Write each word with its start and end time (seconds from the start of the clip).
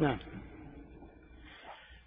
نعم. 0.00 0.16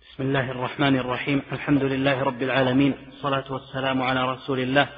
بسم 0.02 0.24
الله 0.24 0.52
الرحمن 0.52 0.98
الرحيم. 0.98 1.42
الحمد 1.52 1.84
لله 1.84 2.24
رب 2.24 2.42
العالمين. 2.42 2.94
الصلاة 3.08 3.54
والسلام 3.54 4.02
على 4.02 4.32
رسول 4.32 4.60
الله. 4.60 4.90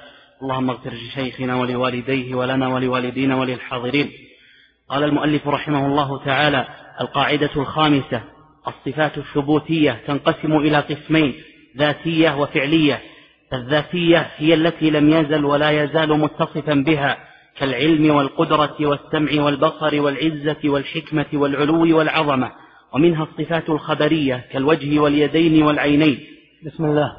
اللهم 0.41 0.69
اغفر 0.69 0.89
لشيخنا 0.89 1.55
ولوالديه 1.55 2.35
ولنا 2.35 2.67
ولوالدينا 2.67 3.35
وللحاضرين. 3.35 4.11
قال 4.89 5.03
المؤلف 5.03 5.47
رحمه 5.47 5.85
الله 5.85 6.25
تعالى 6.25 6.67
القاعدة 7.01 7.49
الخامسة 7.55 8.23
الصفات 8.67 9.17
الثبوتية 9.17 10.01
تنقسم 10.07 10.57
إلى 10.57 10.77
قسمين 10.77 11.33
ذاتية 11.77 12.41
وفعلية. 12.41 13.01
الذاتية 13.53 14.31
هي 14.37 14.53
التي 14.53 14.89
لم 14.89 15.09
يزل 15.09 15.45
ولا 15.45 15.83
يزال 15.83 16.19
متصفا 16.19 16.73
بها 16.73 17.17
كالعلم 17.57 18.15
والقدرة 18.15 18.75
والسمع 18.79 19.43
والبصر 19.43 20.01
والعزة 20.01 20.59
والحكمة 20.65 21.25
والعلو 21.33 21.97
والعظمة. 21.97 22.62
ومنها 22.93 23.23
الصفات 23.23 23.69
الخبرية 23.69 24.45
كالوجه 24.51 24.99
واليدين 24.99 25.63
والعينين. 25.63 26.19
بسم 26.65 26.85
الله. 26.85 27.11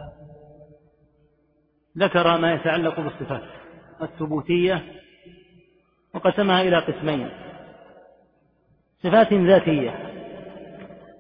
ذكر 1.98 2.38
ما 2.38 2.55
يتعلق 2.55 3.00
بالصفات 3.00 3.42
الثبوتية 4.02 4.83
وقسمها 6.14 6.62
إلى 6.62 6.78
قسمين. 6.78 7.30
صفات 9.02 9.33
ذاتية 9.33 10.10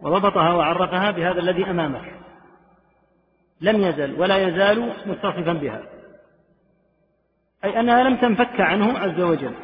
وضبطها 0.02 0.52
وعرفها 0.52 1.10
بهذا 1.10 1.40
الذي 1.40 1.70
أمامك. 1.70 2.14
لم 3.60 3.80
يزل 3.80 4.20
ولا 4.20 4.36
يزال 4.36 4.92
متصفا 5.06 5.52
بها. 5.52 5.82
أي 7.64 7.80
أنها 7.80 8.02
لم 8.02 8.16
تنفك 8.16 8.60
عنه 8.60 8.98
عز 8.98 9.20
وجل. 9.20 9.54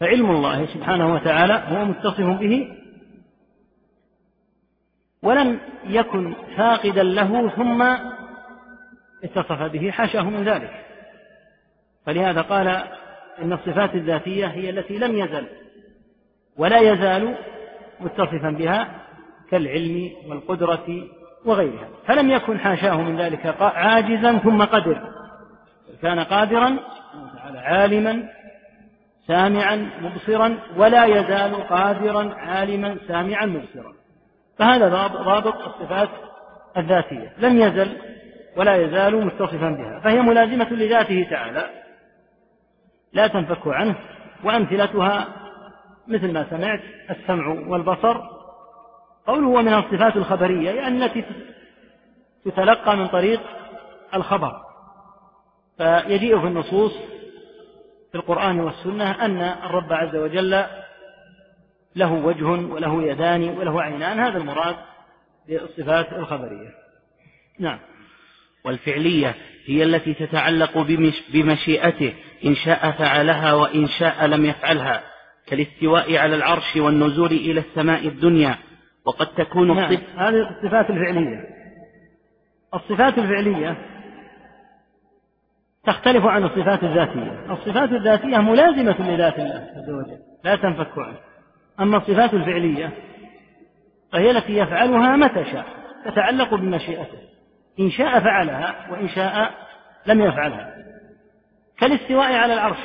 فعلم 0.00 0.30
الله 0.30 0.66
سبحانه 0.66 1.14
وتعالى 1.14 1.64
هو 1.68 1.84
متصف 1.84 2.40
به 2.40 2.85
ولم 5.26 5.58
يكن 5.84 6.34
فاقدا 6.56 7.02
له 7.02 7.48
ثم 7.48 7.82
اتصف 9.24 9.62
به 9.62 9.90
حاشاه 9.90 10.22
من 10.22 10.44
ذلك. 10.44 10.70
فلهذا 12.06 12.40
قال 12.40 12.68
إن 13.42 13.52
الصفات 13.52 13.94
الذاتية 13.94 14.46
هي 14.46 14.70
التي 14.70 14.98
لم 14.98 15.18
يزل 15.18 15.46
ولا 16.56 16.78
يزال 16.78 17.36
متصفا 18.00 18.50
بها 18.50 18.88
كالعلم 19.50 20.10
والقدرة 20.28 20.86
وغيرها. 21.44 21.88
فلم 22.06 22.30
يكن 22.30 22.58
حاشاه 22.58 23.02
من 23.02 23.20
ذلك 23.20 23.56
عاجزا 23.60 24.38
ثم 24.38 24.62
قدر 24.62 25.12
كان 26.02 26.20
قادرا 26.20 26.76
عالما 27.54 28.28
سامعا 29.26 29.90
مبصرا 30.00 30.58
ولا 30.76 31.04
يزال 31.04 31.54
قادرا 31.54 32.34
عالما 32.34 32.96
سامعا 33.08 33.46
مبصرا. 33.46 34.05
فهذا 34.58 34.88
ضابط 35.06 35.54
الصفات 35.54 36.08
الذاتية. 36.76 37.32
لم 37.38 37.60
يزل 37.60 37.96
ولا 38.56 38.76
يزال 38.76 39.26
متصفا 39.26 39.70
بها. 39.70 40.00
فهي 40.04 40.20
ملازمة 40.20 40.72
لذاته 40.72 41.26
تعالى. 41.30 41.70
لا 43.12 43.26
تنفك 43.26 43.66
عنه. 43.66 43.96
وأمثلتها 44.44 45.26
مثل 46.08 46.32
ما 46.32 46.46
سمعت 46.50 46.80
السمع 47.10 47.48
والبصر. 47.48 48.20
قوله 49.26 49.46
هو 49.46 49.62
من 49.62 49.74
الصفات 49.74 50.16
الخبرية 50.16 50.70
يعني 50.70 51.04
التي 51.04 51.24
تتلقى 52.44 52.96
من 52.96 53.06
طريق 53.06 53.40
الخبر. 54.14 54.52
فيجيء 55.78 56.40
في 56.40 56.46
النصوص 56.46 56.92
في 58.12 58.14
القرآن 58.14 58.60
والسنة 58.60 59.24
أن 59.24 59.40
الرب 59.40 59.92
عز 59.92 60.16
وجل 60.16 60.64
له 61.96 62.12
وجه 62.12 62.44
وله 62.44 63.02
يدان 63.02 63.42
وله 63.42 63.82
عينان 63.82 64.20
هذا 64.20 64.38
المراد 64.38 64.76
بالصفات 65.48 66.12
الخبرية. 66.12 66.70
نعم. 67.58 67.78
والفعلية 68.64 69.34
هي 69.66 69.82
التي 69.82 70.14
تتعلق 70.14 70.78
بمشيئته 71.32 72.12
إن 72.44 72.54
شاء 72.54 72.90
فعلها 72.90 73.54
وإن 73.54 73.86
شاء 73.86 74.26
لم 74.26 74.44
يفعلها 74.44 75.02
كالاستواء 75.46 76.16
على 76.16 76.36
العرش 76.36 76.76
والنزول 76.76 77.32
إلى 77.32 77.60
السماء 77.60 78.08
الدنيا 78.08 78.58
وقد 79.04 79.26
تكون 79.26 79.76
نعم. 79.76 79.96
هذه 80.16 80.48
الصفات 80.50 80.90
الفعلية. 80.90 81.44
الصفات 82.74 83.18
الفعلية 83.18 83.76
تختلف 85.86 86.24
عن 86.24 86.44
الصفات 86.44 86.82
الذاتية. 86.82 87.52
الصفات 87.52 87.92
الذاتية 87.92 88.38
ملازمة 88.38 89.10
لذات 89.10 89.38
الله 89.38 89.70
عز 89.76 89.90
وجل 89.90 90.18
لا 90.44 90.56
تنفك 90.56 90.98
عنه 90.98 91.18
أما 91.80 91.96
الصفات 91.96 92.34
الفعلية 92.34 92.92
فهي 94.12 94.30
التي 94.30 94.56
يفعلها 94.56 95.16
متى 95.16 95.44
شاء 95.44 95.66
تتعلق 96.04 96.54
بمشيئته. 96.54 97.18
إن 97.80 97.90
شاء 97.90 98.20
فعلها 98.20 98.90
وإن 98.90 99.08
شاء 99.08 99.54
لم 100.06 100.20
يفعلها. 100.20 100.74
كالاستواء 101.78 102.32
على 102.32 102.54
العرش 102.54 102.78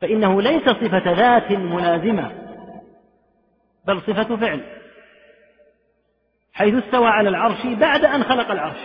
فإنه 0.00 0.42
ليس 0.42 0.62
صفة 0.62 1.12
ذات 1.12 1.52
ملازمة 1.52 2.32
بل 3.86 4.00
صفة 4.00 4.36
فعل. 4.36 4.60
حيث 6.52 6.74
استوى 6.74 7.08
على 7.08 7.28
العرش 7.28 7.66
بعد 7.66 8.04
أن 8.04 8.24
خلق 8.24 8.50
العرش 8.50 8.80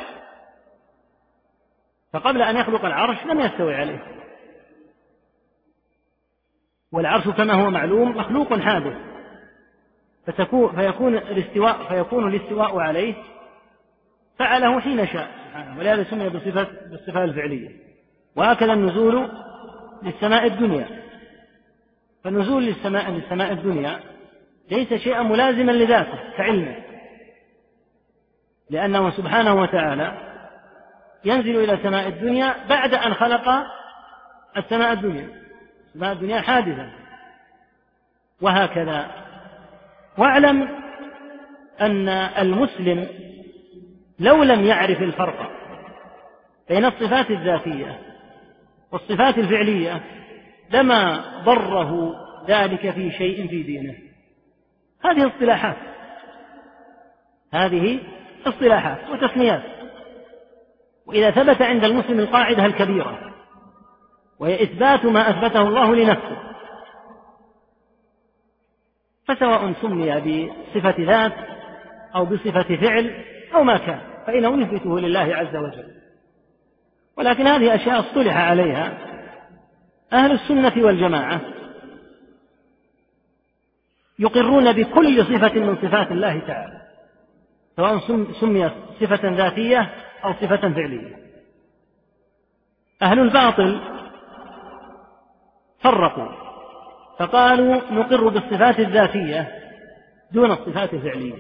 فقبل 2.14 2.42
أن 2.42 2.58
يخلق 2.58 2.86
العرش 2.86 3.25
لم 3.25 3.40
يستوي 3.40 3.75
عليه. 3.75 4.00
والعرش 6.94 7.28
كما 7.28 7.54
هو 7.54 7.70
معلوم 7.70 8.18
مخلوق 8.18 8.59
حادث. 8.59 8.98
فتكون 10.28 10.76
فيكون 10.76 11.16
الاستواء 11.16 11.84
فيكون 11.90 12.28
الاستواء 12.36 12.80
عليه 12.80 13.16
فعله 14.40 14.80
حين 14.80 15.08
شاء 15.08 15.28
سبحانه. 15.48 15.80
ولهذا 15.80 16.04
سمي 16.04 16.30
بصفة 16.30 16.68
بالصفة 16.90 17.24
الفعلية. 17.24 17.70
وهكذا 18.36 18.74
النزول 18.74 19.30
للسماء 20.04 20.46
الدنيا. 20.46 20.88
فالنزول 22.24 22.64
للسماء 22.64 23.12
للسماء 23.12 23.52
الدنيا 23.52 24.00
ليس 24.72 24.94
شيئا 24.94 25.22
ملازما 25.22 25.72
لذاته 25.72 26.20
كعلمه. 26.38 26.75
لأنه 28.70 29.10
سبحانه 29.10 29.62
وتعالى 29.62 30.18
ينزل 31.25 31.64
إلى 31.64 31.78
سماء 31.84 32.08
الدنيا 32.08 32.56
بعد 32.70 32.94
أن 32.94 33.14
خلق 33.14 33.50
السماء 34.58 34.94
الدنيا. 34.94 35.43
السماء 35.94 36.14
الدنيا 36.14 36.42
حادثة. 36.42 36.90
وهكذا. 38.42 39.12
واعلم 40.18 40.70
أن 41.81 42.09
المسلم 42.09 43.08
لو 44.20 44.44
لم 44.44 44.66
يعرف 44.66 45.02
الفرق 45.02 45.52
بين 46.70 46.86
الصفات 46.86 47.31
الذاتية 47.31 48.00
والصفات 48.92 49.38
الفعلية 49.38 50.04
لما 50.72 51.24
ضره 51.46 52.14
ذلك 52.48 52.90
في 52.90 53.12
شيء 53.12 53.48
في 53.48 53.64
دينه. 53.64 53.96
هذه 55.06 55.28
اصطلاحات. 55.28 55.78
هذه 57.54 58.00
اصطلاحات 58.46 59.10
وتسميات. 59.10 59.64
وإذا 61.08 61.31
ثبت 61.31 61.62
عند 61.62 61.84
المسلم 61.84 62.20
القاعدة 62.20 62.66
الكبيرة 62.66 63.33
وهي 64.40 64.64
إثبات 64.64 65.06
ما 65.06 65.30
أثبته 65.30 65.62
الله 65.62 65.96
لنفسه. 65.96 66.38
فسواء 69.28 69.74
سمي 69.82 70.12
بصفة 70.22 70.96
ذات 71.00 71.34
أو 72.16 72.26
بصفة 72.26 72.76
فعل 72.76 73.24
أو 73.56 73.64
ما 73.64 73.78
كان 73.78 74.02
فإنه 74.28 74.62
يثبته 74.62 75.00
لله 75.00 75.36
عز 75.36 75.56
وجل. 75.56 75.94
ولكن 77.18 77.48
هذه 77.48 77.76
أشياء 77.76 78.00
اصطلح 78.00 78.38
عليها 78.38 78.98
أهل 80.14 80.32
السنة 80.32 80.86
والجماعة 80.86 81.42
يقرون 84.19 84.72
بكل 84.72 85.25
صفة 85.25 85.60
من 85.60 85.75
صفات 85.75 86.12
الله 86.12 86.40
تعالى 86.40 86.81
سواء 87.75 88.00
سميت 88.42 88.72
صفة 89.00 89.30
ذاتية 89.30 89.94
أو 90.24 90.34
صفة 90.34 90.74
فعلية. 90.74 91.24
أهل 93.02 93.19
الباطل 93.19 93.93
فرقوا. 95.83 96.44
فقالوا 97.19 97.81
نقر 97.91 98.27
بالصفات 98.30 98.80
الذاتية 98.80 99.51
دون 100.31 100.51
الصفات 100.51 100.94
الفعلية. 100.94 101.33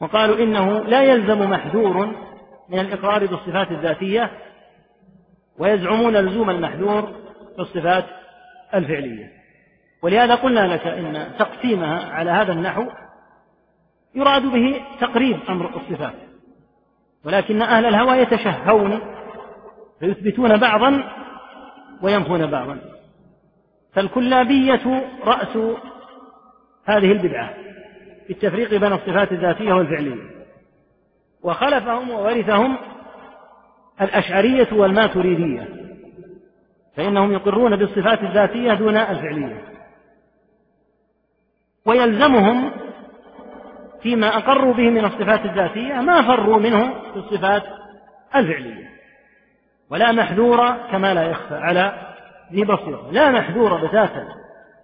وقالوا 0.00 0.36
إنه 0.36 0.78
لا 0.78 1.02
يلزم 1.02 1.50
محذور 1.50 2.06
من 2.68 2.78
الإقرار 2.78 3.26
بالصفات 3.26 3.70
الذاتية 3.70 4.30
ويزعمون 5.58 6.16
لزوم 6.16 6.50
المحذور 6.50 7.02
في 7.56 7.58
الصفات 7.58 8.04
الفعلية. 8.74 9.32
ولهذا 10.02 10.34
قلنا 10.34 10.74
لك 10.74 10.86
إن 10.86 11.32
تقسيمها 11.38 12.12
على 12.12 12.30
هذا 12.30 12.52
النحو 12.52 12.86
يراد 14.14 14.42
به 14.42 14.84
تقريب 15.00 15.40
أمر 15.48 15.76
الصفات. 15.76 16.14
ولكن 17.24 17.62
أهل 17.62 17.86
الهوى 17.86 18.18
يتشهون 18.18 19.00
فيثبتون 20.00 20.56
بعضا 20.56 21.04
وينفون 22.02 22.50
بعضا. 22.50 22.78
فالكلابية 23.92 25.10
رأس 25.24 25.56
هذه 26.84 27.12
البدعة 27.12 27.54
في 28.26 28.32
التفريق 28.32 28.70
بين 28.70 28.92
الصفات 28.92 29.32
الذاتية 29.32 29.72
والفعلية. 29.72 30.22
وخلفهم 31.42 32.10
وورثهم 32.10 32.78
الأشعرية 34.00 34.68
والماتريدية 34.72 35.68
فإنهم 36.96 37.32
يقرون 37.32 37.76
بالصفات 37.76 38.22
الذاتية 38.22 38.74
دون 38.74 38.96
الفعلية. 38.96 39.64
ويلزمهم 41.86 42.70
فيما 44.02 44.36
أقروا 44.36 44.74
به 44.74 44.90
من 44.90 45.04
الصفات 45.04 45.44
الذاتية 45.44 45.94
ما 45.94 46.22
فروا 46.22 46.58
منه 46.58 46.94
في 47.12 47.16
الصفات 47.16 47.62
الفعلية. 48.34 48.97
ولا 49.90 50.12
محذور 50.12 50.76
كما 50.92 51.14
لا 51.14 51.22
يخفى 51.22 51.54
على 51.54 51.92
ذي 52.52 52.64
بصيرة. 52.64 53.10
لا 53.10 53.30
محذور 53.30 53.86
بتاتا 53.86 54.28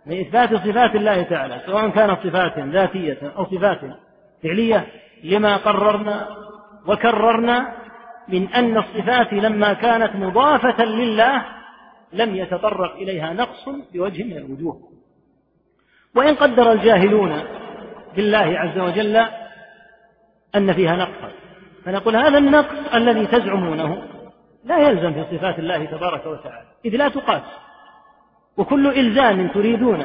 لإثبات 0.07 0.55
صفات 0.55 0.95
الله 0.95 1.23
تعالى 1.23 1.61
سواء 1.67 1.89
كانت 1.89 2.19
صفات 2.27 2.59
ذاتية 2.59 3.19
أو 3.37 3.45
صفات 3.45 3.81
فعلية 4.43 4.87
لما 5.25 5.57
قررنا 5.57 6.29
وكررنا 6.87 7.73
من 8.29 8.49
أن 8.49 8.79
الصفات 8.79 9.33
لما 9.33 9.73
كانت 9.73 10.17
مضافة 10.17 10.85
لله 10.85 11.45
لم 12.13 12.35
يتطرق 12.35 12.95
إليها 12.95 13.33
نقص 13.33 13.69
بوجه 13.95 14.25
من 14.25 14.37
الوجوه. 14.37 14.81
وإن 16.17 16.35
قدر 16.35 16.73
الجاهلون 16.73 17.43
بالله 18.17 18.59
عز 18.59 18.79
وجل 18.79 19.17
أن 20.57 20.73
فيها 20.73 20.97
نقصا 20.97 21.33
فنقول 21.85 22.17
هذا 22.17 22.39
النقص 22.39 22.95
الذي 22.95 23.27
تزعمونه 23.27 24.14
لا 24.65 24.79
يلزم 24.79 25.13
في 25.13 25.37
صفات 25.37 25.59
الله 25.59 25.85
تبارك 25.85 26.27
وتعالى 26.27 26.67
إذ 26.85 26.97
لا 26.97 27.09
تقاس. 27.09 27.43
وكل 28.57 28.87
إلزام 28.87 29.49
تريدون 29.49 30.03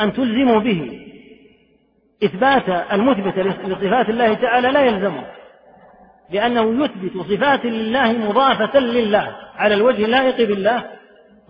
أن 0.00 0.12
تلزموا 0.12 0.60
به. 0.60 1.00
إثبات 2.24 2.68
المثبت 2.92 3.38
لصفات 3.38 4.08
الله 4.08 4.34
تعالى 4.34 4.68
لا 4.68 4.80
يلزمه 4.80 5.24
لأنه 6.30 6.84
يثبت 6.84 7.16
صفات 7.16 7.64
لله 7.64 8.12
مضافة 8.12 8.78
لله 8.78 9.36
على 9.56 9.74
الوجه 9.74 10.04
اللائق 10.04 10.48
بالله 10.48 10.84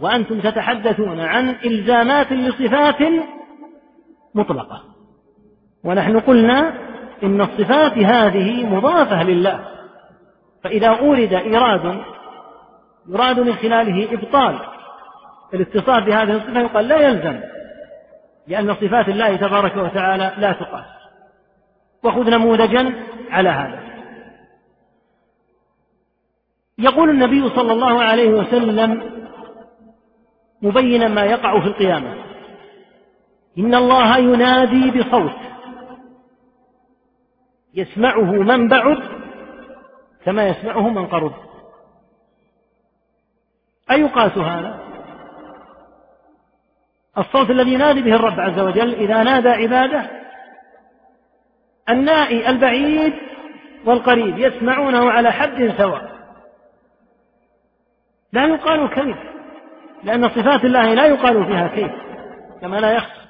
وأنتم 0.00 0.40
تتحدثون 0.40 1.20
عن 1.20 1.48
إلزامات 1.64 2.32
لصفات 2.32 3.02
مطلقة. 4.34 4.82
ونحن 5.84 6.20
قلنا 6.20 6.74
إن 7.22 7.40
الصفات 7.40 7.98
هذه 7.98 8.66
مضافة 8.66 9.22
لله 9.22 9.64
فإذا 10.64 10.88
أورد 10.88 11.32
إيراد 11.32 12.00
يراد 13.08 13.40
من 13.40 13.54
خلاله 13.54 14.12
إبطال. 14.12 14.60
الاتصاف 15.54 16.04
بهذه 16.04 16.36
الصفة 16.36 16.60
يقال 16.60 16.88
لا 16.88 16.96
يلزم 16.96 17.40
لأن 18.46 18.74
صفات 18.74 19.08
الله 19.08 19.36
تبارك 19.36 19.76
وتعالى 19.76 20.34
لا 20.38 20.52
تقاس. 20.52 20.84
وخذ 22.02 22.30
نموذجا 22.30 22.92
على 23.30 23.48
هذا. 23.48 23.84
يقول 26.78 27.10
النبي 27.10 27.48
صلى 27.48 27.72
الله 27.72 28.02
عليه 28.02 28.30
وسلم 28.30 29.12
مبينا 30.62 31.08
ما 31.08 31.22
يقع 31.22 31.60
في 31.60 31.66
القيامة 31.66 32.14
إن 33.58 33.74
الله 33.74 34.18
ينادي 34.18 34.90
بصوت 34.90 35.36
يسمعه 37.74 38.32
من 38.32 38.68
بعد 38.68 38.98
كما 40.24 40.48
يسمعه 40.48 40.88
من 40.88 41.06
قرب. 41.06 41.32
أيقاس 43.90 44.38
هذا؟ 44.38 44.80
الصوت 47.18 47.50
الذي 47.50 47.72
ينادي 47.72 48.02
به 48.02 48.14
الرب 48.14 48.40
عز 48.40 48.60
وجل 48.60 48.94
إذا 48.94 49.22
نادى 49.22 49.48
عباده 49.48 50.10
النائي 51.88 52.48
البعيد 52.48 53.12
والقريب 53.84 54.38
يسمعونه 54.38 55.10
على 55.10 55.32
حد 55.32 55.74
سواء. 55.78 56.14
لا 58.32 58.46
يقال 58.46 58.88
كيف 58.88 59.16
لأن 60.04 60.28
صفات 60.28 60.64
الله 60.64 60.94
لا 60.94 61.06
يقال 61.06 61.46
فيها 61.46 61.68
كيف 61.68 61.92
كما 62.60 62.76
لا 62.76 62.92
يخفى. 62.92 63.24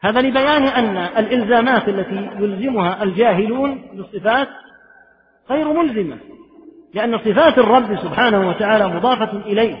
هذا 0.00 0.20
لبيان 0.20 0.62
أن 0.62 0.96
الإلزامات 0.96 1.88
التي 1.88 2.30
يلزمها 2.42 3.02
الجاهلون 3.02 3.90
بالصفات 3.94 4.48
غير 5.50 5.72
ملزمة. 5.72 6.18
لأن 6.94 7.18
صفات 7.18 7.58
الرب 7.58 7.96
سبحانه 7.96 8.48
وتعالى 8.48 8.88
مضافة 8.88 9.38
إليه. 9.38 9.76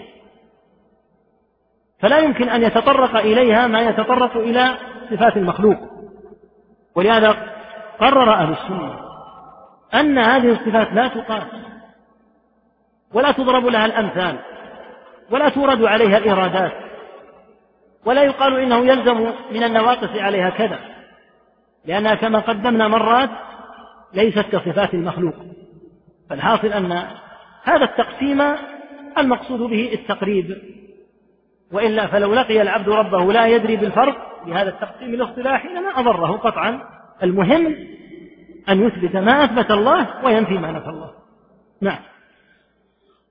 فلا 2.00 2.18
يمكن 2.18 2.48
أن 2.48 2.62
يتطرق 2.62 3.16
إليها 3.16 3.66
ما 3.66 3.80
يتطرق 3.80 4.36
إلى 4.36 4.76
صفات 5.10 5.36
المخلوق. 5.36 5.78
ولهذا 6.94 7.36
قرر 8.00 8.32
أهل 8.32 8.52
السنة 8.52 9.10
أن 9.94 10.18
هذه 10.18 10.52
الصفات 10.52 10.92
لا 10.92 11.08
تقاس 11.08 11.42
ولا 13.14 13.32
تضرب 13.32 13.66
لها 13.66 13.86
الأمثال 13.86 14.38
ولا 15.30 15.48
تورد 15.48 15.84
عليها 15.84 16.18
الإرادات 16.18 16.72
ولا 18.04 18.22
يقال 18.22 18.58
إنه 18.58 18.76
يلزم 18.78 19.32
من 19.50 19.64
النواقص 19.64 20.10
عليها 20.16 20.50
كذا 20.50 20.78
لأنها 21.84 22.14
كما 22.14 22.38
قدمنا 22.38 22.88
مرات 22.88 23.30
ليست 24.14 24.46
كصفات 24.52 24.94
المخلوق. 24.94 25.34
فالحاصل 26.30 26.66
أن 26.66 26.92
هذا 27.62 27.84
التقسيم 27.84 28.42
المقصود 29.18 29.60
به 29.60 29.92
التقريب 29.92 30.56
وإلا 31.72 32.06
فلو 32.06 32.34
لقي 32.34 32.62
العبد 32.62 32.88
ربه 32.88 33.32
لا 33.32 33.46
يدري 33.46 33.76
بالفرق 33.76 34.44
بهذا 34.46 34.68
التقسيم 34.68 35.14
الاصطلاحي 35.14 35.68
لما 35.68 36.00
أضره 36.00 36.36
قطعا. 36.36 36.80
المهم 37.22 37.76
أن 38.68 38.86
يثبت 38.86 39.16
ما 39.16 39.44
أثبت 39.44 39.70
الله 39.70 40.24
وينفي 40.24 40.54
ما 40.54 40.72
نفى 40.72 40.88
الله. 40.88 41.10
نعم. 41.82 41.98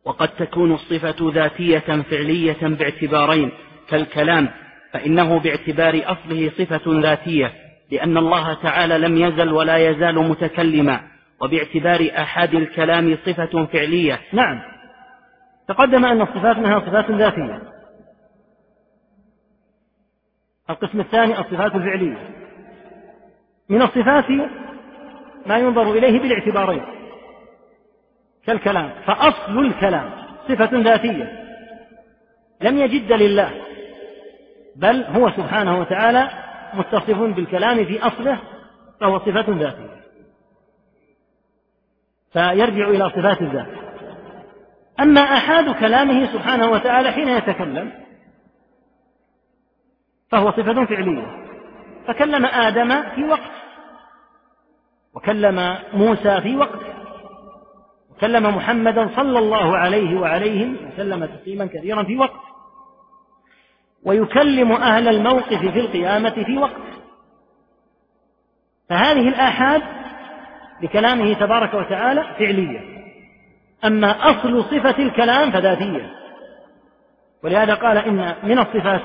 وقد 0.05 0.27
تكون 0.27 0.73
الصفة 0.73 1.31
ذاتية 1.33 2.01
فعلية 2.01 2.67
باعتبارين. 2.67 3.51
كالكلام 3.89 4.49
فإنه 4.93 5.39
باعتبار 5.39 6.01
أصله 6.05 6.51
صفة 6.57 7.01
ذاتية 7.01 7.53
لأن 7.91 8.17
الله 8.17 8.53
تعالى 8.53 8.97
لم 8.97 9.17
يزل 9.17 9.53
ولا 9.53 9.77
يزال 9.77 10.15
متكلما. 10.15 11.18
وباعتبار 11.41 12.09
أحد 12.17 12.55
الكلام 12.55 13.17
صفة 13.25 13.65
فعلية. 13.65 14.19
نعم. 14.33 14.61
تقدم 15.67 16.05
أن 16.05 16.21
الصفات 16.21 16.57
منها 16.57 16.79
صفات 16.79 17.11
ذاتية. 17.11 17.61
القسم 20.69 20.99
الثاني 20.99 21.39
الصفات 21.39 21.75
الفعلية. 21.75 22.29
من 23.69 23.81
الصفات 23.81 24.29
ما 25.45 25.57
ينظر 25.57 25.91
إليه 25.91 26.19
بالاعتبارين. 26.19 26.85
كالكلام. 28.45 28.91
فأصل 29.05 29.59
الكلام 29.59 30.11
صفة 30.47 30.69
ذاتية. 30.81 31.45
لم 32.61 32.77
يجد 32.77 33.11
لله. 33.11 33.51
بل 34.75 35.03
هو 35.03 35.29
سبحانه 35.29 35.79
وتعالى 35.79 36.29
متصف 36.73 37.19
بالكلام 37.19 37.85
في 37.85 37.99
أصله 38.01 38.39
فهو 39.01 39.19
صفة 39.19 39.45
ذاتية. 39.49 39.98
فيرجع 42.33 42.87
إلى 42.87 43.09
صفات 43.09 43.41
الذات 43.41 43.67
أما 44.99 45.21
أحاد 45.21 45.75
كلامه 45.75 46.33
سبحانه 46.33 46.71
وتعالى 46.71 47.11
حين 47.11 47.27
يتكلم 47.27 47.91
فهو 50.31 50.51
صفة 50.51 50.85
فعلية. 50.85 51.45
فكلم 52.07 52.45
آدم 52.45 53.03
في 53.15 53.23
وقت 53.23 53.51
وكلم 55.13 55.77
موسى 55.93 56.41
في 56.41 56.55
وقت 56.55 56.79
وكلم 58.11 58.55
محمدا 58.55 59.09
صلى 59.15 59.39
الله 59.39 59.77
عليه 59.77 60.19
وعليهم 60.19 60.77
وسلم 60.93 61.25
تسليما 61.25 61.65
كثيرا 61.65 62.03
في 62.03 62.17
وقت. 62.17 62.39
ويكلم 64.03 64.71
أهل 64.71 65.07
الموقف 65.07 65.59
في 65.59 65.79
القيامة 65.79 66.43
في 66.43 66.57
وقت. 66.57 66.81
فهذه 68.89 69.29
الآحاد 69.29 69.98
بكلامه 70.81 71.33
تبارك 71.33 71.73
وتعالى 71.73 72.23
فعلية 72.39 72.99
أما 73.85 74.11
أصل 74.29 74.63
صفة 74.63 75.03
الكلام 75.03 75.51
فذاتية. 75.51 76.11
ولهذا 77.43 77.73
قال 77.73 77.97
إن 77.97 78.35
من 78.43 78.59
الصفات 78.59 79.01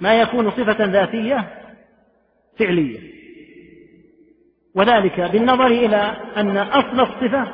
ما 0.00 0.20
يكون 0.20 0.50
صفة 0.50 0.84
ذاتية 0.84 1.48
فعلية. 2.58 3.00
وذلك 4.74 5.20
بالنظر 5.20 5.66
إلى 5.66 6.16
أن 6.36 6.56
أصل 6.56 7.00
الصفة 7.00 7.46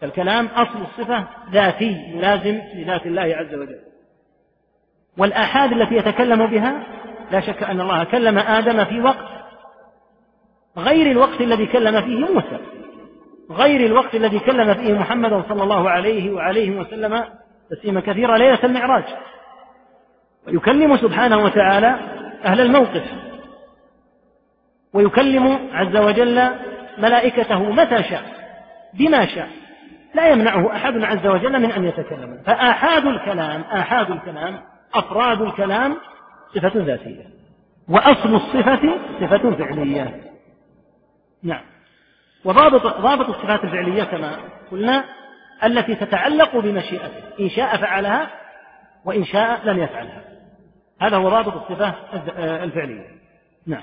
كالكلام 0.00 0.46
أصل 0.46 0.82
الصفة 0.82 1.24
ذاتي 1.52 2.10
يلازم 2.14 2.60
لذات 2.74 3.06
الله 3.06 3.22
عز 3.22 3.54
وجل. 3.54 3.80
والآحاد 5.18 5.72
التي 5.72 5.94
يتكلم 5.94 6.46
بها 6.46 6.82
لا 7.30 7.40
شك 7.40 7.62
أن 7.62 7.80
الله 7.80 8.04
كلم 8.04 8.38
آدم 8.38 8.84
في 8.84 9.00
وقت 9.00 9.33
غير 10.78 11.10
الوقت 11.10 11.40
الذي 11.40 11.66
كلم 11.66 12.00
فيه 12.00 12.18
موسى. 12.18 12.58
غير 13.50 13.86
الوقت 13.86 14.14
الذي 14.14 14.38
كلم 14.38 14.74
فيه 14.74 14.94
محمدا 14.94 15.42
صلى 15.48 15.62
الله 15.62 15.90
عليه 15.90 16.32
وعليه 16.32 16.70
وسلم 16.70 17.24
تسليما 17.70 18.00
كثيرا 18.00 18.38
ليلة 18.38 18.64
المعراج. 18.64 19.04
ويكلم 20.46 20.96
سبحانه 20.96 21.38
وتعالى 21.38 21.98
أهل 22.44 22.60
الموقف. 22.60 23.04
ويكلم 24.92 25.58
عز 25.72 25.96
وجل 25.96 26.48
ملائكته 26.98 27.58
متى 27.58 28.02
شاء 28.02 28.22
بما 28.94 29.26
شاء. 29.26 29.48
لا 30.14 30.28
يمنعه 30.28 30.72
أحد 30.72 31.04
عز 31.04 31.26
وجل 31.26 31.62
من 31.62 31.72
أن 31.72 31.84
يتكلم. 31.84 32.42
فآحاد 32.46 33.06
الكلام 33.06 33.60
آحاد 33.60 34.10
الكلام 34.10 34.60
أفراد 34.94 35.42
الكلام 35.42 35.96
صفة 36.54 36.72
ذاتية. 36.74 37.24
وأصل 37.88 38.34
الصفة 38.34 38.98
صفة 39.20 39.50
فعلية. 39.50 40.33
نعم. 41.44 41.62
وضابط 42.44 42.86
ضابط 42.86 43.28
الصفات 43.28 43.64
الفعلية 43.64 44.04
كما 44.04 44.38
قلنا 44.70 45.04
التي 45.64 45.94
تتعلق 45.94 46.56
بمشيئته. 46.56 47.22
إن 47.40 47.48
شاء 47.48 47.76
فعلها 47.76 48.30
وإن 49.04 49.24
شاء 49.24 49.60
لم 49.64 49.82
يفعلها. 49.82 50.24
هذا 51.00 51.16
هو 51.16 51.28
ضابط 51.28 51.54
الصفة 51.54 51.94
الفعلية. 52.64 53.06
نعم. 53.66 53.82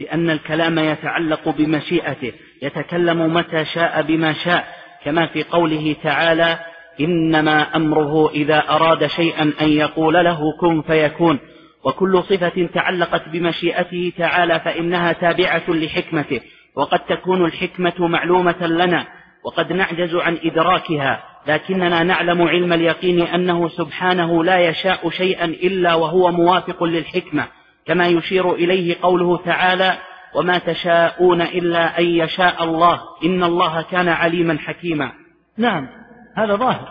لأن 0.00 0.30
الكلام 0.30 0.78
يتعلق 0.78 1.48
بمشيئته. 1.48 2.32
يتكلم 2.62 3.34
متى 3.34 3.64
شاء 3.64 4.02
بما 4.02 4.32
شاء. 4.32 4.66
كما 5.04 5.26
في 5.26 5.42
قوله 5.42 5.96
تعالى 6.02 6.58
إنما 7.00 7.76
أمره 7.76 8.30
إذا 8.30 8.58
أراد 8.58 9.06
شيئا 9.06 9.52
أن 9.60 9.68
يقول 9.68 10.14
له 10.14 10.40
كن 10.60 10.82
فيكون. 10.82 11.38
وكل 11.84 12.22
صفة 12.22 12.68
تعلقت 12.74 13.28
بمشيئته 13.28 14.12
تعالى 14.18 14.60
فإنها 14.60 15.12
تابعة 15.12 15.62
لحكمته. 15.68 16.40
وقد 16.76 16.98
تكون 16.98 17.44
الحكمة 17.44 17.94
معلومة 17.98 18.66
لنا 18.66 19.06
وقد 19.44 19.72
نعجز 19.72 20.14
عن 20.14 20.38
إدراكها 20.44 21.22
لكننا 21.46 22.02
نعلم 22.02 22.42
علم 22.42 22.72
اليقين 22.72 23.22
أنه 23.22 23.68
سبحانه 23.68 24.44
لا 24.44 24.58
يشاء 24.58 25.10
شيئا 25.10 25.44
إلا 25.44 25.94
وهو 25.94 26.30
موافق 26.30 26.84
للحكمة 26.84 27.46
كما 27.86 28.06
يشير 28.06 28.52
إليه 28.52 28.96
قوله 29.02 29.36
تعالى 29.36 29.98
وما 30.34 30.58
تشاءون 30.58 31.42
إلا 31.42 31.98
أن 31.98 32.04
يشاء 32.04 32.64
الله 32.64 33.00
إن 33.24 33.42
الله 33.42 33.82
كان 33.82 34.08
عليما 34.08 34.58
حكيما. 34.58 35.12
نعم 35.58 35.88
هذا 36.36 36.56
ظاهر. 36.56 36.88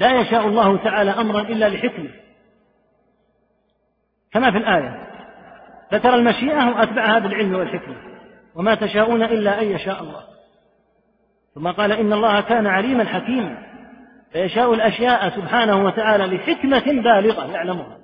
لا 0.00 0.20
يشاء 0.20 0.46
الله 0.46 0.76
تعالى 0.76 1.10
أمرا 1.10 1.40
إلا 1.40 1.68
لحكمة. 1.68 2.10
كما 4.32 4.50
في 4.50 4.58
الآية 4.58 5.06
ذكر 5.92 6.14
المشيئة 6.14 6.68
وأتبعها 6.68 7.18
بالعلم 7.18 7.54
والحكمة. 7.54 7.96
وما 8.56 8.74
تشاءون 8.74 9.22
إلا 9.22 9.62
أن 9.62 9.66
يشاء 9.66 10.02
الله. 10.02 10.24
ثم 11.54 11.70
قال 11.70 11.92
إن 11.92 12.12
الله 12.12 12.40
كان 12.40 12.66
عليما 12.66 13.04
حكيما. 13.04 13.62
فيشاء 14.32 14.74
الأشياء 14.74 15.28
سبحانه 15.28 15.84
وتعالى 15.84 16.36
لحكمة 16.36 17.02
بالغة 17.02 17.52
يعلمها. 17.52 17.98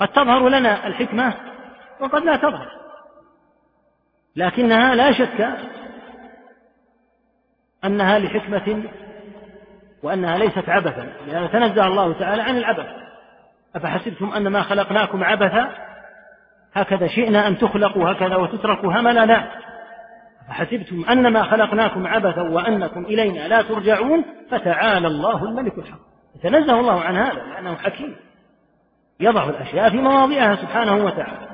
قد 0.00 0.08
تظهر 0.08 0.48
لنا 0.48 0.86
الحكمة 0.86 1.34
وقد 2.00 2.24
لا 2.24 2.36
تظهر. 2.36 2.70
لكنها 4.36 4.94
لا 4.94 5.12
شك 5.12 5.48
أنها 7.84 8.18
لحكمة 8.18 8.82
وأنها 10.02 10.38
ليست 10.38 10.68
عبثا. 10.68 11.12
لأن 11.26 11.50
تنزه 11.50 11.86
الله 11.86 12.12
تعالى 12.12 12.42
عن 12.42 12.56
العبث. 12.56 12.86
أفحسبتم 13.76 14.32
أنما 14.32 14.62
خلقناكم 14.62 15.24
عبثا؟ 15.24 15.87
هكذا 16.74 17.06
شئنا 17.06 17.48
أن 17.48 17.58
تخلقوا 17.58 18.12
هكذا 18.12 18.36
وتتركوا 18.36 18.92
هملا 18.92 19.26
لا. 19.26 19.48
أفحسبتم 20.48 21.04
أنما 21.10 21.42
خلقناكم 21.42 22.06
عبثا 22.06 22.42
وأنكم 22.42 23.04
إلينا 23.04 23.48
لا 23.48 23.62
ترجعون؟ 23.62 24.24
فتعالى 24.50 25.06
الله 25.06 25.44
الملك 25.44 25.78
الحق. 25.78 25.98
تنزه 26.42 26.80
الله 26.80 27.00
عن 27.00 27.16
هذا 27.16 27.42
لأنه 27.42 27.74
حكيم. 27.74 28.16
يضع 29.20 29.48
الأشياء 29.48 29.90
في 29.90 29.96
مواضعها 29.96 30.56
سبحانه 30.56 31.04
وتعالى. 31.04 31.48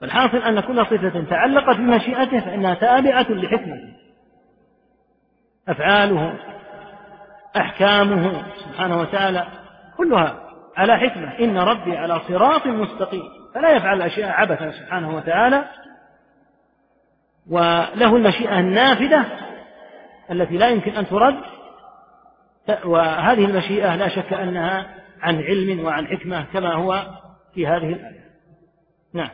فالحاصل 0.00 0.36
أن 0.36 0.60
كل 0.60 0.86
صفة 0.86 1.24
تعلقت 1.30 1.76
بمشيئته 1.76 2.40
فإنها 2.40 2.74
تابعة 2.74 3.26
لحكمته 3.30 3.92
أفعاله 5.68 6.34
أحكامه 7.56 8.42
سبحانه 8.56 9.00
وتعالى 9.00 9.46
كلها 9.96 10.36
على 10.76 10.96
حكمة. 10.98 11.38
إن 11.38 11.58
ربي 11.58 11.96
على 11.96 12.20
صراط 12.28 12.66
مستقيم. 12.66 13.22
فلا 13.56 13.76
يفعل 13.76 13.96
الأشياء 13.96 14.30
عبثا 14.30 14.70
سبحانه 14.70 15.16
وتعالى 15.16 15.64
وله 17.50 18.16
المشيئة 18.16 18.58
النافذة 18.58 19.26
التي 20.30 20.56
لا 20.56 20.68
يمكن 20.68 20.90
أن 20.90 21.06
ترد 21.06 21.40
وهذه 22.84 23.44
المشيئة 23.44 23.96
لا 23.96 24.08
شك 24.08 24.32
أنها 24.32 24.94
عن 25.22 25.42
علم 25.42 25.84
وعن 25.84 26.06
حكمة 26.06 26.46
كما 26.52 26.74
هو 26.74 27.06
في 27.54 27.66
هذه 27.66 27.92
الآية. 27.92 28.24
نعم. 29.14 29.30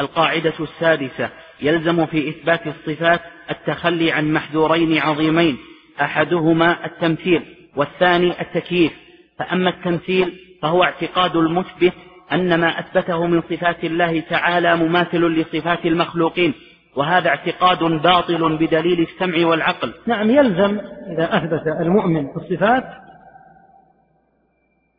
القاعدة 0.00 0.54
السادسة 0.60 1.30
يلزم 1.60 2.06
في 2.06 2.28
إثبات 2.28 2.66
الصفات 2.66 3.20
التخلي 3.50 4.12
عن 4.12 4.32
محذورين 4.32 4.98
عظيمين 4.98 5.58
أحدهما 6.00 6.86
التمثيل 6.86 7.42
والثاني 7.76 8.40
التكييف 8.40 8.92
فأما 9.38 9.70
التمثيل 9.70 10.40
فهو 10.62 10.84
اعتقاد 10.84 11.36
المثبت 11.36 11.92
أن 12.32 12.60
ما 12.60 12.80
أثبته 12.80 13.26
من 13.26 13.42
صفات 13.42 13.84
الله 13.84 14.20
تعالى 14.20 14.76
مماثل 14.76 15.20
لصفات 15.20 15.86
المخلوقين 15.86 16.54
وهذا 16.96 17.28
اعتقاد 17.28 17.78
باطل 17.78 18.56
بدليل 18.56 19.00
السمع 19.00 19.46
والعقل. 19.46 19.94
نعم 20.06 20.30
يلزم 20.30 20.80
إذا 21.12 21.36
أثبت 21.36 21.66
المؤمن 21.80 22.28
الصفات 22.36 22.84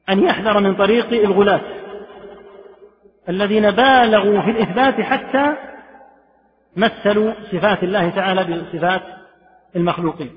أن 0.10 0.24
يحذر 0.24 0.60
من 0.60 0.76
طريق 0.76 1.08
الغلاة 1.14 1.62
الذين 3.30 3.72
بالغوا 3.72 4.42
في 4.42 4.52
الإثبات 4.52 5.02
حتى 5.02 5.56
مثلوا 6.76 7.34
صفات 7.52 7.84
الله 7.84 8.10
تعالى 8.10 8.44
بصفات 8.44 9.02
المخلوقين. 9.76 10.32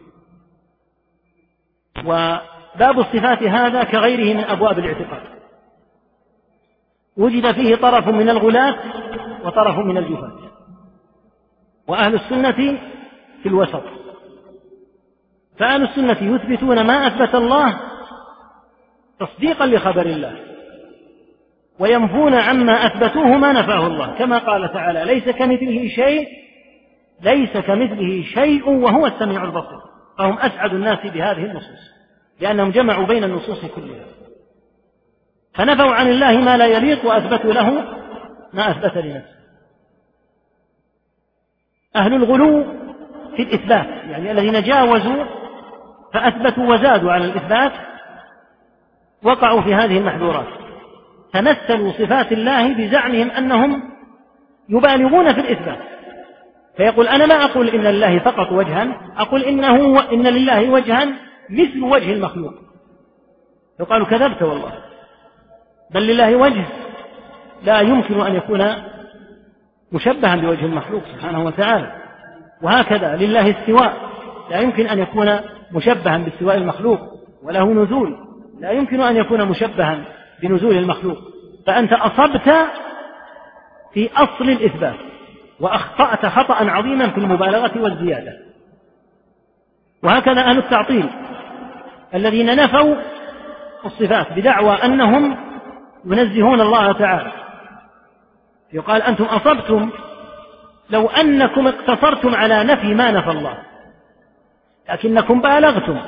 وباب 2.05 2.99
الصفات 2.99 3.43
هذا 3.43 3.85
كغيره 3.85 4.35
من 4.37 4.45
أبواب 4.45 4.79
الاعتقاد. 4.79 5.30
وجد 7.21 7.53
فيه 7.53 7.77
طرف 7.77 8.09
من 8.09 8.29
الغلاة 8.29 8.77
وطرف 9.45 9.79
من 9.79 9.99
الجفاة 9.99 10.39
وأهل 11.89 12.15
السنة 12.15 12.79
في 13.43 13.47
الوسط. 13.47 13.83
فأهل 15.59 15.83
السنة 15.83 16.35
يثبتون 16.35 16.87
ما 16.87 17.07
أثبت 17.07 17.35
الله 17.35 17.81
تصديقا 19.21 19.67
لخبر 19.67 20.07
الله. 20.07 20.37
وينفون 21.79 22.35
عما 22.35 22.73
أثبتوه 22.73 23.27
ما 23.27 23.53
نفاه 23.53 23.87
الله. 23.87 24.19
كما 24.19 24.39
قال 24.39 24.73
تعالى 24.73 25.05
ليس 25.05 25.29
كمثله 25.29 25.89
شيء 25.89 26.29
ليس 27.23 27.53
كمثله 27.53 28.23
شيء 28.23 28.69
وهو 28.69 29.07
السميع 29.07 29.45
البصير. 29.45 29.81
فهم 30.19 30.39
أسعد 30.39 30.75
الناس 30.75 30.99
بهذه 31.07 31.45
النصوص 31.45 31.91
لأنهم 32.41 32.71
جمعوا 32.71 33.07
بين 33.07 33.25
النصوص 33.25 33.65
كلها. 33.65 34.20
فنفوا 35.55 35.95
عن 35.95 36.09
الله 36.09 36.39
ما 36.39 36.57
لا 36.57 36.67
يليق 36.67 37.07
وأثبتوا 37.07 37.53
له 37.53 37.71
ما 38.53 38.71
أثبت 38.71 38.97
لنفسه. 38.97 39.41
أهل 41.97 42.15
الغلو 42.15 42.65
في 43.37 43.43
الإثبات 43.43 43.87
يعني 43.87 44.31
الذين 44.31 44.63
جاوزوا 44.63 45.25
فأثبتوا 46.15 46.75
وزادوا 46.75 47.13
على 47.13 47.25
الإثبات 47.25 47.73
وقعوا 49.23 49.61
في 49.61 49.75
هذه 49.75 49.99
المحذورات. 49.99 50.47
تمثلوا 51.33 51.93
صفات 51.93 52.33
الله 52.33 52.75
بزعمهم 52.75 53.31
أنهم 53.31 53.83
يبالغون 54.69 55.33
في 55.35 55.41
الإثبات. 55.41 55.79
فيقول 56.77 57.09
أنا 57.09 57.27
ما 57.27 57.35
أقول 57.45 57.69
إن 57.69 57.81
لله 57.81 58.19
فقط 58.19 58.53
وجها 58.53 59.13
أقول 59.17 59.43
إنه 59.43 60.01
إن 60.13 60.27
لله 60.27 60.71
وجها 60.71 61.07
مثل 61.51 61.83
وجه 61.83 62.13
المخلوق. 62.13 62.55
يقال 63.81 64.07
كذبت 64.07 64.43
والله. 64.43 64.90
بل 65.95 66.07
لله 66.07 66.37
وجه 66.37 66.67
لا 67.65 67.81
يمكن 67.81 68.21
أن 68.21 68.35
يكون 68.35 68.75
مشبها 69.93 70.37
بوجه 70.37 70.65
المخلوق 70.65 71.03
سبحانه 71.15 71.45
وتعالى. 71.45 71.93
وهكذا 72.63 73.17
لله 73.17 73.51
استواء. 73.51 74.11
لا 74.51 74.61
يمكن 74.61 74.87
أن 74.87 74.99
يكون 74.99 75.41
مشبها 75.73 76.19
باستواء 76.19 76.57
المخلوق 76.57 77.01
وله 77.43 77.65
نزول. 77.65 78.17
لا 78.61 78.71
يمكن 78.71 79.01
أن 79.01 79.17
يكون 79.17 79.49
مشبها 79.49 79.99
بنزول 80.43 80.77
المخلوق. 80.77 81.19
فأنت 81.67 81.93
أصبت 81.93 82.69
في 83.95 84.11
أصل 84.17 84.45
الإثبات 84.45 84.97
وأخطأت 85.61 86.27
خطأ 86.27 86.71
عظيما 86.71 87.11
في 87.11 87.19
المبالغة 87.19 87.83
والزيادة. 87.83 88.33
وهكذا 90.03 90.41
أهل 90.41 90.59
التعطيل 90.59 91.11
الذين 92.15 92.57
نفوا 92.57 92.95
الصفات 93.85 94.33
بدعوى 94.33 94.73
أنهم 94.73 95.50
ينزهون 96.05 96.61
الله 96.61 96.93
تعالى. 96.93 97.33
يقال 98.73 99.03
أنتم 99.03 99.25
أصبتم 99.25 99.91
لو 100.91 101.07
أنكم 101.07 101.67
اقتصرتم 101.67 102.35
على 102.35 102.65
نفي 102.65 102.95
ما 102.95 103.11
نفى 103.11 103.31
الله. 103.31 103.59
لكنكم 104.91 105.41
بالغتم 105.41 106.01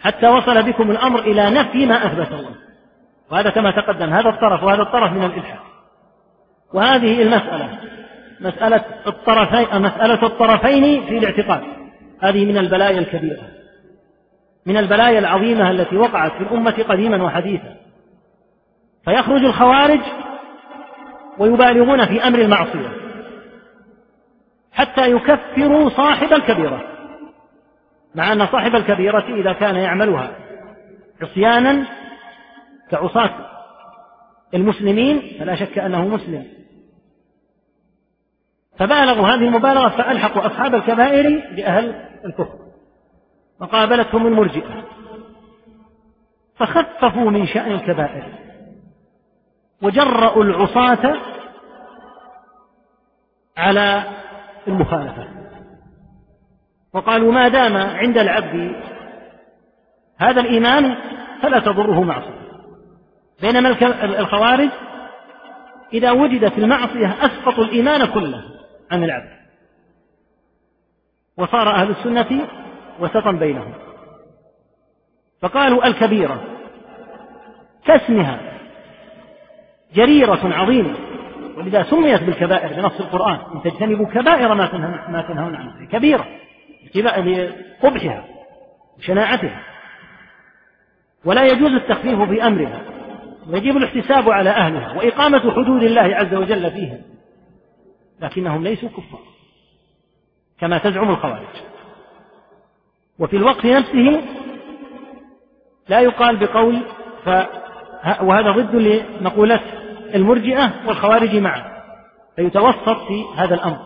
حتى 0.00 0.28
وصل 0.28 0.62
بكم 0.62 0.90
الأمر 0.90 1.20
إلى 1.20 1.50
نفي 1.50 1.86
ما 1.86 2.06
أثبت 2.06 2.32
الله. 2.32 2.54
وهذا 3.30 3.50
كما 3.50 3.70
تقدم 3.70 4.12
هذا 4.12 4.28
الطرف 4.28 4.62
وهذا 4.62 4.82
الطرف 4.82 5.12
من 5.12 5.24
الإلحاد. 5.24 5.58
وهذه 6.74 7.22
المسألة 7.22 7.78
مسألة 8.40 8.84
الطرفين 9.06 9.82
مسألة 9.82 10.26
الطرفين 10.26 11.06
في 11.06 11.18
الاعتقاد. 11.18 11.62
هذه 12.20 12.44
من 12.44 12.58
البلايا 12.58 12.98
الكبيرة 12.98 13.42
من 14.66 14.76
البلايا 14.76 15.18
العظيمة 15.18 15.70
التي 15.70 15.96
وقعت 15.96 16.32
في 16.32 16.40
الأمة 16.40 16.84
قديما 16.88 17.22
وحديثا. 17.22 17.76
فيخرج 19.04 19.44
الخوارج 19.44 20.00
ويبالغون 21.38 22.06
في 22.06 22.26
أمر 22.26 22.38
المعصية 22.38 22.92
حتى 24.72 25.10
يكفروا 25.10 25.88
صاحب 25.88 26.32
الكبيرة 26.32 26.82
مع 28.14 28.32
أن 28.32 28.46
صاحب 28.46 28.76
الكبيرة 28.76 29.40
إذا 29.40 29.52
كان 29.52 29.76
يعملها 29.76 30.30
عصيانا 31.22 31.86
كعصاة 32.90 33.50
المسلمين 34.54 35.36
فلا 35.38 35.54
شك 35.54 35.78
أنه 35.78 36.08
مسلم. 36.08 36.46
فبالغوا 38.78 39.26
هذه 39.26 39.48
المبالغة 39.48 39.88
فألحقوا 39.88 40.46
أصحاب 40.46 40.74
الكبائر 40.74 41.54
بأهل 41.56 42.08
الكفر 42.24 42.58
وقابلتهم 43.60 44.26
المرجئة 44.26 44.84
فخففوا 46.56 47.30
من 47.30 47.46
شأن 47.46 47.72
الكبائر. 47.72 48.39
وجرأوا 49.82 50.44
العصاة 50.44 51.20
على 53.56 54.04
المخالفة. 54.68 55.28
وقالوا 56.94 57.32
ما 57.32 57.48
دام 57.48 57.76
عند 57.76 58.18
العبد 58.18 58.76
هذا 60.18 60.40
الإيمان 60.40 60.96
فلا 61.42 61.58
تضره 61.58 62.00
معصية. 62.00 62.40
بينما 63.40 63.68
الخوارج 64.04 64.68
إذا 65.92 66.10
وجدت 66.10 66.58
المعصية 66.58 67.16
أسقطوا 67.20 67.64
الإيمان 67.64 68.06
كله 68.06 68.42
عن 68.90 69.04
العبد. 69.04 69.40
وصار 71.36 71.68
أهل 71.68 71.90
السنة 71.90 72.48
وسطا 73.00 73.32
بينهم. 73.32 73.72
فقالوا 75.42 75.86
الكبيرة 75.86 76.44
كاسمها. 77.84 78.59
جريرة 79.94 80.40
عظيمة. 80.54 80.94
ولذا 81.56 81.82
سميت 81.82 82.22
بالكبائر 82.22 82.72
بنص 82.72 83.00
القرآن. 83.00 83.38
إن 83.54 83.62
تجتنبوا 83.62 84.06
كبائر 84.06 84.54
ما 84.54 84.66
تنهون 84.66 85.12
ما 85.12 85.22
تنهون 85.28 85.54
عنه. 85.54 85.86
كبيرة. 85.92 86.26
لقبحها 86.94 88.24
وشناعتها 88.98 89.62
ولا 91.24 91.44
يجوز 91.44 91.70
التخفيف 91.70 92.20
في 92.22 92.46
أمرها. 92.46 92.80
ويجب 93.48 93.76
الاحتساب 93.76 94.30
على 94.30 94.50
أهلها 94.50 94.92
وإقامة 94.92 95.40
حدود 95.52 95.82
الله 95.82 96.16
عز 96.16 96.34
وجل 96.34 96.70
فيها. 96.70 96.98
لكنهم 98.20 98.64
ليسوا 98.64 98.88
كفار. 98.88 99.20
كما 100.60 100.78
تزعم 100.78 101.10
الخوارج. 101.10 101.46
وفي 103.18 103.36
الوقت 103.36 103.66
نفسه 103.66 104.22
لا 105.88 106.00
يقال 106.00 106.36
بقول 106.36 106.82
ف 107.24 107.28
وهذا 108.22 108.50
ضد 108.50 108.74
لمقولة 108.74 109.60
المرجئة 110.14 110.72
والخوارج 110.86 111.36
معا 111.36 111.64
فيتوسط 112.36 113.06
في 113.08 113.24
هذا 113.36 113.54
الأمر. 113.54 113.78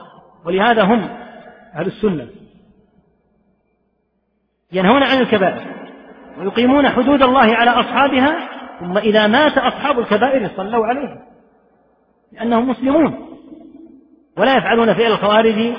ولهذا 0.44 0.84
هم 0.84 1.08
أهل 1.74 1.86
السنة. 1.86 2.26
ينهون 4.72 5.02
عن 5.02 5.18
الكبائر. 5.18 5.74
ويقيمون 6.38 6.88
حدود 6.88 7.22
الله 7.22 7.56
على 7.56 7.70
أصحابها 7.70 8.48
ثم 8.80 8.98
إذا 8.98 9.26
مات 9.26 9.58
أصحاب 9.58 9.98
الكبائر 9.98 10.50
صلوا 10.56 10.86
عليهم. 10.86 11.18
لأنهم 12.32 12.68
مسلمون. 12.68 13.28
ولا 14.38 14.56
يفعلون 14.56 14.94
فعل 14.94 15.12
الخوارج 15.12 15.72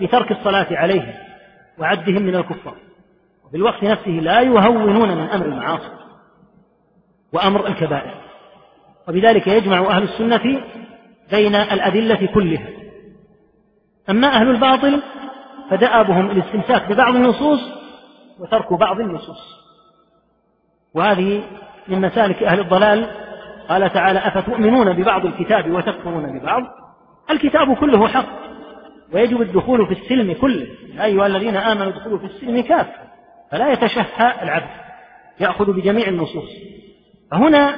بترك 0.00 0.30
الصلاة 0.30 0.66
عليهم 0.70 1.14
وعدهم 1.78 2.22
من 2.22 2.36
الكفار. 2.36 2.76
وفي 3.46 3.56
الوقت 3.56 3.82
نفسه 3.84 4.10
لا 4.10 4.40
يهونون 4.40 5.08
من 5.08 5.28
أمر 5.28 5.46
المعاصي. 5.46 5.90
وأمر 7.32 7.66
الكبائر. 7.66 8.14
وبذلك 9.08 9.46
يجمع 9.46 9.78
أهل 9.78 10.02
السنة 10.02 10.62
بين 11.30 11.54
الأدلة 11.54 12.26
كلها. 12.34 12.68
أما 14.10 14.28
أهل 14.28 14.50
الباطل 14.50 15.02
فدأبهم 15.70 16.30
الاستمساك 16.30 16.92
ببعض 16.92 17.14
النصوص 17.14 17.60
وترك 18.38 18.72
بعض 18.72 19.00
النصوص. 19.00 19.60
وهذه 20.94 21.42
من 21.88 22.00
مسالك 22.00 22.42
أهل 22.42 22.60
الضلال. 22.60 23.10
قال 23.68 23.92
تعالى 23.92 24.18
أفتؤمنون 24.18 24.92
ببعض 24.92 25.26
الكتاب 25.26 25.70
وتكفرون 25.70 26.38
ببعض؟ 26.38 26.62
الكتاب 27.30 27.76
كله 27.76 28.08
حق. 28.08 28.26
ويجب 29.12 29.42
الدخول 29.42 29.86
في 29.86 29.92
السلم 29.92 30.32
كله. 30.32 30.66
يا 30.94 31.04
أيها 31.04 31.26
الذين 31.26 31.56
آمنوا 31.56 31.92
ادخلوا 31.92 32.18
في 32.18 32.24
السلم 32.24 32.60
كافة. 32.60 32.92
فلا 33.50 33.72
يتشهى 33.72 34.42
العبد. 34.42 34.70
يأخذ 35.40 35.72
بجميع 35.72 36.08
النصوص. 36.08 36.50
فهنا 37.30 37.76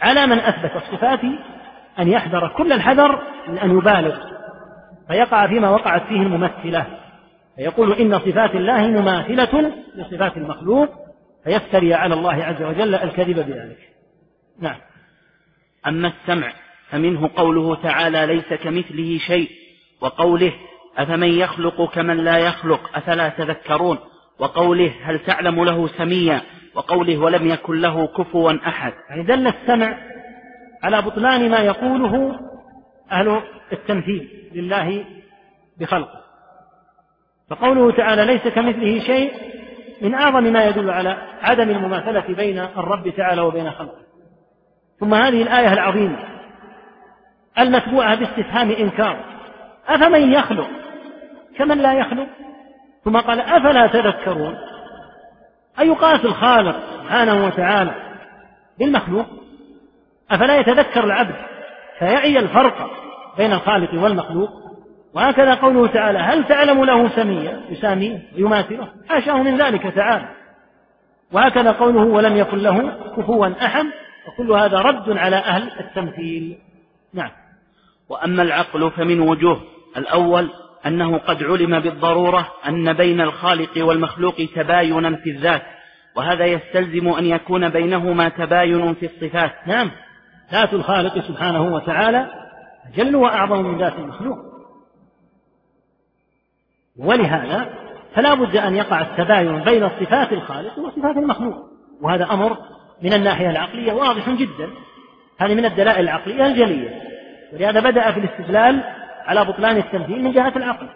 على 0.00 0.26
من 0.26 0.38
أثبت 0.38 0.76
الصفات 0.76 1.20
أن 1.98 2.08
يحذر 2.08 2.48
كل 2.56 2.72
الحذر 2.72 3.22
من 3.48 3.58
أن 3.58 3.78
يبالغ 3.78 4.16
فيقع 5.08 5.46
فيما 5.46 5.70
وقعت 5.70 6.02
فيه 6.02 6.22
الممثلة 6.22 6.86
فيقول 7.56 7.92
إن 7.92 8.18
صفات 8.18 8.54
الله 8.54 8.86
مماثلة 8.86 9.72
لصفات 9.94 10.36
المخلوق 10.36 10.88
فيفتري 11.44 11.94
على 11.94 12.14
الله 12.14 12.44
عز 12.44 12.62
وجل 12.62 12.94
الكذب 12.94 13.36
بذلك. 13.36 13.78
نعم. 14.60 14.76
أما 15.86 16.08
السمع 16.08 16.52
فمنه 16.90 17.30
قوله 17.36 17.74
تعالى 17.82 18.26
ليس 18.26 18.60
كمثله 18.62 19.18
شيء 19.18 19.50
وقوله 20.00 20.52
أفمن 20.98 21.28
يخلق 21.28 21.90
كمن 21.90 22.16
لا 22.16 22.38
يخلق 22.38 22.90
أفلا 22.94 23.28
تذكرون؟ 23.28 23.98
وقوله 24.38 24.94
هل 25.02 25.18
تعلم 25.18 25.64
له 25.64 25.88
سميا؟ 25.88 26.42
وقوله 26.74 27.18
ولم 27.18 27.46
يكن 27.46 27.80
له 27.80 28.06
كفوا 28.06 28.68
أحد. 28.68 28.92
يعني 29.10 29.22
دل 29.22 29.46
السمع 29.46 29.98
على 30.82 31.02
بطلان 31.02 31.50
ما 31.50 31.58
يقوله 31.58 32.40
أهل 33.12 33.42
التمثيل 33.72 34.50
لله 34.54 35.04
بخلقه. 35.80 36.20
فقوله 37.50 37.96
تعالى 37.96 38.24
ليس 38.24 38.48
كمثله 38.48 39.00
شيء 39.00 39.32
من 40.02 40.14
أعظم 40.14 40.42
ما 40.42 40.64
يدل 40.64 40.90
على 40.90 41.16
عدم 41.42 41.70
المماثلة 41.70 42.34
بين 42.34 42.58
الرب 42.58 43.08
تعالى 43.08 43.40
وبين 43.40 43.70
خلقه. 43.70 44.00
ثم 45.00 45.14
هذه 45.14 45.42
الآية 45.42 45.72
العظيمة 45.72 46.18
المتبوعة 47.58 48.14
باستفهام 48.14 48.70
إنكار. 48.70 49.24
أفمن 49.88 50.32
يخلق؟ 50.32 50.68
كمن 51.58 51.78
لا 51.78 51.92
يخلق؟ 51.92 52.28
ثم 53.04 53.16
قال 53.16 53.40
أفلا 53.40 53.86
تذكرون؟ 53.86 54.56
أيقاس 55.78 56.24
الخالق 56.24 56.76
سبحانه 57.02 57.46
وتعالى 57.46 57.94
بالمخلوق؟ 58.78 59.26
أفلا 60.30 60.56
يتذكر 60.56 61.04
العبد 61.04 61.34
فيعي 61.98 62.38
الفرق 62.38 62.90
بين 63.38 63.52
الخالق 63.52 64.02
والمخلوق؟ 64.02 64.50
وهكذا 65.14 65.54
قوله 65.54 65.86
تعالى 65.86 66.18
هل 66.18 66.44
تعلم 66.44 66.84
له 66.84 67.08
سميا؟ 67.08 67.60
يساميه 67.70 68.22
ويماثله. 68.36 68.88
حاشاه 69.08 69.42
من 69.42 69.62
ذلك 69.62 69.82
تعالى. 69.82 70.28
وهكذا 71.32 71.72
قوله 71.72 72.00
ولم 72.00 72.36
يكن 72.36 72.58
له 72.58 72.98
كفوا 73.16 73.64
أحد 73.64 73.86
وكل 74.28 74.52
هذا 74.52 74.78
رد 74.78 75.18
على 75.18 75.36
أهل 75.36 75.70
التمثيل. 75.80 76.58
نعم. 77.14 77.30
وأما 78.08 78.42
العقل 78.42 78.90
فمن 78.90 79.20
وجوه. 79.20 79.60
الأول 79.96 80.50
أنه 80.86 81.18
قد 81.18 81.42
علم 81.42 81.80
بالضرورة 81.80 82.48
أن 82.68 82.92
بين 82.92 83.20
الخالق 83.20 83.84
والمخلوق 83.84 84.36
تباينا 84.56 85.16
في 85.16 85.30
الذات 85.30 85.62
وهذا 86.16 86.44
يستلزم 86.44 87.08
أن 87.08 87.26
يكون 87.26 87.68
بينهما 87.68 88.28
تباين 88.28 88.94
في 88.94 89.06
الصفات. 89.06 89.52
نعم. 89.66 89.90
ذات 90.52 90.74
الخالق 90.74 91.18
سبحانه 91.18 91.62
وتعالى 91.74 92.26
أجل 92.94 93.16
وأعظم 93.16 93.64
من 93.64 93.78
ذات 93.78 93.98
المخلوق. 93.98 94.38
ولهذا 96.98 97.68
فلا 98.14 98.34
بد 98.34 98.56
أن 98.56 98.76
يقع 98.76 99.00
التباين 99.00 99.64
بين 99.64 99.88
صفات 99.88 100.32
الخالق 100.32 100.78
وصفات 100.78 101.16
المخلوق 101.16 101.56
وهذا 102.00 102.24
أمر 102.24 102.56
من 103.02 103.12
الناحية 103.12 103.50
العقلية 103.50 103.92
واضح 103.92 104.30
جدا. 104.30 104.70
هذه 105.38 105.54
من 105.54 105.64
الدلائل 105.64 106.00
العقلية 106.00 106.46
الجلية. 106.46 107.02
ولهذا 107.52 107.80
بدأ 107.80 108.10
في 108.10 108.20
الاستدلال 108.20 108.84
على 109.30 109.44
بطلان 109.44 109.76
التمثيل 109.76 110.22
من 110.22 110.32
جهة 110.32 110.52
العقل. 110.56 110.88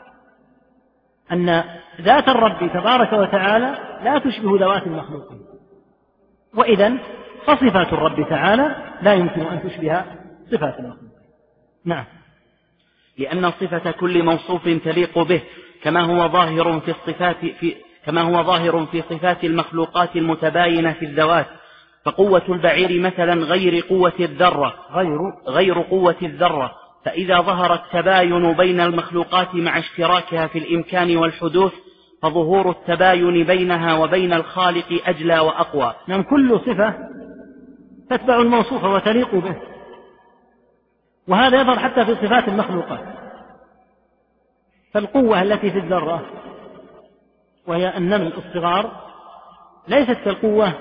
أن 1.33 1.65
ذات 2.01 2.29
الرب 2.29 2.71
تبارك 2.75 3.13
وتعالى 3.13 3.99
لا 4.05 4.19
تشبه 4.19 4.59
ذوات 4.59 4.87
المخلوقين 4.87 5.39
وإذا 6.55 6.95
فصفات 7.47 7.93
الرب 7.93 8.29
تعالى 8.29 8.77
لا 9.03 9.15
يمكن 9.15 9.41
أن 9.41 9.63
تشبه 9.63 10.05
صفات 10.51 10.79
المخلوقين 10.79 11.11
نعم. 11.85 12.05
لأن 13.19 13.51
صفة 13.51 13.91
كل 13.91 14.23
موصوف 14.23 14.65
تليق 14.65 15.19
به 15.19 15.43
كما 15.83 16.01
هو 16.01 16.29
ظاهر 16.29 16.81
في 16.81 16.91
الصفات 16.91 17.37
في 17.37 17.77
كما 18.07 18.21
هو 18.21 18.43
ظاهر 18.43 18.87
في 18.87 19.03
صفات 19.03 19.45
المخلوقات 19.45 20.17
المتباينة 20.17 20.93
في 20.93 21.05
الذوات. 21.05 21.47
فقوة 22.05 22.43
البعير 22.49 23.01
مثلا 23.01 23.35
غير 23.35 23.85
قوة 23.89 24.13
الذرة. 24.21 24.75
غير. 24.91 25.19
غير 25.49 25.83
قوة 25.83 26.17
الذرة. 26.23 26.84
فإذا 27.05 27.41
ظهر 27.41 27.75
التباين 27.75 28.53
بين 28.53 28.81
المخلوقات 28.81 29.55
مع 29.55 29.79
اشتراكها 29.79 30.47
في 30.47 30.59
الإمكان 30.59 31.17
والحدوث 31.17 31.73
فظهور 32.23 32.71
التباين 32.71 33.45
بينها 33.45 33.95
وبين 33.95 34.33
الخالق 34.33 35.03
أجلى 35.07 35.39
وأقوى. 35.39 35.95
نعم 36.09 36.23
كل 36.23 36.61
صفة 36.67 36.95
تتبع 38.11 38.41
الموصوف 38.41 38.85
وتليق 38.85 39.35
به. 39.35 39.57
وهذا 41.29 41.61
يظهر 41.61 41.79
حتى 41.79 42.05
في 42.05 42.15
صفات 42.15 42.49
المخلوقات. 42.49 43.01
فالقوة 44.95 45.43
التي 45.43 45.71
في 45.71 45.79
الذرة 45.79 46.27
وهي 47.67 47.97
النمل 47.97 48.33
الصغار 48.37 48.91
ليست 49.89 50.19
كالقوة 50.25 50.73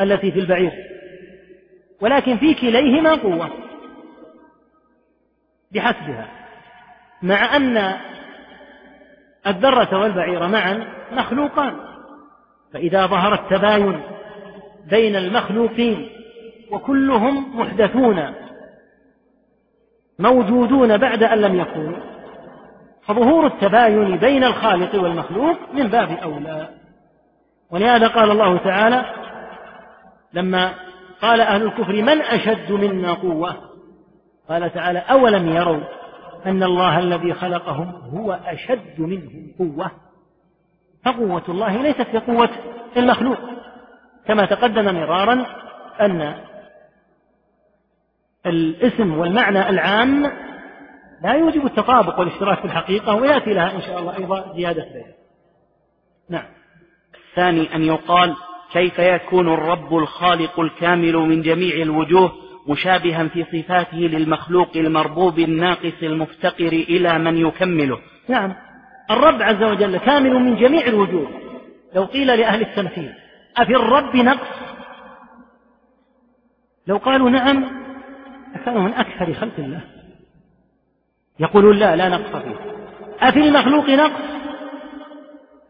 التي 0.00 0.32
في 0.32 0.38
البعير 0.38 0.72
ولكن 2.00 2.36
في 2.36 2.54
كليهما 2.54 3.14
قوة. 3.14 3.67
بحسبها. 5.72 6.28
مع 7.22 7.56
أن 7.56 7.96
الذرة 9.46 9.98
والبعير 10.00 10.48
معا 10.48 10.86
مخلوقان. 11.12 11.76
فإذا 12.72 13.06
ظهر 13.06 13.34
التباين 13.34 14.02
بين 14.90 15.16
المخلوقين 15.16 16.10
وكلهم 16.70 17.60
محدثون 17.60 18.34
موجودون 20.18 20.96
بعد 20.96 21.22
أن 21.22 21.38
لم 21.38 21.60
يكونوا 21.60 21.98
فظهور 23.06 23.46
التباين 23.46 24.16
بين 24.16 24.44
الخالق 24.44 25.02
والمخلوق 25.02 25.56
من 25.74 25.88
باب 25.88 26.10
أولى. 26.10 26.68
ولهذا 27.70 28.08
قال 28.08 28.30
الله 28.30 28.56
تعالى 28.56 29.04
لما 30.32 30.74
قال 31.22 31.40
أهل 31.40 31.62
الكفر 31.62 31.92
من 31.92 32.20
أشد 32.20 32.72
منا 32.72 33.12
قوة؟ 33.12 33.67
قال 34.48 34.72
تعالى 34.72 34.98
أولم 34.98 35.48
يروا 35.48 35.80
أن 36.46 36.62
الله 36.62 36.98
الذي 36.98 37.34
خلقهم 37.34 37.92
هو 38.14 38.32
أشد 38.32 39.00
منهم 39.00 39.52
قوة؟ 39.58 39.90
فقوة 41.04 41.42
الله 41.48 41.82
ليست 41.82 42.02
كقوة 42.02 42.50
المخلوق. 42.96 43.38
كما 44.26 44.46
تقدم 44.46 44.94
مرارا 44.94 45.46
أن 46.00 46.34
الاسم 48.46 49.18
والمعنى 49.18 49.68
العام 49.68 50.22
لا 51.22 51.32
يوجب 51.32 51.66
التطابق 51.66 52.18
والاشتراك 52.18 52.58
في 52.58 52.64
الحقيقة 52.64 53.14
ويأتي 53.14 53.54
لها 53.54 53.76
إن 53.76 53.80
شاء 53.80 53.98
الله 53.98 54.16
أيضا 54.16 54.52
زيادة 54.56 54.82
بيان. 54.82 55.12
نعم. 56.30 56.46
الثاني 57.30 57.74
أن 57.74 57.82
يقال 57.82 58.36
كيف 58.72 58.98
يكون 58.98 59.48
الرب 59.54 59.96
الخالق 59.96 60.60
الكامل 60.60 61.16
من 61.16 61.42
جميع 61.42 61.74
الوجوه 61.82 62.47
مشابها 62.68 63.28
في 63.28 63.44
صفاته 63.44 63.96
للمخلوق 63.96 64.76
المربوب 64.76 65.38
الناقص 65.38 66.02
المفتقر 66.02 66.72
إلى 66.72 67.18
من 67.18 67.36
يكمله. 67.36 67.98
نعم. 68.28 68.54
الرب 69.10 69.42
عز 69.42 69.62
وجل 69.62 69.96
كامل 69.96 70.34
من 70.34 70.56
جميع 70.56 70.86
الوجوه. 70.86 71.28
لو 71.94 72.04
قيل 72.04 72.26
لأهل 72.26 72.60
التمثيل 72.60 73.12
أفي 73.56 73.72
الرب 73.76 74.16
نقص؟ 74.16 74.48
لو 76.86 76.96
قالوا 76.96 77.30
نعم 77.30 77.64
لكانوا 78.54 78.82
من 78.82 78.94
أكثر 78.94 79.34
خلق 79.34 79.54
الله. 79.58 79.80
يقولون 81.40 81.76
لا 81.76 81.96
لا 81.96 82.08
نقص 82.08 82.42
فيه. 82.42 82.56
أفي 83.20 83.40
المخلوق 83.40 83.90
نقص؟ 83.90 84.22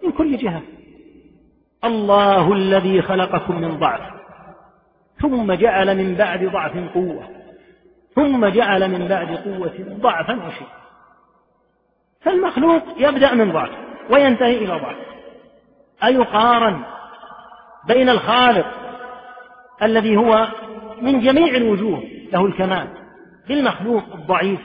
من 0.04 0.12
كل 0.12 0.36
جهة. 0.36 0.62
الله 1.84 2.52
الذي 2.52 3.02
خلقكم 3.02 3.60
من 3.60 3.78
ضعف. 3.78 4.17
ثم 5.20 5.52
جعل 5.52 5.96
من 5.96 6.14
بعد 6.14 6.44
ضعف 6.44 6.94
قوة. 6.94 7.28
ثم 8.14 8.46
جعل 8.46 8.90
من 8.90 9.08
بعد 9.08 9.36
قوة 9.36 9.74
ضعفا 10.00 10.46
وشيء. 10.46 10.68
فالمخلوق 12.20 12.82
يبدأ 12.96 13.34
من 13.34 13.52
ضعف 13.52 13.70
وينتهي 14.10 14.56
إلى 14.56 14.72
ضعف. 14.72 14.96
أيقارن 16.04 16.82
بين 17.86 18.08
الخالق 18.08 18.66
الذي 19.82 20.16
هو 20.16 20.48
من 21.02 21.20
جميع 21.20 21.54
الوجوه 21.54 22.02
له 22.32 22.46
الكمال 22.46 22.88
بالمخلوق 23.48 24.04
الضعيف 24.14 24.60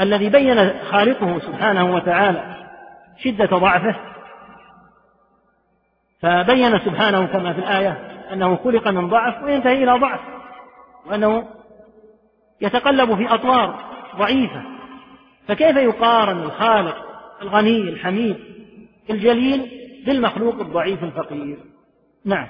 الذي 0.00 0.30
بين 0.30 0.80
خالقه 0.82 1.38
سبحانه 1.38 1.94
وتعالى 1.94 2.56
شدة 3.18 3.46
ضعفه. 3.46 3.96
فبين 6.20 6.78
سبحانه 6.78 7.26
كما 7.26 7.52
في 7.52 7.58
الآية 7.58 8.15
أنه 8.32 8.56
خلق 8.56 8.88
من 8.88 9.08
ضعف 9.08 9.44
وينتهي 9.44 9.84
إلى 9.84 9.92
ضعف 9.92 10.20
وأنه 11.06 11.48
يتقلب 12.60 13.14
في 13.14 13.34
أطوار 13.34 13.78
ضعيفة. 14.16 14.62
فكيف 15.48 15.76
يقارن 15.76 16.42
الخالق 16.42 16.96
الغني 17.42 17.80
الحميد 17.80 18.36
الجليل 19.10 19.70
بالمخلوق 20.06 20.60
الضعيف 20.60 21.04
الفقير؟ 21.04 21.58
نعم. 22.24 22.48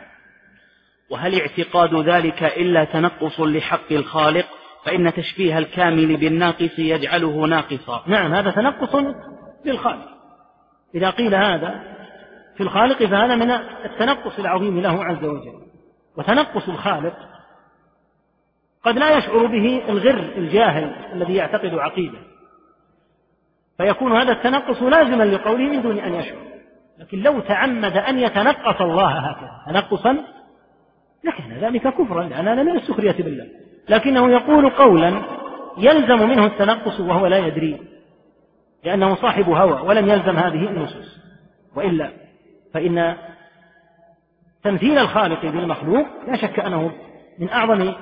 وهل 1.10 1.40
اعتقاد 1.40 1.94
ذلك 1.94 2.42
إلا 2.42 2.84
تنقص 2.84 3.40
لحق 3.40 3.92
الخالق؟ 3.92 4.46
فإن 4.84 5.12
تشبيه 5.12 5.58
الكامل 5.58 6.16
بالناقص 6.16 6.78
يجعله 6.78 7.46
ناقصا. 7.46 8.02
نعم 8.06 8.34
هذا 8.34 8.50
تنقص 8.50 8.96
للخالق. 9.64 10.08
إذا 10.94 11.10
قيل 11.10 11.34
هذا 11.34 11.96
في 12.56 12.62
الخالق 12.62 13.04
فهذا 13.04 13.34
من 13.36 13.50
التنقص 13.84 14.38
العظيم 14.38 14.80
له 14.80 15.04
عز 15.04 15.24
وجل. 15.24 15.65
وتنقص 16.16 16.68
الخالق 16.68 17.14
قد 18.84 18.98
لا 18.98 19.18
يشعر 19.18 19.46
به 19.46 19.82
الغر 19.88 20.32
الجاهل 20.36 20.94
الذي 21.12 21.34
يعتقد 21.34 21.74
عقيدة. 21.74 22.18
فيكون 23.78 24.16
هذا 24.16 24.32
التنقص 24.32 24.82
لازما 24.82 25.24
لقوله 25.24 25.70
من 25.70 25.82
دون 25.82 25.98
أن 25.98 26.14
يشعر. 26.14 26.46
لكن 26.98 27.18
لو 27.18 27.40
تعمد 27.40 27.96
أن 27.96 28.18
يتنقص 28.18 28.80
الله 28.80 29.08
هكذا 29.08 29.50
تنقصا 29.66 30.24
لكان 31.24 31.52
ذلك 31.60 31.82
كفرا 31.82 32.22
لأن 32.22 32.48
هذا 32.48 32.62
من 32.62 32.76
السخرية 32.76 33.16
بالله. 33.22 33.46
لكنه 33.88 34.30
يقول 34.30 34.70
قولا 34.70 35.22
يلزم 35.78 36.28
منه 36.28 36.46
التنقص 36.46 37.00
وهو 37.00 37.26
لا 37.26 37.38
يدري 37.38 37.80
لأنه 38.84 39.14
صاحب 39.14 39.48
هوى 39.48 39.80
ولم 39.80 40.08
يلزم 40.08 40.36
هذه 40.36 40.68
النصوص. 40.68 41.18
وإلا 41.76 42.10
فإن 42.74 43.16
تمثيل 44.66 44.98
الخالق 44.98 45.42
بالمخلوق 45.42 46.06
لا 46.28 46.36
شك 46.36 46.58
أنه 46.58 46.92
من 47.38 47.48
أعظم 47.48 47.92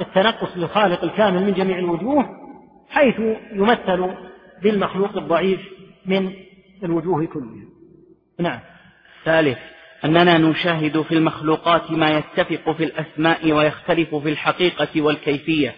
التنقص 0.00 0.56
للخالق 0.56 1.04
الكامل 1.04 1.42
من 1.42 1.54
جميع 1.54 1.78
الوجوه 1.78 2.24
حيث 2.90 3.20
يمثل 3.52 4.14
بالمخلوق 4.62 5.16
الضعيف 5.16 5.60
من 6.06 6.32
الوجوه 6.84 7.26
كلها. 7.26 7.64
نعم. 8.40 8.60
ثالث 9.24 9.58
أننا 10.04 10.38
نشاهد 10.38 11.02
في 11.02 11.12
المخلوقات 11.12 11.90
ما 11.90 12.10
يتفق 12.10 12.72
في 12.72 12.84
الأسماء 12.84 13.52
ويختلف 13.52 14.14
في 14.14 14.28
الحقيقة 14.28 15.02
والكيفية. 15.02 15.74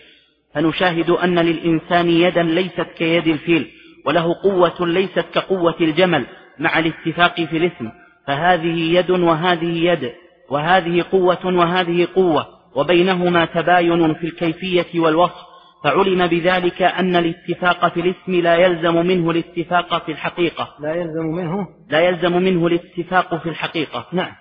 فنشاهد 0.55 1.11
أن 1.11 1.39
للإنسان 1.39 2.11
يدا 2.11 2.43
ليست 2.43 2.87
كيد 2.97 3.29
الفيل 3.29 3.71
وله 4.07 4.35
قوة 4.43 4.87
ليست 4.87 5.25
كقوة 5.35 5.77
الجمل 5.81 6.27
مع 6.59 6.79
الاتفاق 6.79 7.35
في 7.35 7.57
الاسم. 7.57 7.91
فهذه 8.27 8.97
يد 8.97 9.11
وهذه 9.11 9.85
يد. 9.85 10.13
وهذه 10.51 11.05
قوة 11.13 11.47
وهذه 11.47 12.09
قوة 12.15 12.47
وبينهما 12.75 13.45
تباين 13.45 14.15
في 14.15 14.27
الكيفية 14.27 15.01
والوصف 15.01 15.51
فعلم 15.85 16.27
بذلك 16.27 16.83
أن 16.83 17.17
الاتفاق 17.17 17.93
في 17.93 18.01
الاسم 18.01 18.33
لا 18.33 18.57
يلزم 18.57 18.95
منه 19.07 19.31
الاتفاق 19.31 20.05
في 20.05 20.13
الحقيقة. 20.13 20.69
لا 20.81 20.95
يلزم 20.95 21.27
منه؟ 21.27 21.69
لا 21.91 22.01
يلزم 22.01 22.33
منه 22.33 22.67
الاتفاق 22.67 23.35
في 23.35 23.49
الحقيقة. 23.49 24.07
نعم. 24.13 24.33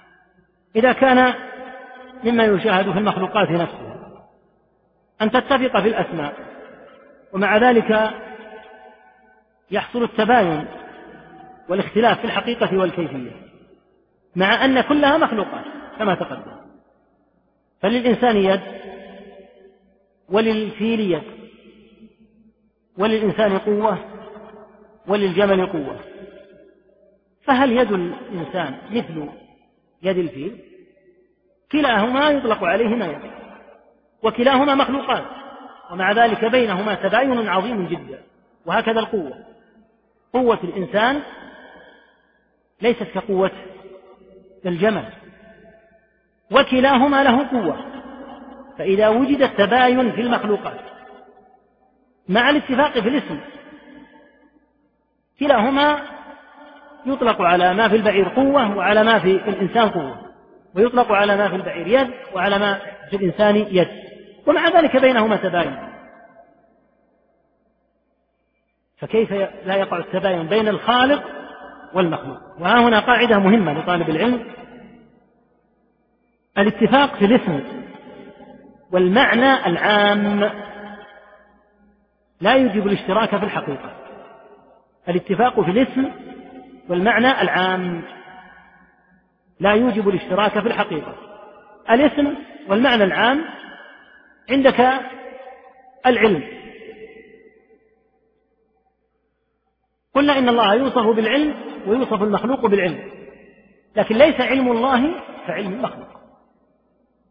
إذا 0.75 0.91
كان 0.91 1.33
مما 2.23 2.43
يشاهد 2.45 2.91
في 2.91 2.99
المخلوقات 2.99 3.51
نفسها 3.51 3.99
أن 5.21 5.31
تتفق 5.31 5.81
في 5.81 5.87
الأسماء 5.87 6.33
ومع 7.33 7.57
ذلك 7.57 8.11
يحصل 9.71 10.03
التباين 10.03 10.65
والاختلاف 11.69 12.19
في 12.19 12.25
الحقيقة 12.25 12.77
والكيفية 12.77 13.31
مع 14.35 14.65
أن 14.65 14.81
كلها 14.81 15.17
مخلوقات. 15.17 15.78
كما 15.99 16.15
تقدم. 16.15 16.57
فللإنسان 17.81 18.37
يد 18.37 18.61
وللفيل 20.29 20.99
يد 20.99 21.23
وللإنسان 22.97 23.57
قوة 23.57 23.97
وللجمل 25.07 25.65
قوة. 25.65 25.99
فهل 27.41 27.71
يد 27.71 27.91
الإنسان 27.91 28.77
مثل 28.91 29.29
يد 30.03 30.17
الفيل؟ 30.17 30.57
كلاهما 31.71 32.29
يطلق 32.29 32.63
عليهما 32.63 33.05
يد 33.05 33.31
وكلاهما 34.23 34.75
مخلوقات 34.75 35.23
ومع 35.91 36.11
ذلك 36.11 36.45
بينهما 36.45 36.95
تباين 36.95 37.47
عظيم 37.47 37.87
جدا 37.87 38.21
وهكذا 38.65 38.99
القوة. 38.99 39.45
قوة 40.33 40.59
الإنسان 40.63 41.21
ليست 42.81 43.03
كقوة 43.03 43.51
الجمل. 44.65 45.18
وكلاهما 46.51 47.23
له 47.23 47.47
قوة. 47.49 47.85
فإذا 48.77 49.07
وجد 49.07 49.41
التباين 49.41 50.11
في 50.11 50.21
المخلوقات 50.21 50.79
مع 52.29 52.49
الاتفاق 52.49 52.91
في 52.91 53.09
الاسم 53.09 53.39
كلاهما 55.39 55.99
يطلق 57.05 57.41
على 57.41 57.73
ما 57.73 57.89
في 57.89 57.95
البعير 57.95 58.29
قوة 58.29 58.77
وعلى 58.77 59.03
ما 59.03 59.19
في 59.19 59.31
الإنسان 59.31 59.89
قوة 59.89 60.17
ويطلق 60.75 61.11
على 61.11 61.37
ما 61.37 61.49
في 61.49 61.55
البعير 61.55 61.87
يد 61.87 62.11
وعلى 62.33 62.59
ما 62.59 62.79
في 63.09 63.15
الإنسان 63.15 63.55
يد. 63.55 63.87
ومع 64.47 64.69
ذلك 64.69 64.97
بينهما 64.97 65.35
تباين. 65.35 65.77
فكيف 68.97 69.31
لا 69.65 69.75
يقع 69.75 69.97
التباين 69.97 70.47
بين 70.47 70.67
الخالق 70.67 71.23
والمخلوق؟ 71.93 72.39
وها 72.59 72.79
هنا 72.79 72.99
قاعدة 72.99 73.39
مهمة 73.39 73.73
لطالب 73.73 74.09
العلم. 74.09 74.45
الاتفاق 76.59 77.15
في 77.15 77.25
الاسم 77.25 77.63
والمعنى 78.91 79.65
العام. 79.67 80.51
لا 82.41 82.53
يوجب 82.53 82.87
الاشتراك 82.87 83.29
في 83.29 83.45
الحقيقة. 83.45 83.95
الاتفاق 85.09 85.61
في 85.61 85.71
الاسم 85.71 86.11
والمعنى 86.89 87.41
العام. 87.41 88.03
لا 89.59 89.73
يوجب 89.73 90.09
الاشتراك 90.09 90.51
في 90.51 90.67
الحقيقة. 90.67 91.15
الاسم 91.89 92.35
والمعنى 92.67 93.03
العام 93.03 93.45
عندك 94.49 94.79
العلم. 96.05 96.43
قلنا 100.15 100.37
إن 100.37 100.49
الله 100.49 100.75
يوصف 100.75 101.15
بالعلم 101.15 101.55
ويوصف 101.87 102.23
المخلوق 102.23 102.65
بالعلم. 102.65 103.11
لكن 103.95 104.15
ليس 104.15 104.41
علم 104.41 104.71
الله 104.71 105.11
كعلم 105.47 105.73
المخلوق. 105.73 106.18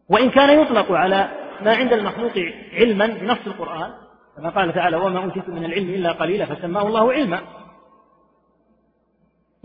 وإن 0.08 0.30
كان 0.30 0.60
يطلق 0.60 0.92
على 0.92 1.28
ما 1.62 1.76
عند 1.76 1.92
المخلوق 1.92 2.32
علما 2.72 3.06
بنص 3.06 3.38
القرآن 3.46 3.90
كما 4.36 4.50
قال 4.50 4.74
تعالى 4.74 4.96
وما 4.96 5.24
أوتيتم 5.24 5.54
من 5.54 5.64
العلم 5.64 5.88
إلا 5.88 6.12
قليلا 6.12 6.46
فسماه 6.46 6.86
الله 6.86 7.12
علما. 7.12 7.40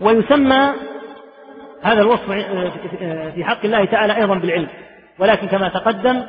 ويسمى 0.00 0.72
هذا 1.82 2.02
الوصف 2.02 2.30
في 3.34 3.44
حق 3.44 3.64
الله 3.64 3.84
تعالى 3.84 4.16
أيضا 4.16 4.34
بالعلم 4.34 4.68
ولكن 5.18 5.46
كما 5.46 5.68
تقدم 5.68 6.26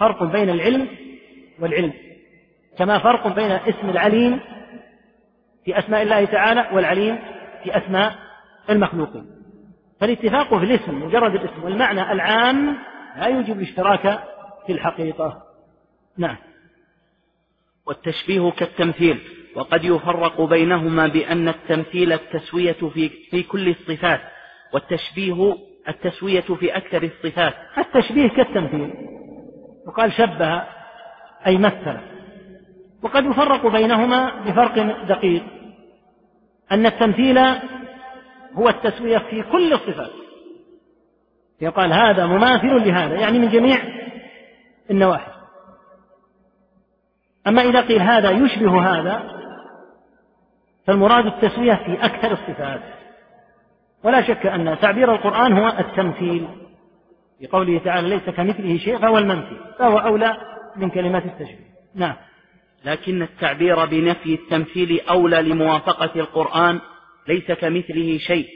فرق 0.00 0.22
بين 0.22 0.50
العلم 0.50 0.88
والعلم 1.60 1.92
كما 2.78 2.98
فرق 2.98 3.28
بين 3.28 3.50
اسم 3.50 3.90
العليم 3.90 4.40
في 5.64 5.78
أسماء 5.78 6.02
الله 6.02 6.24
تعالى 6.24 6.68
والعليم 6.72 7.18
في 7.64 7.76
أسماء 7.76 8.14
المخلوقين. 8.70 9.26
فالاتفاق 10.00 10.58
في 10.58 10.64
الاسم 10.64 11.02
مجرد 11.02 11.34
الاسم 11.34 11.64
والمعنى 11.64 12.12
العام 12.12 12.76
لا 13.16 13.26
يوجب 13.26 13.58
الاشتراك 13.58 14.24
في 14.66 14.72
الحقيقة. 14.72 15.42
نعم. 16.18 16.36
والتشبيه 17.86 18.50
كالتمثيل 18.50 19.20
وقد 19.56 19.84
يفرق 19.84 20.40
بينهما 20.40 21.06
بأن 21.06 21.48
التمثيل 21.48 22.12
التسوية 22.12 22.72
في, 22.72 23.08
في 23.30 23.42
كل 23.42 23.68
الصفات 23.68 24.20
والتشبيه 24.74 25.56
التسوية 25.88 26.40
في 26.40 26.76
أكثر 26.76 27.02
الصفات. 27.02 27.54
التشبيه 27.78 28.28
كالتمثيل. 28.28 28.94
وقال 29.86 30.12
شبه 30.12 30.62
أي 31.46 31.58
مثل. 31.58 31.98
وقد 33.02 33.24
يفرق 33.24 33.66
بينهما 33.66 34.40
بفرق 34.40 35.04
دقيق. 35.08 35.42
أن 36.72 36.86
التمثيل 36.86 37.38
هو 38.54 38.68
التسوية 38.68 39.18
في 39.18 39.42
كل 39.42 39.72
الصفات. 39.72 40.25
يقال 41.60 41.92
هذا 41.92 42.26
مماثل 42.26 42.88
لهذا 42.88 43.14
يعني 43.14 43.38
من 43.38 43.48
جميع 43.48 43.78
النواحي. 44.90 45.32
أما 47.46 47.62
إذا 47.62 47.80
قيل 47.80 48.02
هذا 48.02 48.30
يشبه 48.30 48.80
هذا 48.80 49.36
فالمراد 50.86 51.26
التسوية 51.26 51.74
في 51.74 52.04
أكثر 52.04 52.32
الصفات. 52.32 52.80
ولا 54.04 54.22
شك 54.22 54.46
أن 54.46 54.78
تعبير 54.82 55.14
القرآن 55.14 55.52
هو 55.52 55.68
التمثيل. 55.68 56.48
في 57.38 57.46
قوله 57.46 57.78
تعالى 57.78 58.08
ليس 58.08 58.30
كمثله 58.30 58.78
شيء 58.78 58.98
فهو 58.98 59.18
الممثل 59.18 59.56
فهو 59.78 59.98
أولى 59.98 60.36
من 60.76 60.90
كلمات 60.90 61.24
التشبيه. 61.24 61.66
نعم. 61.94 62.16
لكن 62.84 63.22
التعبير 63.22 63.84
بنفي 63.84 64.34
التمثيل 64.34 65.00
أولى 65.08 65.42
لموافقة 65.42 66.20
القرآن 66.20 66.80
ليس 67.28 67.52
كمثله 67.52 68.18
شيء. 68.18 68.46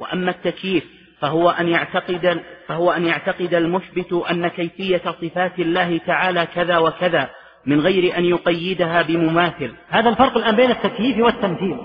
وأما 0.00 0.30
التكييف 0.30 0.93
فهو 1.24 1.50
أن 1.50 1.68
يعتقد 1.68 2.42
فهو 2.66 2.90
أن 2.92 3.06
يعتقد 3.06 3.54
المثبت 3.54 4.12
أن 4.12 4.48
كيفية 4.48 5.02
صفات 5.20 5.58
الله 5.58 5.98
تعالى 5.98 6.46
كذا 6.46 6.78
وكذا 6.78 7.30
من 7.66 7.80
غير 7.80 8.18
أن 8.18 8.24
يقيدها 8.24 9.02
بمماثل. 9.02 9.74
هذا 9.88 10.08
الفرق 10.08 10.36
الآن 10.36 10.56
بين 10.56 10.70
التكييف 10.70 11.18
والتمثيل 11.18 11.78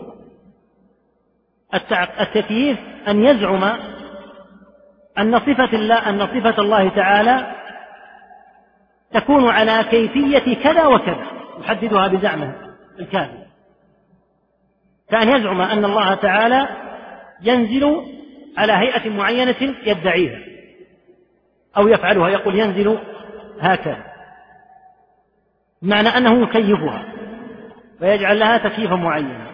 التكييف 2.22 2.78
أن 3.08 3.24
يزعم 3.24 3.64
أن 5.18 5.40
صفة 5.40 5.74
الله 5.74 6.10
أن 6.10 6.20
صفة 6.20 6.62
الله 6.62 6.90
تعالى 6.90 7.56
تكون 9.14 9.50
على 9.50 9.84
كيفية 9.84 10.64
كذا 10.64 10.86
وكذا 10.86 11.28
يحددها 11.60 12.08
بزعمه 12.08 12.56
الكاذب. 13.00 13.46
كأن 15.12 15.30
يزعم 15.30 15.62
أن 15.62 15.86
الله 15.86 16.16
تعالى 16.16 16.68
ينزل 17.44 18.19
على 18.60 18.74
هيئة 18.74 19.10
معينة 19.10 19.76
يدعيها 19.86 20.40
أو 21.78 21.88
يفعلها 21.88 22.30
يقول 22.30 22.60
ينزل 22.60 23.00
هكذا 23.60 24.04
بمعنى 25.82 26.08
أنه 26.08 26.44
يكيفها 26.44 27.06
ويجعل 28.02 28.40
لها 28.40 28.58
تكييفا 28.58 28.96
معينا. 28.96 29.50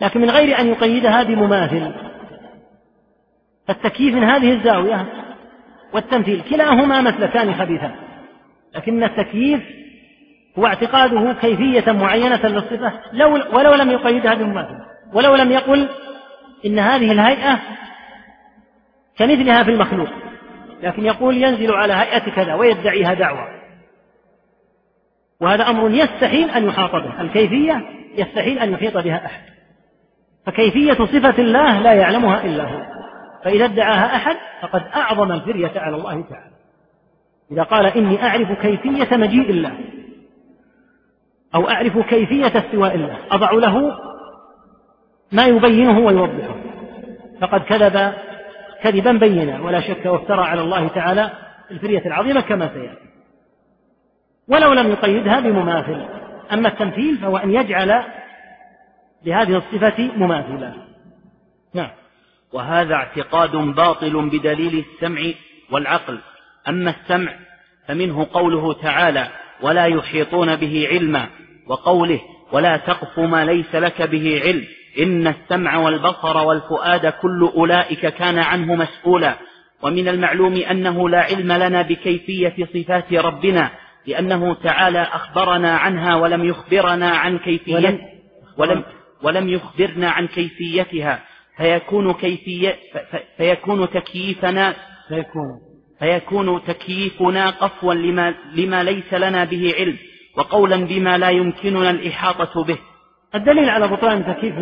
لكن 0.00 0.20
من 0.20 0.30
غير 0.30 0.58
أن 0.58 0.66
يقيدها 0.68 1.22
بمماثل 1.22 1.92
فالتكييف 3.68 4.14
من 4.14 4.24
هذه 4.24 4.52
الزاوية 4.52 5.06
والتمثيل 5.92 6.42
كلاهما 6.50 7.00
مثلتان 7.00 7.54
خبيثان 7.54 7.94
لكن 8.74 9.04
التكييف 9.04 9.62
هو 10.58 10.66
اعتقاده 10.66 11.32
كيفية 11.32 11.92
معينة 11.92 12.46
للصفة 12.46 12.92
لو 13.12 13.34
ولو 13.52 13.74
لم 13.74 13.90
يقيدها 13.90 14.34
بمماثل 14.34 14.78
ولو 15.12 15.34
لم 15.34 15.52
يقل 15.52 15.88
إن 16.66 16.78
هذه 16.78 17.12
الهيئة 17.12 17.60
كمثلها 19.16 19.64
في 19.64 19.70
المخلوق 19.70 20.08
لكن 20.82 21.04
يقول 21.04 21.36
ينزل 21.36 21.72
على 21.72 21.92
هيئة 21.92 22.30
كذا 22.30 22.54
ويدعيها 22.54 23.14
دعوة. 23.14 23.48
وهذا 25.40 25.70
أمر 25.70 25.90
يستحيل 25.90 26.50
أن 26.50 26.64
يحاط 26.64 26.90
به 26.90 27.20
الكيفية 27.20 27.82
يستحيل 28.14 28.58
أن 28.58 28.72
يحيط 28.72 28.96
بها 28.96 29.26
أحد. 29.26 29.42
فكيفية 30.46 30.92
صفة 30.92 31.38
الله 31.38 31.80
لا 31.80 31.92
يعلمها 31.92 32.44
إلا 32.44 32.64
هو. 32.64 32.82
فإذا 33.44 33.64
ادعاها 33.64 34.16
أحد 34.16 34.36
فقد 34.62 34.82
أعظم 34.94 35.32
الفرية 35.32 35.72
على 35.80 35.96
الله 35.96 36.24
تعالى. 36.30 36.54
إذا 37.52 37.62
قال 37.62 37.86
إني 37.86 38.22
أعرف 38.22 38.52
كيفية 38.52 39.16
مجيء 39.16 39.50
الله 39.50 39.78
أو 41.54 41.70
أعرف 41.70 41.98
كيفية 41.98 42.58
استواء 42.58 42.94
الله 42.94 43.18
أضع 43.30 43.52
له 43.52 43.98
ما 45.34 45.46
يبينه 45.46 45.98
ويوضحه. 45.98 46.56
فقد 47.40 47.60
كذب 47.60 48.12
كذبا 48.82 49.12
بينا 49.12 49.62
ولا 49.62 49.80
شك 49.80 50.06
وافترى 50.06 50.42
على 50.42 50.60
الله 50.60 50.88
تعالى 50.88 51.30
الفرية 51.70 52.06
العظيمة 52.06 52.40
كما 52.40 52.68
سيأتي. 52.74 53.08
ولو 54.48 54.72
لم 54.72 54.90
يقيدها 54.90 55.40
بمماثل. 55.40 56.06
أما 56.52 56.68
التمثيل 56.68 57.18
فهو 57.18 57.36
أن 57.36 57.50
يجعل 57.50 58.02
لهذه 59.26 59.56
الصفة 59.56 60.10
مماثلا. 60.16 60.74
نعم. 61.74 61.90
وهذا 62.52 62.94
اعتقاد 62.94 63.56
باطل 63.56 64.28
بدليل 64.28 64.84
السمع 64.84 65.20
والعقل. 65.70 66.18
أما 66.68 66.90
السمع 66.90 67.32
فمنه 67.88 68.26
قوله 68.32 68.72
تعالى 68.72 69.28
ولا 69.62 69.86
يحيطون 69.86 70.56
به 70.56 70.88
علما 70.90 71.26
وقوله 71.66 72.20
ولا 72.52 72.76
تقف 72.76 73.18
ما 73.18 73.44
ليس 73.44 73.74
لك 73.74 74.02
به 74.02 74.40
علم 74.44 74.64
إن 74.98 75.26
السمع 75.26 75.76
والبصر 75.76 76.36
والفؤاد 76.36 77.06
كل 77.06 77.50
أولئك 77.56 78.06
كان 78.06 78.38
عنه 78.38 78.74
مسؤولا. 78.74 79.38
ومن 79.82 80.08
المعلوم 80.08 80.54
أنه 80.54 81.08
لا 81.08 81.20
علم 81.20 81.52
لنا 81.52 81.82
بكيفية 81.82 82.54
صفات 82.74 83.12
ربنا 83.12 83.70
لأنه 84.06 84.54
تعالى 84.54 85.02
أخبرنا 85.02 85.76
عنها 85.76 86.14
ولم 86.16 86.44
يخبرنا 86.44 87.10
عن 87.10 87.38
كيفية 87.38 87.98
ولم, 88.58 88.84
ولم 89.22 89.48
يخبرنا 89.48 90.10
عن 90.10 90.26
كيفيتها. 90.26 91.22
فيكون 91.56 92.12
كيفية 92.12 92.76
فيكون 93.36 93.90
تكييفنا 93.90 94.74
فيكون. 95.08 95.60
فيكون 95.98 96.64
تكييفنا 96.64 97.50
قفوا 97.50 97.94
لما, 97.94 98.34
لما 98.54 98.82
ليس 98.82 99.14
لنا 99.14 99.44
به 99.44 99.74
علم 99.78 99.96
وقولا 100.36 100.76
بما 100.76 101.18
لا 101.18 101.30
يمكننا 101.30 101.90
الإحاطة 101.90 102.64
به. 102.64 102.78
الدليل 103.34 103.70
على 103.70 103.88
بطلان 103.88 104.26
تكييف 104.26 104.54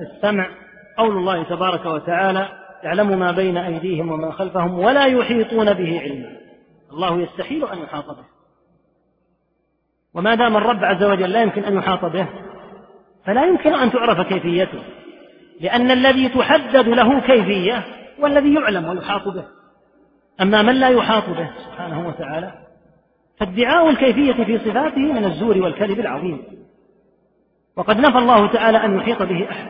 السمع 0.00 0.48
قول 0.98 1.16
الله 1.16 1.42
تبارك 1.42 1.86
وتعالى 1.86 2.48
يعلم 2.82 3.18
ما 3.18 3.32
بين 3.32 3.56
أيديهم 3.56 4.12
وما 4.12 4.32
خلفهم 4.32 4.78
ولا 4.78 5.04
يحيطون 5.04 5.72
به 5.72 6.00
علما. 6.00 6.38
الله 6.92 7.20
يستحيل 7.20 7.64
أن 7.64 7.78
يحاط 7.78 8.06
به. 8.06 8.24
وما 10.14 10.34
دام 10.34 10.56
الرب 10.56 10.84
عز 10.84 11.04
وجل 11.04 11.30
لا 11.30 11.42
يمكن 11.42 11.64
أن 11.64 11.76
يحاط 11.76 12.04
به 12.04 12.28
فلا 13.24 13.44
يمكن 13.44 13.74
أن 13.74 13.92
تعرف 13.92 14.20
كيفيته 14.20 14.82
لأن 15.60 15.90
الذي 15.90 16.28
تحدد 16.28 16.88
له 16.88 17.20
كيفية 17.20 17.84
والذي 18.18 18.54
يعلم 18.54 18.88
ويحاط 18.88 19.28
به. 19.28 19.44
أما 20.40 20.62
من 20.62 20.74
لا 20.74 20.88
يحاط 20.88 21.28
به 21.28 21.50
سبحانه 21.66 22.08
وتعالى 22.08 22.52
فادعاء 23.40 23.90
الكيفية 23.90 24.44
في 24.44 24.58
صفاته 24.58 25.12
من 25.12 25.24
الزور 25.24 25.58
والكذب 25.58 26.00
العظيم. 26.00 26.57
وقد 27.78 28.00
نفى 28.00 28.18
الله 28.18 28.52
تعالى 28.52 28.84
أن 28.84 28.98
يحيط 28.98 29.22
به 29.22 29.50
أحد. 29.50 29.68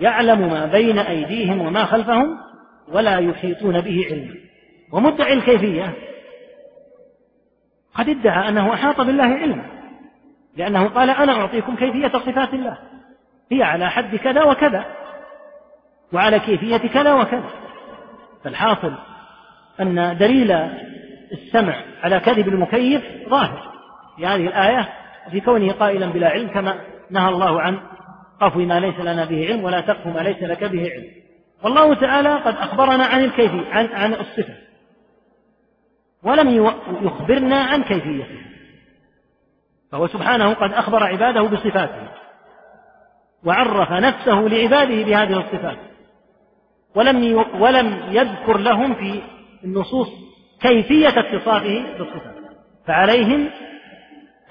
يعلم 0.00 0.40
ما 0.40 0.66
بين 0.66 0.98
أيديهم 0.98 1.60
وما 1.60 1.84
خلفهم 1.84 2.38
ولا 2.88 3.18
يحيطون 3.18 3.80
به 3.80 4.06
علما. 4.10 4.34
ومدعي 4.92 5.32
الكيفية. 5.32 5.94
قد 7.94 8.08
ادعى 8.08 8.48
أنه 8.48 8.74
أحاط 8.74 9.00
بالله 9.00 9.24
علما. 9.24 9.66
لأنه 10.56 10.88
قال 10.88 11.10
أنا 11.10 11.32
أعطيكم 11.32 11.76
كيفية 11.76 12.08
صفات 12.08 12.54
الله. 12.54 12.78
هي 13.52 13.62
على 13.62 13.90
حد 13.90 14.16
كذا 14.16 14.44
وكذا. 14.44 14.84
وعلى 16.12 16.38
كيفية 16.38 16.76
كذا 16.76 17.14
وكذا. 17.14 17.50
فالحاصل 18.44 18.92
أن 19.80 20.16
دليل 20.18 20.52
السمع 21.32 21.74
على 22.02 22.20
كذب 22.20 22.48
المكيف 22.48 23.02
ظاهر. 23.28 23.72
في 24.16 24.26
هذه 24.26 24.46
الآية 24.46 24.88
في 25.30 25.40
كونه 25.40 25.72
قائلا 25.72 26.06
بلا 26.06 26.28
علم 26.28 26.48
كما 26.48 26.80
نهى 27.10 27.28
الله 27.28 27.60
عن 27.60 27.80
قفو 28.40 28.58
ما 28.58 28.80
ليس 28.80 29.00
لنا 29.00 29.24
به 29.24 29.46
علم 29.46 29.64
ولا 29.64 29.80
تقف 29.80 30.06
ما 30.06 30.20
ليس 30.20 30.42
لك 30.42 30.64
به 30.64 30.90
علم. 30.90 31.10
والله 31.64 31.94
تعالى 31.94 32.34
قد 32.34 32.54
أخبرنا 32.56 33.04
عن 33.04 33.24
الكيفية 33.24 33.68
عن 33.70 33.86
عن 33.86 34.14
الصفة. 34.14 34.54
ولم 36.22 36.70
يخبرنا 37.02 37.56
عن 37.56 37.82
كيفيته. 37.82 38.40
فهو 39.92 40.06
سبحانه 40.06 40.54
قد 40.54 40.72
أخبر 40.72 41.04
عباده 41.04 41.42
بصفاته. 41.42 42.08
وعرف 43.44 43.92
نفسه 43.92 44.40
لعباده 44.40 45.02
بهذه 45.02 45.40
الصفات. 45.40 45.78
ولم 46.94 47.44
ولم 47.60 48.02
يذكر 48.10 48.58
لهم 48.58 48.94
في 48.94 49.22
النصوص 49.64 50.08
كيفية 50.60 51.08
اتصافه 51.08 51.84
بالصفات. 51.98 52.34
فعليهم 52.86 53.50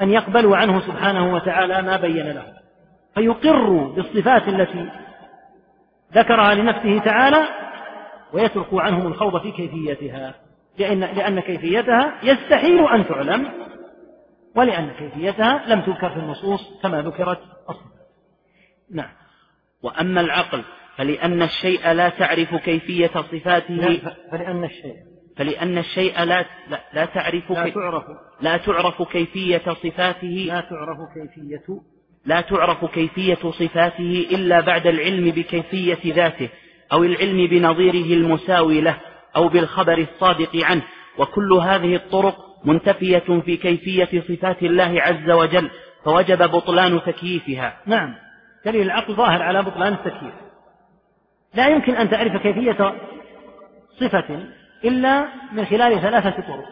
أن 0.02 0.10
يقبلوا 0.10 0.58
عنه 0.58 0.80
سبحانه 0.80 1.34
وتعالى 1.34 1.82
ما 1.82 1.98
بين 1.98 2.32
لهم. 2.32 2.54
فيقروا 3.16 3.96
بالصفات 3.96 4.48
التي 4.48 4.92
ذكرها 6.14 6.54
لنفسه 6.54 7.00
تعالى 7.00 7.48
ويتركوا 8.34 8.82
عنهم 8.82 9.08
الخوض 9.08 9.42
في 9.42 9.52
كيفيتها. 9.52 10.36
لأن, 10.78 11.00
لأن 11.00 11.40
كيفيتها 11.40 12.20
يستحيل 12.24 12.88
أن 12.88 13.08
تعلم 13.08 13.52
ولأن 14.56 14.90
كيفيتها 14.90 15.64
لم 15.68 15.82
تذكر 15.82 16.10
في 16.10 16.20
النصوص 16.20 16.82
كما 16.84 17.02
ذكرت 17.02 17.40
أصلا. 17.70 17.96
نعم. 18.92 19.12
وأما 19.84 20.22
العقل 20.22 20.64
فلأن 20.98 21.42
الشيء 21.42 21.92
لا 21.92 22.10
تعرف 22.10 22.56
كيفية 22.56 23.08
صفاته. 23.08 24.02
فلأن 24.32 24.64
الشيء 24.64 25.15
فلأن 25.38 25.78
الشيء 25.78 26.24
لا 26.24 26.46
لا, 26.70 26.82
لا 26.94 27.06
تعرف 27.06 27.52
لا 27.52 27.70
تعرف. 27.70 28.04
لا 28.42 28.58
تعرف 28.58 29.02
كيفية 29.02 29.62
صفاته 29.74 30.46
لا 30.48 30.62
تعرف 30.62 30.98
كيفية 31.14 31.82
لا 32.26 32.42
تعرف 32.42 32.86
كيفية 32.86 33.36
صفاته 33.36 34.28
إلا 34.32 34.62
بعد 34.62 34.88
العلم 34.88 35.32
بكيفية 35.32 36.14
ذاته 36.14 36.50
أو 36.94 37.04
العلم 37.04 37.48
بنظيره 37.48 38.14
المساوي 38.14 38.82
له 38.82 38.98
أو 39.36 39.48
بالخبر 39.48 39.98
الصادق 39.98 40.66
عنه. 40.66 40.84
وكل 41.18 41.54
هذه 41.54 41.96
الطرق 41.96 42.38
منتفية 42.66 43.42
في 43.46 43.58
كيفية 43.58 44.22
صفات 44.22 44.64
الله 44.64 45.02
عز 45.02 45.30
وجل 45.32 45.70
فوجب 46.06 46.52
بطلان 46.52 47.02
تكييفها. 47.06 47.78
نعم. 47.86 48.16
دليل 48.66 48.82
العقل 48.82 49.16
ظاهر 49.16 49.42
على 49.42 49.64
بطلان 49.64 49.94
التكييف. 49.94 50.34
لا 51.54 51.68
يمكن 51.68 51.96
أن 51.96 52.10
تعرف 52.10 52.42
كيفية 52.42 52.96
صفة 54.00 54.46
إلا 54.88 55.28
من 55.52 55.66
خلال 55.66 56.02
ثلاثة 56.02 56.42
طرق. 56.42 56.70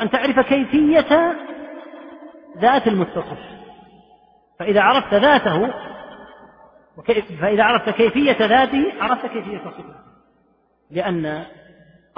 أن 0.00 0.10
تعرف 0.10 0.40
كيفية 0.40 1.36
ذات 2.58 2.86
المتصف. 2.86 3.38
فإذا 4.58 4.80
عرفت 4.80 5.14
ذاته 5.14 5.72
فإذا 7.40 7.64
عرفت 7.64 7.90
كيفية 7.90 8.46
ذاته 8.46 8.92
عرفت 9.00 9.26
كيفية 9.26 9.58
صفته 9.58 9.94
لأن 10.90 11.44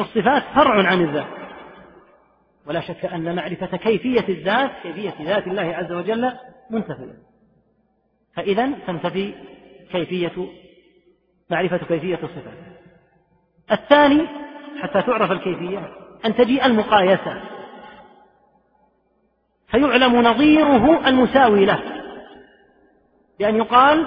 الصفات 0.01 0.43
فرع 0.55 0.87
عن 0.87 1.05
الذات. 1.05 1.39
ولا 2.67 2.81
شك 2.81 3.05
أن 3.05 3.37
معرفة 3.37 3.77
كيفية 3.77 4.29
الذات 4.29 4.71
كيفية 4.83 5.15
ذات 5.23 5.47
الله 5.47 5.77
عز 5.77 5.93
وجل 5.93 6.33
منتفية. 6.71 7.19
فإذا 8.35 8.71
تنتفي 8.87 9.35
كيفية 9.93 10.49
معرفة 11.51 11.79
كيفية 11.79 12.19
الصفات 12.23 12.78
الثاني 13.73 14.27
حتى 14.83 15.03
تعرف 15.03 15.33
الكيفية 15.33 15.93
أن 16.25 16.35
تجيء 16.35 16.67
المقايسة. 16.67 17.43
فيعلم 19.71 20.17
نظيره 20.17 21.09
المساوي 21.09 21.65
له. 21.65 21.83
بأن 23.39 23.57
يقال 23.57 24.07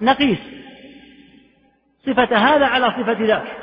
نقيس 0.00 0.38
صفة 2.06 2.36
هذا 2.36 2.66
على 2.66 2.86
صفة 2.86 3.26
ذاك. 3.26 3.56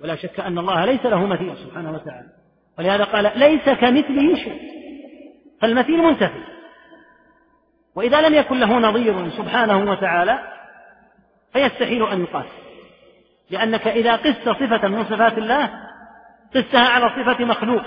ولا 0.00 0.16
شك 0.16 0.40
أن 0.40 0.58
الله 0.58 0.84
ليس 0.84 1.06
له 1.06 1.26
مثيل 1.26 1.56
سبحانه 1.56 1.92
وتعالى. 1.92 2.28
ولهذا 2.78 3.04
قال 3.04 3.38
ليس 3.38 3.64
كمثله 3.64 4.34
شيء. 4.34 4.60
فالمثيل 5.60 5.98
منتفي. 5.98 6.44
وإذا 7.94 8.28
لم 8.28 8.34
يكن 8.34 8.60
له 8.60 8.78
نظير 8.78 9.30
سبحانه 9.30 9.90
وتعالى 9.90 10.38
فيستحيل 11.52 12.06
أن 12.06 12.20
يقاس. 12.20 12.67
لأنك 13.50 13.86
إذا 13.86 14.16
قست 14.16 14.48
صفة 14.48 14.88
من 14.88 15.04
صفات 15.04 15.38
الله 15.38 15.70
قستها 16.54 16.88
على 16.88 17.08
صفة 17.08 17.44
مخلوق. 17.44 17.82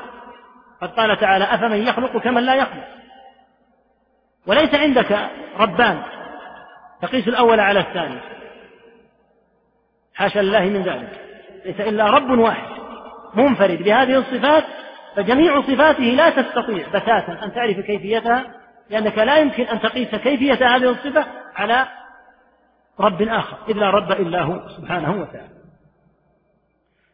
قد 0.81 0.89
قال 0.89 1.19
تعالى 1.19 1.43
أفمن 1.43 1.77
يخلق 1.77 2.17
كمن 2.17 2.43
لا 2.43 2.55
يخلق؟ 2.55 2.87
وليس 4.47 4.75
عندك 4.75 5.29
ربان. 5.59 6.03
تقيس 7.01 7.27
الأول 7.27 7.59
على 7.59 7.79
الثاني. 7.79 8.19
حاشا 10.15 10.39
لله 10.39 10.65
من 10.65 10.83
ذلك. 10.83 11.21
ليس 11.65 11.79
إلا 11.79 12.05
رب 12.05 12.29
واحد 12.29 12.71
منفرد 13.33 13.83
بهذه 13.83 14.17
الصفات 14.17 14.63
فجميع 15.15 15.61
صفاته 15.61 16.03
لا 16.03 16.29
تستطيع 16.29 16.87
بتاتا 16.87 17.39
أن 17.43 17.53
تعرف 17.53 17.79
كيفيتها 17.79 18.43
لأنك 18.89 19.17
لا 19.17 19.37
يمكن 19.37 19.63
أن 19.63 19.81
تقيس 19.81 20.15
كيفية 20.15 20.75
هذه 20.75 20.89
الصفة 20.89 21.25
على 21.55 21.87
رب 23.01 23.21
آخر 23.21 23.57
إذ 23.69 23.73
لا 23.73 23.89
رب 23.89 24.11
إلا 24.11 24.41
هو 24.41 24.69
سبحانه 24.77 25.21
وتعالى. 25.21 25.61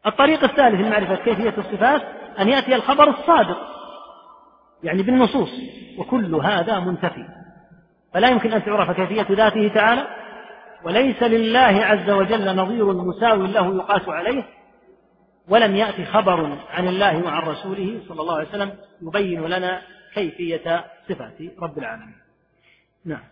الطريق 0.05 0.43
الثالث 0.43 0.81
لمعرفة 0.81 1.15
كيفية 1.15 1.53
الصفات 1.57 2.01
أن 2.39 2.49
يأتي 2.49 2.75
الخبر 2.75 3.09
الصادق 3.09 3.57
يعني 4.83 5.03
بالنصوص 5.03 5.49
وكل 5.97 6.35
هذا 6.35 6.79
منتفي. 6.79 7.25
فلا 8.13 8.29
يمكن 8.29 8.53
أن 8.53 8.65
تعرف 8.65 8.91
كيفية 8.91 9.27
ذاته 9.29 9.67
تعالى 9.67 10.07
وليس 10.83 11.23
لله 11.23 11.85
عز 11.85 12.09
وجل 12.09 12.55
نظير 12.55 12.93
مساوي 12.93 13.47
له 13.47 13.75
يقاس 13.75 14.09
عليه 14.09 14.43
ولم 15.49 15.75
يأتي 15.75 16.05
خبر 16.05 16.57
عن 16.69 16.87
الله 16.87 17.23
وعن 17.23 17.41
رسوله 17.41 18.01
صلى 18.07 18.21
الله 18.21 18.37
عليه 18.37 18.49
وسلم 18.49 18.73
يبين 19.01 19.45
لنا 19.45 19.81
كيفية 20.13 20.85
صفات 21.09 21.37
رب 21.61 21.77
العالمين. 21.77 22.15
نعم. 23.05 23.23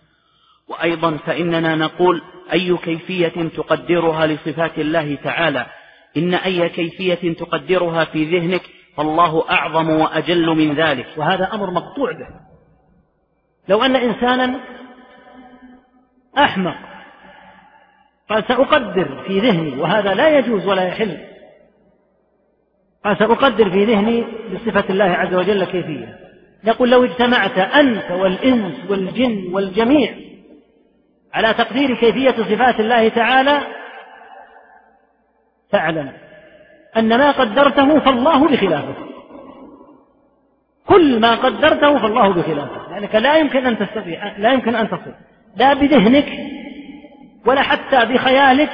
وأيضا 0.70 1.18
فإننا 1.18 1.76
نقول 1.76 2.22
أي 2.54 2.78
كيفية 2.78 3.50
تقدرها 3.50 4.28
لصفات 4.28 4.80
الله 4.80 5.16
تعالى؟ 5.16 5.66
إن 6.18 6.34
أي 6.34 6.70
كيفية 6.70 7.34
تقدرها 7.34 8.06
في 8.06 8.24
ذهنك 8.24 8.62
فالله 8.98 9.50
أعظم 9.50 9.90
وأجل 9.90 10.46
من 10.46 10.76
ذلك. 10.76 11.08
وهذا 11.18 11.54
أمر 11.54 11.72
مقطوع 11.72 12.12
به. 12.12 12.28
لو 13.70 13.84
أن 13.84 13.96
إنسانا 13.96 14.60
أحمق 16.38 16.76
قال 18.30 18.44
سأقدر 18.48 19.24
في 19.28 19.40
ذهني 19.40 19.82
وهذا 19.82 20.14
لا 20.14 20.38
يجوز 20.38 20.68
ولا 20.68 20.88
يحل. 20.88 21.18
قال 23.06 23.18
سأقدر 23.20 23.70
في 23.70 23.86
ذهني 23.86 24.26
بصفة 24.54 24.90
الله 24.90 25.06
عز 25.06 25.34
وجل 25.34 25.64
كيفية. 25.64 26.20
يقول 26.64 26.92
لو 26.92 27.04
اجتمعت 27.04 27.58
أنت 27.58 28.12
والإنس 28.12 28.76
والجن 28.90 29.54
والجميع 29.54 30.25
على 31.36 31.54
تقدير 31.54 31.96
كيفية 31.96 32.32
صفات 32.32 32.80
الله 32.80 33.10
تعالى 33.10 33.62
فاعلم 35.72 36.12
أن 36.98 37.18
ما 37.18 37.32
قدرته 37.32 38.00
فالله 38.00 38.48
بخلافه. 38.48 38.96
كل 40.88 41.20
ما 41.22 41.36
قدرته 41.36 41.98
فالله 41.98 42.34
بخلافه. 42.34 42.92
لأنك 42.92 43.16
لا 43.16 43.38
يمكن 43.38 43.66
أن 43.66 43.78
تستطيع 43.78 44.38
لا 44.38 44.54
يمكن 44.54 44.76
أن 44.76 44.90
تصل. 44.90 45.14
لا 45.56 45.74
بذهنك 45.74 46.32
ولا 47.46 47.62
حتى 47.62 48.06
بخيالك 48.06 48.72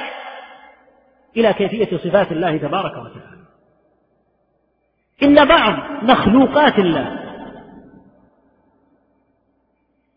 إلى 1.36 1.52
كيفية 1.52 1.96
صفات 1.96 2.32
الله 2.32 2.56
تبارك 2.56 2.92
وتعالى. 2.92 3.42
إن 5.22 5.44
بعض 5.44 6.02
مخلوقات 6.02 6.78
الله 6.78 7.21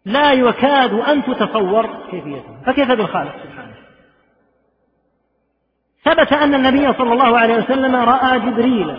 لا 0.06 0.34
يكاد 0.34 0.94
أن 0.94 1.24
تتصور 1.24 1.90
كيفيتها 2.12 2.62
فكيف 2.66 2.92
بالخالق؟ 2.92 3.36
سبحانه 3.44 3.76
ثبت 6.04 6.34
أن 6.34 6.54
النبي 6.54 6.94
صلى 6.94 7.14
الله 7.14 7.40
عليه 7.40 7.56
وسلم 7.56 7.96
رأى 7.96 8.40
جبريل 8.40 8.98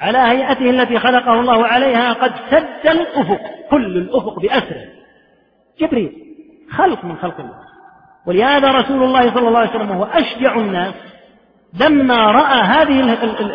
على 0.00 0.18
هيئته 0.18 0.70
التي 0.70 0.98
خلقه 0.98 1.40
الله 1.40 1.66
عليها 1.66 2.12
قد 2.12 2.32
سد 2.50 2.86
الأفق 2.86 3.40
كل 3.70 3.96
الأفق 3.96 4.40
بأسره. 4.40 4.84
جبريل 5.80 6.12
خلق 6.70 7.04
من 7.04 7.16
خلق 7.16 7.40
الله. 7.40 7.64
ولهذا 8.26 8.72
رسول 8.72 9.02
الله 9.02 9.34
صلى 9.34 9.48
الله 9.48 9.58
عليه 9.58 9.70
وسلم 9.70 9.90
وهو 9.90 10.04
أشجع 10.04 10.56
الناس 10.56 10.94
لما 11.80 12.16
رأى 12.16 12.60
هذه 12.60 13.00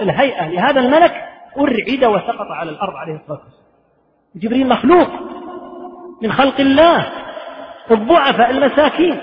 الهيئة 0.02 0.48
لهذا 0.48 0.80
الملك 0.80 1.14
أرعد 1.58 2.06
وسقط 2.06 2.52
على 2.52 2.70
الأرض 2.70 2.94
عليه 2.94 3.16
الصلاة 3.16 3.40
والسلام. 3.40 3.60
جبريل 4.36 4.68
مخلوق. 4.68 5.10
من 6.22 6.32
خلق 6.32 6.60
الله. 6.60 7.12
الضعفاء 7.92 8.52
المساكين. 8.52 9.20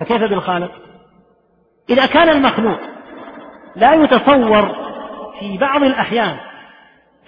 فكيف 0.00 0.22
بالخالق؟ 0.22 0.70
إذا 1.90 2.06
كان 2.06 2.28
المخلوق 2.28 2.80
لا 3.76 3.94
يتصور 3.94 4.76
في 5.40 5.58
بعض 5.58 5.82
الأحيان 5.82 6.36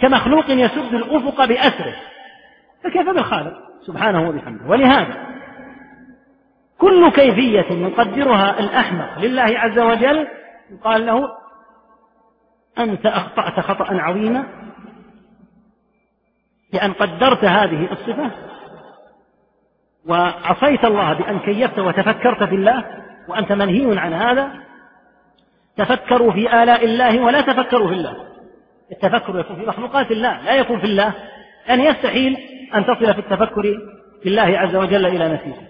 كمخلوق 0.01 0.51
يسد 0.51 0.95
الأفق 0.95 1.45
بأسره 1.45 1.97
فكيف 2.85 3.09
بالخالق؟ 3.09 3.55
سبحانه 3.87 4.29
وبحمده. 4.29 4.67
ولهذا 4.67 5.27
كل 6.79 7.11
كيفية 7.11 7.73
يقدرها 7.73 8.61
الأحمق 8.61 9.19
لله 9.19 9.43
عز 9.43 9.79
وجل 9.79 10.29
يقال 10.71 11.07
له 11.07 11.29
أنت 12.79 13.07
أخطأت 13.07 13.61
خطأ 13.61 13.87
عظيما 13.91 14.47
لأن 16.73 16.93
قدرت 16.93 17.45
هذه 17.45 17.93
الصفة 17.93 18.31
وعصيت 20.09 20.85
الله 20.85 21.13
بأن 21.13 21.39
كيفت 21.39 21.79
وتفكرت 21.79 22.45
في 22.45 22.55
الله 22.55 22.85
وأنت 23.29 23.53
منهي 23.53 23.99
عن 23.99 24.13
هذا. 24.13 24.51
تفكروا 25.77 26.33
في 26.33 26.63
آلاء 26.63 26.85
الله 26.85 27.21
ولا 27.21 27.41
تفكروا 27.41 27.89
في 27.89 27.95
الله. 27.95 28.17
التفكر 28.93 29.41
يكون 29.41 29.57
في 29.57 29.67
مخلوقات 29.67 30.11
الله 30.11 30.41
لا 30.41 30.55
يكون 30.55 30.79
في 30.79 30.85
الله. 30.87 31.15
يعني 31.67 31.85
يستحيل 31.85 32.37
أن 32.75 32.87
تصل 32.87 33.15
في 33.15 33.19
التفكر 33.19 33.63
في 34.23 34.29
الله 34.29 34.59
عز 34.59 34.77
وجل 34.77 35.07
إلى 35.07 35.29
نتيجة 35.29 35.67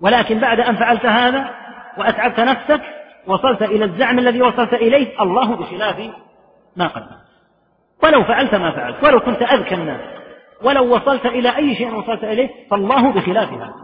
ولكن 0.00 0.40
بعد 0.40 0.60
أن 0.60 0.76
فعلت 0.76 1.06
هذا 1.06 1.50
وأتعبت 1.98 2.40
نفسك 2.40 2.80
وصلت 3.26 3.62
إلى 3.62 3.84
الزعم 3.84 4.18
الذي 4.18 4.42
وصلت 4.42 4.74
إليه 4.74 5.22
الله 5.22 5.56
بخلاف 5.56 5.96
ما 6.76 6.86
قدمت. 6.86 7.20
ولو 8.02 8.24
فعلت 8.24 8.54
ما 8.54 8.70
فعلت 8.70 9.04
ولو 9.04 9.20
كنت 9.20 9.42
أذكى 9.42 9.74
الناس. 9.74 10.19
ولو 10.62 10.96
وصلت 10.96 11.26
إلى 11.26 11.56
أي 11.56 11.74
شيء 11.74 11.94
وصلت 11.94 12.24
إليه 12.24 12.48
فالله 12.70 13.12
بخلاف 13.12 13.52
هذا. 13.52 13.74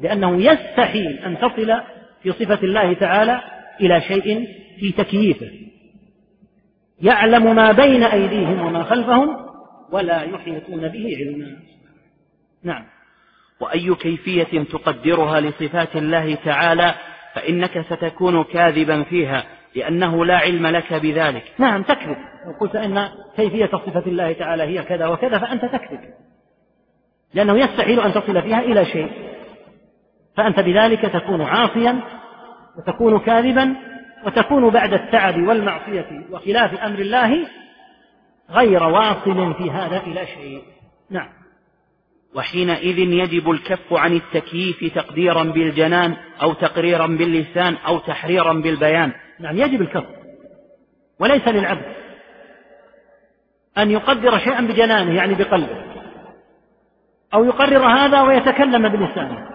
لأنه 0.00 0.42
يستحيل 0.42 1.18
أن 1.18 1.38
تصل 1.38 1.80
في 2.22 2.32
صفة 2.32 2.58
الله 2.62 2.92
تعالى 2.92 3.40
إلى 3.80 4.00
شيء 4.00 4.46
في 4.80 4.92
تكييفه. 4.92 5.50
يعلم 7.00 7.56
ما 7.56 7.72
بين 7.72 8.02
أيديهم 8.02 8.66
وما 8.66 8.82
خلفهم 8.82 9.36
ولا 9.92 10.22
يحيطون 10.22 10.88
به 10.88 11.06
علما. 11.18 11.56
نعم. 12.64 12.84
وأي 13.60 13.94
كيفية 13.94 14.62
تقدرها 14.62 15.40
لصفات 15.40 15.96
الله 15.96 16.34
تعالى 16.34 16.94
فإنك 17.34 17.80
ستكون 17.80 18.44
كاذبا 18.44 19.02
فيها 19.02 19.44
لأنه 19.74 20.24
لا 20.24 20.36
علم 20.36 20.66
لك 20.66 20.94
بذلك. 20.94 21.44
نعم 21.58 21.82
تكذب. 21.82 22.31
لو 22.46 22.52
قلت 22.60 22.76
أن 22.76 23.08
كيفية 23.36 23.66
صفة 23.66 24.06
الله 24.06 24.32
تعالى 24.32 24.62
هي 24.62 24.82
كذا 24.82 25.06
وكذا 25.06 25.38
فأنت 25.38 25.64
تكذب. 25.64 26.00
لأنه 27.34 27.58
يستحيل 27.58 28.00
أن 28.00 28.12
تصل 28.12 28.42
فيها 28.42 28.60
إلى 28.60 28.84
شيء. 28.84 29.10
فأنت 30.36 30.60
بذلك 30.60 31.00
تكون 31.00 31.42
عاصيا 31.42 32.00
وتكون 32.78 33.18
كاذبا 33.18 33.76
وتكون 34.26 34.70
بعد 34.70 34.92
التعب 34.92 35.34
والمعصية 35.48 36.26
وخلاف 36.30 36.80
أمر 36.80 36.98
الله 36.98 37.46
غير 38.50 38.82
واصل 38.82 39.54
في 39.54 39.70
هذا 39.70 40.02
إلى 40.06 40.26
شيء. 40.26 40.62
نعم. 41.10 41.28
وحينئذ 42.34 42.98
يجب 42.98 43.50
الكف 43.50 43.92
عن 43.92 44.12
التكييف 44.12 44.94
تقديرا 44.94 45.44
بالجنان 45.44 46.16
أو 46.42 46.52
تقريرا 46.52 47.06
باللسان 47.06 47.76
أو 47.86 47.98
تحريرا 47.98 48.52
بالبيان. 48.52 49.12
نعم 49.40 49.56
يجب 49.56 49.80
الكف. 49.80 50.04
وليس 51.20 51.48
للعبد. 51.48 52.01
أن 53.78 53.90
يقدر 53.90 54.38
شيئا 54.38 54.60
بجنانه 54.60 55.14
يعني 55.14 55.34
بقلبه. 55.34 55.82
أو 57.34 57.44
يقرر 57.44 57.86
هذا 57.86 58.20
ويتكلم 58.20 58.88
بلسانه. 58.88 59.46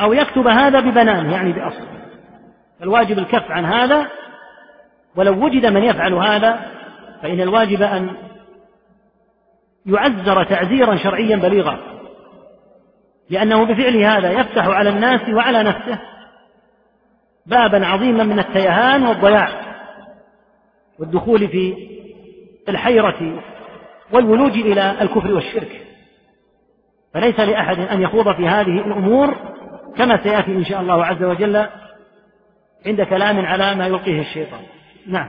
أو 0.00 0.12
يكتب 0.12 0.46
هذا 0.46 0.80
ببنانه 0.80 1.32
يعني 1.32 1.52
بأصله. 1.52 2.06
الواجب 2.82 3.18
الكف 3.18 3.50
عن 3.50 3.64
هذا 3.64 4.06
ولو 5.16 5.44
وجد 5.44 5.66
من 5.66 5.84
يفعل 5.84 6.14
هذا 6.14 6.60
فإن 7.22 7.40
الواجب 7.40 7.82
أن 7.82 8.16
يعزر 9.86 10.44
تعزيرا 10.44 10.96
شرعيا 10.96 11.36
بليغا. 11.36 11.78
لأنه 13.30 13.64
بفعل 13.64 13.96
هذا 13.96 14.30
يفتح 14.30 14.66
على 14.66 14.90
الناس 14.90 15.28
وعلى 15.28 15.62
نفسه 15.62 15.98
بابا 17.46 17.86
عظيما 17.86 18.24
من 18.24 18.38
التيهان 18.38 19.06
والضياع 19.06 19.48
والدخول 20.98 21.48
في 21.48 21.95
الحيرة 22.68 23.42
والولوج 24.12 24.52
إلى 24.52 25.02
الكفر 25.02 25.32
والشرك. 25.32 25.82
فليس 27.14 27.40
لأحد 27.40 27.78
أن 27.78 28.02
يخوض 28.02 28.36
في 28.36 28.48
هذه 28.48 28.78
الأمور 28.86 29.36
كما 29.96 30.22
سيأتي 30.22 30.50
إن 30.50 30.64
شاء 30.64 30.80
الله 30.80 31.04
عز 31.04 31.22
وجل 31.22 31.66
عند 32.86 33.02
كلام 33.02 33.46
على 33.46 33.74
ما 33.74 33.86
يلقيه 33.86 34.20
الشيطان. 34.20 34.60
نعم. 35.06 35.28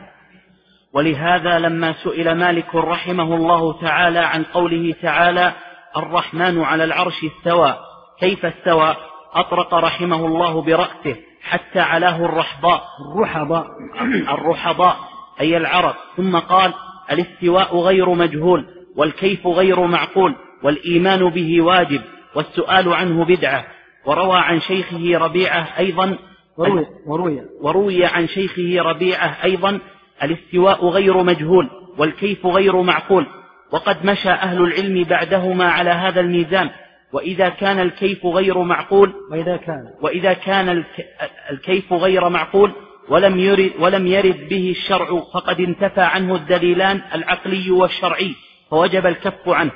ولهذا 0.93 1.59
لما 1.59 1.93
سئل 2.03 2.35
مالك 2.35 2.75
رحمه 2.75 3.35
الله 3.35 3.81
تعالى 3.81 4.19
عن 4.19 4.43
قوله 4.43 4.95
تعالى 5.01 5.53
الرحمن 5.97 6.61
على 6.61 6.83
العرش 6.83 7.23
استوى 7.23 7.77
كيف 8.19 8.45
استوى؟ 8.45 8.95
أطرق 9.33 9.73
رحمه 9.73 10.25
الله 10.25 10.61
برأسه 10.61 11.15
حتى 11.43 11.79
علاه 11.79 12.25
الرحضاء. 12.25 12.83
الرحضاء. 13.11 13.65
الرحضاء 14.29 14.95
أي 15.41 15.57
العرب. 15.57 15.95
ثم 16.17 16.39
قال 16.39 16.73
الاستواء 17.11 17.77
غير 17.77 18.09
مجهول 18.09 18.65
والكيف 18.95 19.47
غير 19.47 19.85
معقول 19.85 20.35
والإيمان 20.63 21.29
به 21.29 21.61
واجب 21.61 22.01
والسؤال 22.35 22.93
عنه 22.93 23.25
بدعة. 23.25 23.65
وروى 24.05 24.37
عن 24.37 24.59
شيخه 24.59 25.17
ربيعة 25.17 25.67
أيضا 25.79 26.17
وروي, 26.57 26.85
وروي, 27.07 27.41
وروي 27.61 28.05
عن 28.05 28.27
شيخه 28.27 28.81
ربيعة 28.81 29.37
أيضا 29.43 29.79
الاستواء 30.23 30.87
غير 30.87 31.23
مجهول 31.23 31.69
والكيف 31.97 32.45
غير 32.45 32.81
معقول. 32.81 33.25
وقد 33.71 34.05
مشى 34.05 34.29
أهل 34.29 34.61
العلم 34.63 35.03
بعدهما 35.03 35.65
على 35.65 35.89
هذا 35.89 36.19
الميزان. 36.21 36.69
وإذا 37.13 37.49
كان 37.49 37.79
الكيف 37.79 38.25
غير 38.25 38.57
معقول 38.63 39.13
وإذا 39.31 39.57
كان. 39.57 39.83
وإذا 40.01 40.33
كان 40.33 40.83
الكيف 41.51 41.93
غير 41.93 42.29
معقول 42.29 42.71
ولم 43.09 43.39
يرد 43.39 43.71
ولم 43.79 44.07
يرد 44.07 44.49
به 44.49 44.71
الشرع 44.71 45.19
فقد 45.33 45.59
انتفى 45.59 46.01
عنه 46.01 46.35
الدليلان 46.35 47.01
العقلي 47.13 47.71
والشرعي 47.71 48.35
فوجب 48.69 49.05
الكف 49.05 49.49
عنه. 49.49 49.71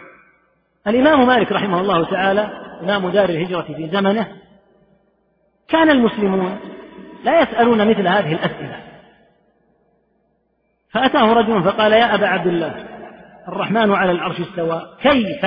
الإمام 0.87 1.27
مالك 1.27 1.51
رحمه 1.51 1.81
الله 1.81 2.11
تعالى 2.11 2.49
إمام 2.83 3.09
دار 3.09 3.29
الهجرة 3.29 3.61
في 3.61 3.89
زمنه 3.89 4.27
كان 5.67 5.89
المسلمون 5.89 6.59
لا 7.23 7.41
يسألون 7.41 7.87
مثل 7.89 8.07
هذه 8.07 8.33
الأسئلة. 8.33 8.83
فأتاه 10.91 11.33
رجل 11.33 11.63
فقال 11.63 11.91
يا 11.91 12.15
أبا 12.15 12.27
عبد 12.27 12.47
الله 12.47 12.85
الرحمن 13.47 13.91
على 13.91 14.11
العرش 14.11 14.39
استوى 14.39 14.97
كيف؟ 15.01 15.45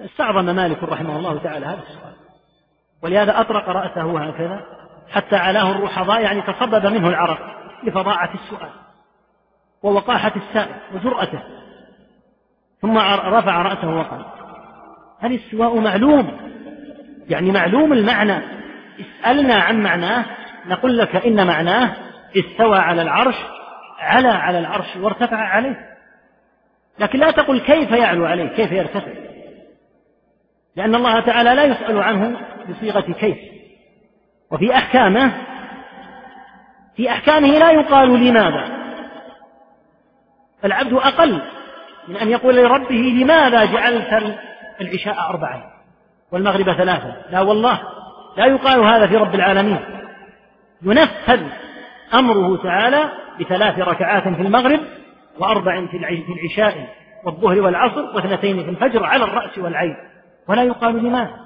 استعظم 0.00 0.44
مالك 0.44 0.82
رحمه 0.82 1.16
الله 1.16 1.38
تعالى 1.38 1.66
هذا 1.66 1.82
السؤال. 1.82 2.13
ولهذا 3.02 3.40
أطرق 3.40 3.68
رأسه 3.68 4.20
هكذا 4.20 4.60
حتى 5.12 5.36
علاه 5.36 5.70
الرحضاء 5.70 6.20
يعني 6.20 6.42
تصبب 6.42 6.86
منه 6.86 7.08
العرق 7.08 7.38
لفظاعة 7.84 8.30
السؤال 8.34 8.70
ووقاحة 9.82 10.32
السائل 10.36 10.74
وجرأته. 10.94 11.42
ثم 12.82 12.98
رفع 12.98 13.62
رأسه 13.62 13.88
وقال 13.88 14.24
هل 15.20 15.34
السواء 15.34 15.80
معلوم. 15.80 16.38
يعني 17.28 17.50
معلوم 17.50 17.92
المعنى. 17.92 18.42
اسألنا 19.00 19.54
عن 19.54 19.82
معناه 19.82 20.24
نقول 20.66 20.98
لك 20.98 21.16
إن 21.16 21.46
معناه 21.46 21.96
استوى 22.36 22.78
على 22.78 23.02
العرش 23.02 23.36
على 23.98 24.28
على 24.28 24.58
العرش 24.58 24.96
وارتفع 24.96 25.36
عليه. 25.36 25.94
لكن 26.98 27.18
لا 27.18 27.30
تقل 27.30 27.60
كيف 27.60 27.90
يعلو 27.90 28.24
عليه 28.24 28.48
كيف 28.48 28.72
يرتفع؟ 28.72 29.12
لأن 30.76 30.94
الله 30.94 31.20
تعالى 31.20 31.54
لا 31.54 31.64
يسأل 31.64 32.02
عنه 32.02 32.36
بصيغة 32.68 33.12
كيف. 33.12 33.38
وفي 34.50 34.74
أحكامه 34.74 35.32
في 36.96 37.10
أحكامه 37.10 37.48
لا 37.48 37.70
يقال 37.70 38.08
لماذا. 38.08 38.84
العبد 40.64 40.92
أقل 40.92 41.42
من 42.08 42.16
أن 42.16 42.28
يقول 42.28 42.56
لربه 42.56 42.94
لماذا 42.94 43.64
جعلت 43.64 44.36
العشاء 44.80 45.30
أربعا 45.30 45.62
والمغرب 46.32 46.72
ثلاثا 46.72 47.16
لا 47.30 47.40
والله 47.40 47.80
لا 48.36 48.46
يقال 48.46 48.80
هذا 48.80 49.06
في 49.06 49.16
رب 49.16 49.34
العالمين. 49.34 49.78
ينفذ 50.82 51.42
أمره 52.14 52.62
تعالى 52.62 53.10
بثلاث 53.40 53.78
ركعات 53.78 54.22
في 54.22 54.42
المغرب 54.42 54.80
وأربع 55.38 55.86
في 55.86 55.96
العشاء 56.28 56.88
والظهر 57.24 57.60
والعصر 57.60 58.16
واثنتين 58.16 58.64
في 58.64 58.70
الفجر 58.70 59.04
على 59.04 59.24
الرأس 59.24 59.58
والعين. 59.58 59.96
ولا 60.48 60.62
يقال 60.62 61.04
لماذا. 61.04 61.43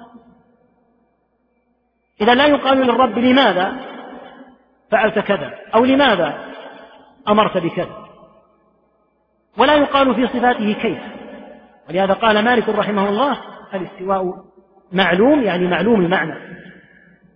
إذا 2.21 2.35
لا 2.35 2.45
يقال 2.45 2.77
للرب 2.77 3.17
لماذا 3.19 3.75
فعلت 4.91 5.19
كذا؟ 5.19 5.53
أو 5.75 5.85
لماذا 5.85 6.37
أمرت 7.27 7.57
بكذا؟ 7.57 8.05
ولا 9.57 9.75
يقال 9.75 10.15
في 10.15 10.27
صفاته 10.27 10.73
كيف. 10.73 10.99
ولهذا 11.89 12.13
قال 12.13 12.45
مالك 12.45 12.69
رحمه 12.69 13.09
الله 13.09 13.37
الاستواء 13.73 14.33
معلوم 14.91 15.43
يعني 15.43 15.67
معلوم 15.67 16.01
المعنى. 16.01 16.35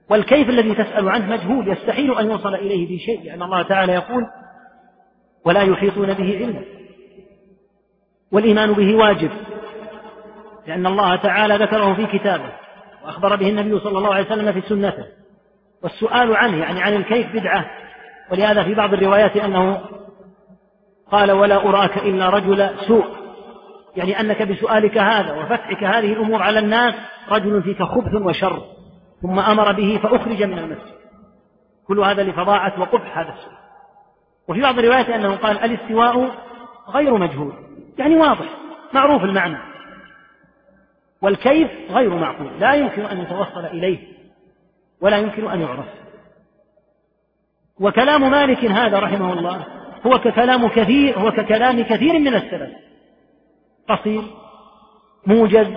والكيف 0.10 0.50
الذي 0.50 0.76
تسأل 0.76 1.10
عنه 1.10 1.26
مجهول 1.26 1.68
يستحيل 1.68 2.18
أن 2.18 2.32
يوصل 2.32 2.56
إليه 2.56 2.96
بشيء 2.96 3.24
لأن 3.24 3.44
الله 3.44 3.64
تعالى 3.64 3.94
يقول 3.94 4.24
ولا 5.46 5.62
يحيطون 5.62 6.14
به 6.14 6.38
علما 6.38 6.64
والإيمان 8.32 8.74
به 8.74 8.96
واجب 8.96 9.32
لأن 10.68 10.88
الله 10.88 11.16
تعالى 11.16 11.56
ذكره 11.56 11.94
في 11.94 12.20
كتابه. 12.20 12.63
وأخبر 13.06 13.36
به 13.36 13.50
النبي 13.50 13.80
صلى 13.80 13.98
الله 13.98 14.14
عليه 14.14 14.26
وسلم 14.26 14.52
في 14.52 14.62
سنته. 14.62 15.06
والسؤال 15.84 16.36
عنه 16.36 16.58
يعني 16.58 16.82
عن 16.82 16.94
الكيف 16.94 17.34
بدعة. 17.34 17.66
ولهذا 18.32 18.64
في 18.64 18.74
بعض 18.74 18.94
الروايات 18.94 19.38
أنه 19.38 19.82
قال 21.12 21.32
ولا 21.32 21.70
أراك 21.70 21.98
إلا 21.98 22.30
رجل 22.30 22.70
سوء. 22.88 23.06
يعني 23.96 24.20
أنك 24.20 24.42
بسؤالك 24.42 24.98
هذا 24.98 25.34
وفتحك 25.34 25.84
هذه 25.84 26.14
الأمور 26.14 26.42
على 26.42 26.60
الناس 26.60 26.94
رجل 27.30 27.64
فيك 27.64 27.84
خبث 27.84 28.14
وشر 28.14 28.62
ثم 29.22 29.40
أمر 29.40 29.72
به 29.72 30.00
فأخرج 30.04 30.44
من 30.44 30.60
المسجد. 30.60 30.94
كل 31.88 32.00
هذا 32.00 32.24
لفظاعة 32.24 32.80
وقبح 32.80 33.18
هذا 33.18 33.34
السؤال. 33.34 33.58
وفي 34.50 34.62
بعض 34.62 34.80
الروايات 34.80 35.10
أنه 35.10 35.36
قال 35.36 35.60
الاستواء 35.60 36.32
غير 36.90 37.18
مجهول. 37.18 37.54
يعني 37.98 38.16
واضح 38.16 38.46
معروف 38.94 39.24
المعنى. 39.24 39.73
والكيف 41.24 41.72
غير 41.90 42.10
معقول. 42.10 42.60
لا 42.60 42.74
يمكن 42.74 43.06
أن 43.06 43.22
يتوصل 43.22 43.66
إليه 43.66 44.00
ولا 45.02 45.18
يمكن 45.18 45.52
أن 45.52 45.62
يعرف. 45.62 45.86
وكلام 47.80 48.32
مالك 48.32 48.66
هذا 48.66 49.00
رحمه 49.00 49.34
الله 49.34 49.66
هو 50.06 50.20
ككلام 50.20 50.68
كثير 50.68 51.20
هو 51.20 51.32
ككلام 51.32 51.84
كثير 51.84 52.20
من 52.20 52.36
السلف. 52.36 52.72
قصير 53.90 54.24
موجز 55.26 55.68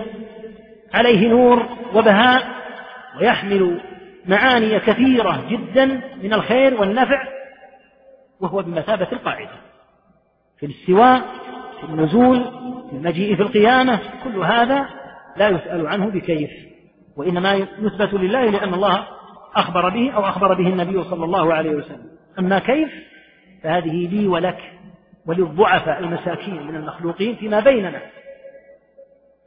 عليه 0.93 1.27
نور 1.27 1.65
وبهاء 1.95 2.47
ويحمل 3.19 3.81
معاني 4.25 4.79
كثيرة 4.79 5.45
جدا 5.49 5.85
من 6.23 6.33
الخير 6.33 6.81
والنفع 6.81 7.23
وهو 8.39 8.61
بمثابة 8.61 9.07
القاعدة. 9.11 9.67
في 10.59 10.65
الاستواء 10.65 11.21
في 11.79 11.83
النزول 11.83 12.43
في 12.89 12.95
المجيء 12.95 13.35
في 13.35 13.41
القيامة 13.41 13.99
كل 14.23 14.37
هذا 14.37 14.96
لا 15.37 15.49
يسأل 15.49 15.87
عنه 15.87 16.05
بكيف 16.09 16.49
وإنما 17.17 17.53
يثبت 17.53 18.13
لله 18.13 18.45
لأن 18.45 18.73
الله 18.73 19.07
أخبر 19.55 19.89
به 19.89 20.11
أو 20.11 20.25
أخبر 20.25 20.53
به 20.53 20.67
النبي 20.67 21.03
صلى 21.03 21.25
الله 21.25 21.53
عليه 21.53 21.69
وسلم. 21.69 22.07
أما 22.39 22.59
كيف؟ 22.59 22.89
فهذه 23.63 24.07
لي 24.07 24.27
ولك 24.27 24.73
وللضعفاء 25.25 25.99
المساكين 25.99 26.67
من 26.67 26.75
المخلوقين 26.75 27.35
فيما 27.35 27.59
بيننا. 27.59 28.01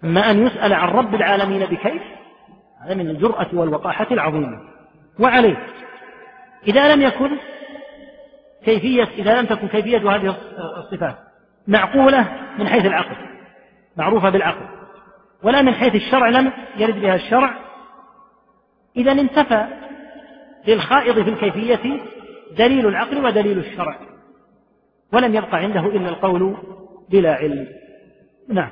أما 0.04 0.30
أن 0.30 0.46
يسأل 0.46 0.72
عن 0.72 0.88
رب 0.88 1.14
العالمين 1.14 1.66
بكيف؟ 1.66 2.02
هذا 2.84 2.94
من 2.94 3.10
الجرأة 3.10 3.48
والوقاحة 3.52 4.06
العظيمة. 4.10 4.60
وعليه. 5.18 5.66
إذا 6.66 6.94
لم 6.94 7.02
يكن 7.02 7.30
كيفية 8.64 9.04
إذا 9.04 9.40
لم 9.40 9.46
تكن 9.46 9.68
كيفية 9.68 10.14
هذه 10.14 10.36
الصفات 10.78 11.16
معقولة 11.68 12.28
من 12.58 12.68
حيث 12.68 12.86
العقل 12.86 13.16
معروفة 13.96 14.30
بالعقل. 14.30 14.66
ولا 15.42 15.62
من 15.62 15.74
حيث 15.74 15.94
الشرع 15.94 16.28
لم 16.28 16.52
يرد 16.76 17.00
بها 17.00 17.14
الشرع. 17.14 17.54
إذا 18.96 19.12
انتفى 19.12 19.66
للخائض 20.68 21.22
في 21.22 21.30
الكيفية 21.30 22.00
دليل 22.58 22.86
العقل 22.86 23.24
ودليل 23.24 23.58
الشرع 23.58 23.98
ولم 25.12 25.34
يبقى 25.34 25.56
عنده 25.56 25.80
إلا 25.80 26.08
القول 26.08 26.56
بلا 27.10 27.34
علم. 27.34 27.68
نعم. 28.48 28.70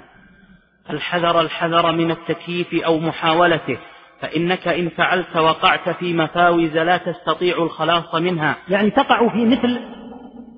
الحذر 0.91 1.41
الحذر 1.41 1.93
من 1.93 2.11
التكييف 2.11 2.75
أو 2.85 2.99
محاولته 2.99 3.79
فإنك 4.21 4.69
إن 4.69 4.89
فعلت 4.89 5.37
وقعت 5.37 5.89
في 5.89 6.15
مفاوز 6.15 6.77
لا 6.77 6.97
تستطيع 6.97 7.57
الخلاص 7.57 8.15
منها. 8.15 8.57
يعني 8.69 8.91
تقع 8.91 9.29
في 9.29 9.45
مثل 9.45 9.81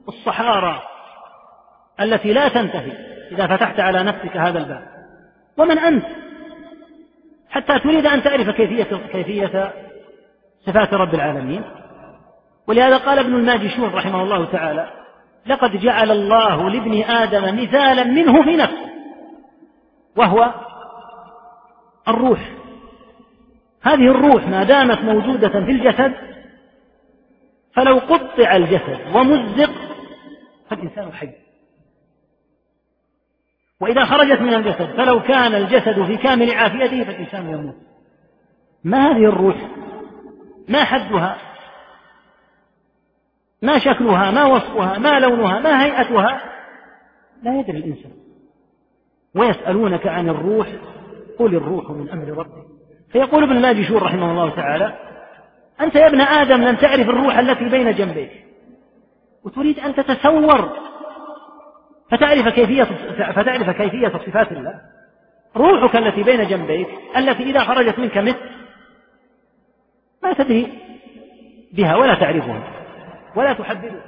الصحارى 0.09 0.83
التي 2.01 2.33
لا 2.33 2.49
تنتهي 2.49 2.93
إذا 3.33 3.47
فتحت 3.47 3.81
على 3.81 4.03
نفسك 4.03 4.37
هذا 4.37 4.59
الباب. 4.59 5.00
ومن 5.59 5.79
أنت؟ 5.79 6.05
حتى 7.51 7.79
تريد 7.79 8.07
أن 8.07 8.23
تعرف 8.23 8.51
كيفية 8.51 8.97
كيفية 9.13 9.73
صفات 10.67 10.95
رب 10.95 11.15
العالمين. 11.15 11.63
ولهذا 12.67 12.97
قال 12.97 13.19
ابن 13.19 13.35
الماجشون 13.35 13.91
رحمه 13.91 14.23
الله 14.23 14.45
تعالى 14.45 14.93
لقد 15.47 15.77
جعل 15.77 16.11
الله 16.11 16.71
لابن 16.71 17.03
آدم 17.03 17.63
مثالا 17.63 18.05
منه 18.05 18.43
في 18.43 18.57
نفسه 18.57 18.91
وهو 20.17 20.55
الروح. 22.09 22.41
هذه 23.83 24.11
الروح 24.11 24.49
ما 24.49 24.65
دامت 24.65 24.99
موجودة 24.99 25.49
في 25.49 25.71
الجسد 25.71 26.13
فلو 27.75 27.99
قطع 27.99 28.57
الجسد 28.57 28.99
ومزق 29.15 29.71
فالإنسان 30.71 31.13
حي. 31.13 31.31
وإذا 33.81 34.05
خرجت 34.05 34.41
من 34.41 34.55
الجسد 34.55 34.97
فلو 34.97 35.23
كان 35.23 35.55
الجسد 35.55 36.05
في 36.05 36.17
كامل 36.17 36.55
عافيته 36.55 37.05
فالإنسان 37.05 37.49
يموت. 37.49 37.77
ما 38.85 38.99
هذه 38.99 39.25
الروح؟ 39.25 39.57
ما 40.69 40.85
حدها؟ 40.85 41.37
ما 43.63 43.79
شكلها؟ 43.79 44.31
ما 44.31 44.45
وصفها؟ 44.45 44.99
ما 44.99 45.21
لونها؟ 45.21 45.61
ما 45.61 45.85
هيئتها؟ 45.85 46.41
لا 47.43 47.61
يدري 47.61 47.79
الإنسان. 47.79 48.13
ويسألونك 49.35 50.07
عن 50.07 50.29
الروح 50.29 50.69
قل 51.39 51.55
الروح 51.55 51.91
من 51.91 52.11
أمر 52.11 52.29
ربك. 52.29 52.67
فيقول 53.13 53.43
ابن 53.43 53.63
ماجشون 53.63 53.97
رحمه 53.97 54.31
الله 54.31 54.51
تعالى 54.51 54.99
أنت 55.81 55.95
يا 55.95 56.07
ابن 56.07 56.21
آدم 56.21 56.63
لم 56.63 56.77
تعرف 56.77 57.09
الروح 57.09 57.39
التي 57.39 57.69
بين 57.69 57.95
جنبيك. 57.95 58.45
وتريد 59.45 59.79
أن 59.79 59.95
تتصور 59.95 60.73
فتعرف 62.11 62.49
كيفية 62.49 62.85
فتعرف 63.33 63.71
كيفية 63.71 64.09
صفات 64.09 64.53
الله. 64.53 64.75
روحك 65.57 65.97
التي 65.97 66.23
بين 66.23 66.47
جنبيك 66.47 66.89
التي 67.17 67.43
إذا 67.43 67.61
خرجت 67.61 67.99
منك 67.99 68.19
مثل 68.19 68.37
ما 70.23 70.33
تدري 70.33 70.69
بها 71.73 71.97
ولا 71.97 72.15
تعرفها 72.15 72.63
ولا 73.37 73.53
تحددها 73.53 74.03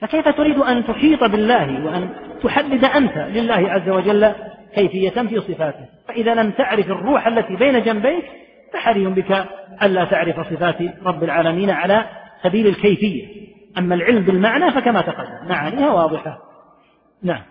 فكيف 0.00 0.28
تريد 0.28 0.58
أن 0.58 0.86
تحيط 0.86 1.24
بالله 1.24 1.84
وأن 1.86 2.10
تحدد 2.42 2.84
أنت 2.84 3.16
لله 3.16 3.72
عز 3.72 3.88
وجل 3.88 4.32
كيفية 4.74 5.10
في 5.10 5.40
صفاته؟ 5.40 5.86
فإذا 6.08 6.34
لم 6.34 6.50
تعرف 6.50 6.86
الروح 6.86 7.26
التي 7.26 7.56
بين 7.56 7.82
جنبيك 7.82 8.24
فحري 8.72 9.06
بك 9.06 9.46
ألا 9.82 10.04
تعرف 10.04 10.40
صفات 10.40 10.76
رب 11.04 11.24
العالمين 11.24 11.70
على 11.70 12.04
سبيل 12.42 12.66
الكيفية. 12.66 13.46
أما 13.78 13.94
العلم 13.94 14.22
بالمعنى 14.22 14.72
فكما 14.72 15.00
تقدم 15.00 15.48
معانيها 15.48 15.90
واضحة. 15.90 16.45
نعم. 17.22 17.42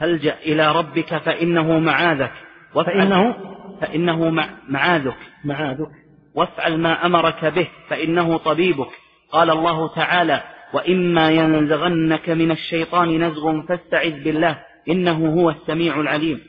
فالجأ 0.00 0.34
إلى 0.38 0.72
ربك 0.72 1.18
فإنه 1.18 1.78
معاذك. 1.78 2.32
فإنه 2.74 3.36
فإنه 3.80 4.30
معاذك. 4.68 5.16
معاذك. 5.44 5.90
وافعل 6.34 6.78
ما 6.78 7.06
أمرك 7.06 7.44
به 7.44 7.68
فإنه 7.88 8.36
طبيبك. 8.36 8.90
قال 9.32 9.50
الله 9.50 9.94
تعالى 9.94 10.42
وإما 10.72 11.30
ينزغنك 11.30 12.30
من 12.30 12.50
الشيطان 12.50 13.22
نزغ 13.24 13.66
فاستعذ 13.66 14.24
بالله 14.24 14.64
إنه 14.88 15.40
هو 15.40 15.50
السميع 15.50 16.00
العليم. 16.00 16.40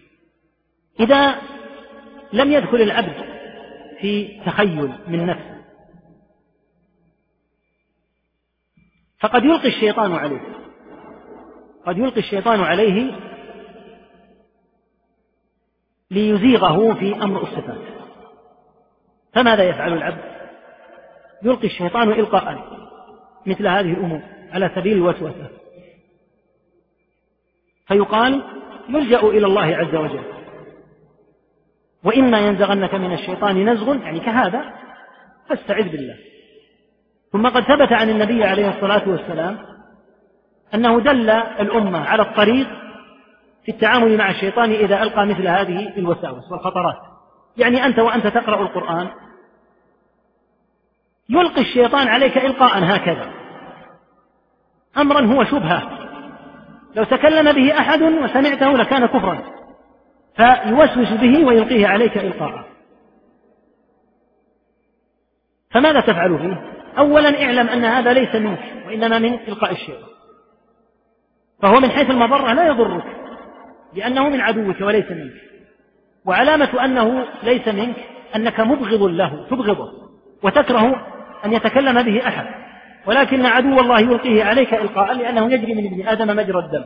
إذا 0.99 1.35
لم 2.33 2.51
يدخل 2.51 2.81
العبد 2.81 3.15
في 4.01 4.41
تخيل 4.45 4.93
من 5.07 5.25
نفسه 5.25 5.59
فقد 9.19 9.43
يلقي 9.43 9.67
الشيطان 9.67 10.11
عليه. 10.11 10.58
قد 11.85 11.97
يلقي 11.97 12.19
الشيطان 12.19 12.59
عليه 12.59 13.11
ليزيغه 16.11 16.93
في 16.93 17.15
أمر 17.15 17.43
الصفات. 17.43 17.81
فماذا 19.33 19.63
يفعل 19.63 19.93
العبد؟ 19.93 20.23
يلقي 21.43 21.67
الشيطان 21.67 22.11
إلقاء 22.11 22.63
مثل 23.45 23.67
هذه 23.67 23.93
الأمور 23.93 24.21
على 24.51 24.71
سبيل 24.75 24.97
الوسوسة. 24.97 25.47
فيقال 27.87 28.43
يلجأ 28.89 29.19
إلى 29.19 29.45
الله 29.45 29.75
عز 29.75 29.95
وجل. 29.95 30.23
وإما 32.03 32.39
ينزغنك 32.39 32.95
من 32.95 33.13
الشيطان 33.13 33.69
نزغ 33.69 33.95
يعني 33.95 34.19
كهذا 34.19 34.73
فاستعذ 35.49 35.89
بالله. 35.89 36.15
ثم 37.31 37.47
قد 37.47 37.63
ثبت 37.63 37.91
عن 37.91 38.09
النبي 38.09 38.43
عليه 38.43 38.69
الصلاة 38.69 39.09
والسلام 39.09 39.68
أنه 40.73 40.99
دل 40.99 41.29
الأمة 41.29 42.09
على 42.09 42.21
الطريق 42.21 42.67
في 43.65 43.71
التعامل 43.71 44.17
مع 44.17 44.29
الشيطان 44.29 44.71
إذا 44.71 45.03
ألقى 45.03 45.25
مثل 45.25 45.47
هذه 45.47 45.97
الوساوس 45.97 46.51
والخطرات. 46.51 46.97
يعني 47.57 47.85
أنت 47.85 47.99
وأنت 47.99 48.27
تقرأ 48.27 48.61
القرآن 48.61 49.09
يلقي 51.29 51.61
الشيطان 51.61 52.07
عليك 52.07 52.37
إلقاء 52.37 52.83
هكذا. 52.83 53.31
أمرا 54.97 55.25
هو 55.25 55.43
شبهة. 55.43 55.99
لو 56.95 57.03
تكلم 57.03 57.51
به 57.51 57.79
أحد 57.79 58.01
وسمعته 58.01 58.77
لكان 58.77 59.05
كفرا. 59.05 59.43
فيوسوس 60.35 61.11
به 61.11 61.45
ويلقيه 61.45 61.87
عليك 61.87 62.17
إلقاء. 62.17 62.69
فماذا 65.71 66.01
تفعل 66.01 66.39
فيه؟ 66.39 66.79
أولا 66.97 67.43
اعلم 67.43 67.67
أن 67.67 67.85
هذا 67.85 68.13
ليس 68.13 68.35
منك 68.35 68.59
وإنما 68.87 69.19
من 69.19 69.33
إلقاء 69.33 69.71
الشيطان. 69.71 70.18
فهو 71.61 71.79
من 71.79 71.91
حيث 71.91 72.09
المضرة 72.09 72.53
لا 72.53 72.67
يضرك 72.67 73.03
لأنه 73.93 74.29
من 74.29 74.41
عدوك 74.41 74.81
وليس 74.81 75.11
منك. 75.11 75.33
وعلامة 76.25 76.85
أنه 76.85 77.25
ليس 77.43 77.67
منك 77.67 77.95
أنك 78.35 78.59
مبغض 78.59 79.03
له 79.03 79.47
تبغضه 79.49 79.91
وتكره 80.43 81.07
أن 81.45 81.53
يتكلم 81.53 82.03
به 82.03 82.27
أحد. 82.27 82.45
ولكن 83.05 83.45
عدو 83.45 83.79
الله 83.79 83.99
يلقيه 83.99 84.43
عليك 84.43 84.73
إلقاء 84.73 85.13
لأنه 85.13 85.53
يجري 85.53 85.73
من 85.73 85.85
ابن 85.85 86.07
آدم 86.07 86.35
مجرى 86.35 86.59
الدم. 86.59 86.85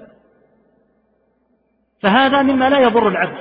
فهذا 2.01 2.41
مما 2.41 2.69
لا 2.69 2.79
يضر 2.79 3.07
العبد 3.07 3.37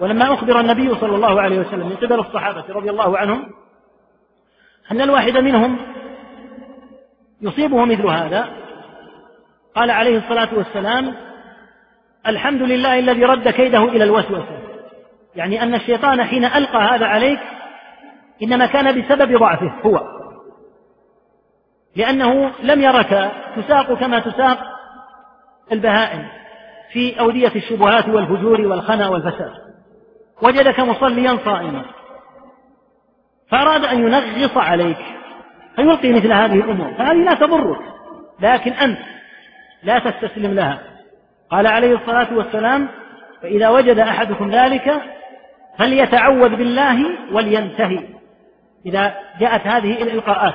ولما 0.00 0.34
أخبر 0.34 0.60
النبي 0.60 0.94
صلى 0.94 1.16
الله 1.16 1.40
عليه 1.40 1.58
وسلم 1.58 1.88
من 1.88 1.96
قبل 1.96 2.20
الصحابة 2.20 2.64
رضي 2.68 2.90
الله 2.90 3.18
عنهم 3.18 3.44
أن 4.92 5.00
الواحد 5.00 5.36
منهم 5.36 5.78
يصيبه 7.40 7.84
مثل 7.84 8.06
هذا 8.06 8.48
قال 9.78 9.90
عليه 9.90 10.18
الصلاة 10.18 10.48
والسلام 10.54 11.14
الحمد 12.26 12.62
لله 12.62 12.98
الذي 12.98 13.24
رد 13.24 13.48
كيده 13.48 13.84
إلى 13.84 14.04
الوسوسة. 14.04 14.58
يعني 15.36 15.62
أن 15.62 15.74
الشيطان 15.74 16.24
حين 16.24 16.44
ألقى 16.44 16.78
هذا 16.78 17.06
عليك 17.06 17.40
إنما 18.42 18.66
كان 18.66 19.00
بسبب 19.00 19.38
ضعفه 19.38 19.72
هو. 19.86 20.00
لأنه 21.96 22.52
لم 22.62 22.82
يرك 22.82 23.32
تساق 23.56 23.92
كما 23.92 24.18
تساق 24.18 24.58
البهائم 25.72 26.28
في 26.92 27.20
أودية 27.20 27.52
الشبهات 27.56 28.08
والفجور 28.08 28.60
والخنا 28.60 29.08
والفساد. 29.08 29.52
وجدك 30.42 30.80
مصليا 30.80 31.38
صائما. 31.44 31.84
فأراد 33.50 33.84
أن 33.84 33.98
ينغص 33.98 34.56
عليك 34.56 34.98
فيلقي 35.76 36.12
مثل 36.12 36.32
هذه 36.32 36.54
الأمور. 36.54 36.94
فهذه 36.94 37.24
لا 37.24 37.34
تضرك 37.34 37.80
لكن 38.40 38.72
أنت 38.72 39.17
لا 39.82 39.98
تستسلم 39.98 40.54
لها. 40.54 40.80
قال 41.50 41.66
عليه 41.66 41.94
الصلاة 41.94 42.34
والسلام 42.34 42.88
فإذا 43.42 43.68
وجد 43.68 43.98
أحدكم 43.98 44.50
ذلك 44.50 45.02
فليتعوذ 45.78 46.56
بالله 46.56 47.04
ولينتهي. 47.32 48.00
إذا 48.86 49.14
جاءت 49.40 49.66
هذه 49.66 50.02
الإلقاءات 50.02 50.54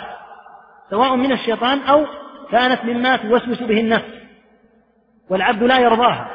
سواء 0.89 1.15
من 1.15 1.31
الشيطان 1.31 1.79
أو 1.79 2.05
كانت 2.51 2.85
مما 2.85 3.15
توسوس 3.15 3.63
به 3.63 3.79
النفس 3.79 4.13
والعبد 5.29 5.63
لا 5.63 5.79
يرضاها. 5.79 6.27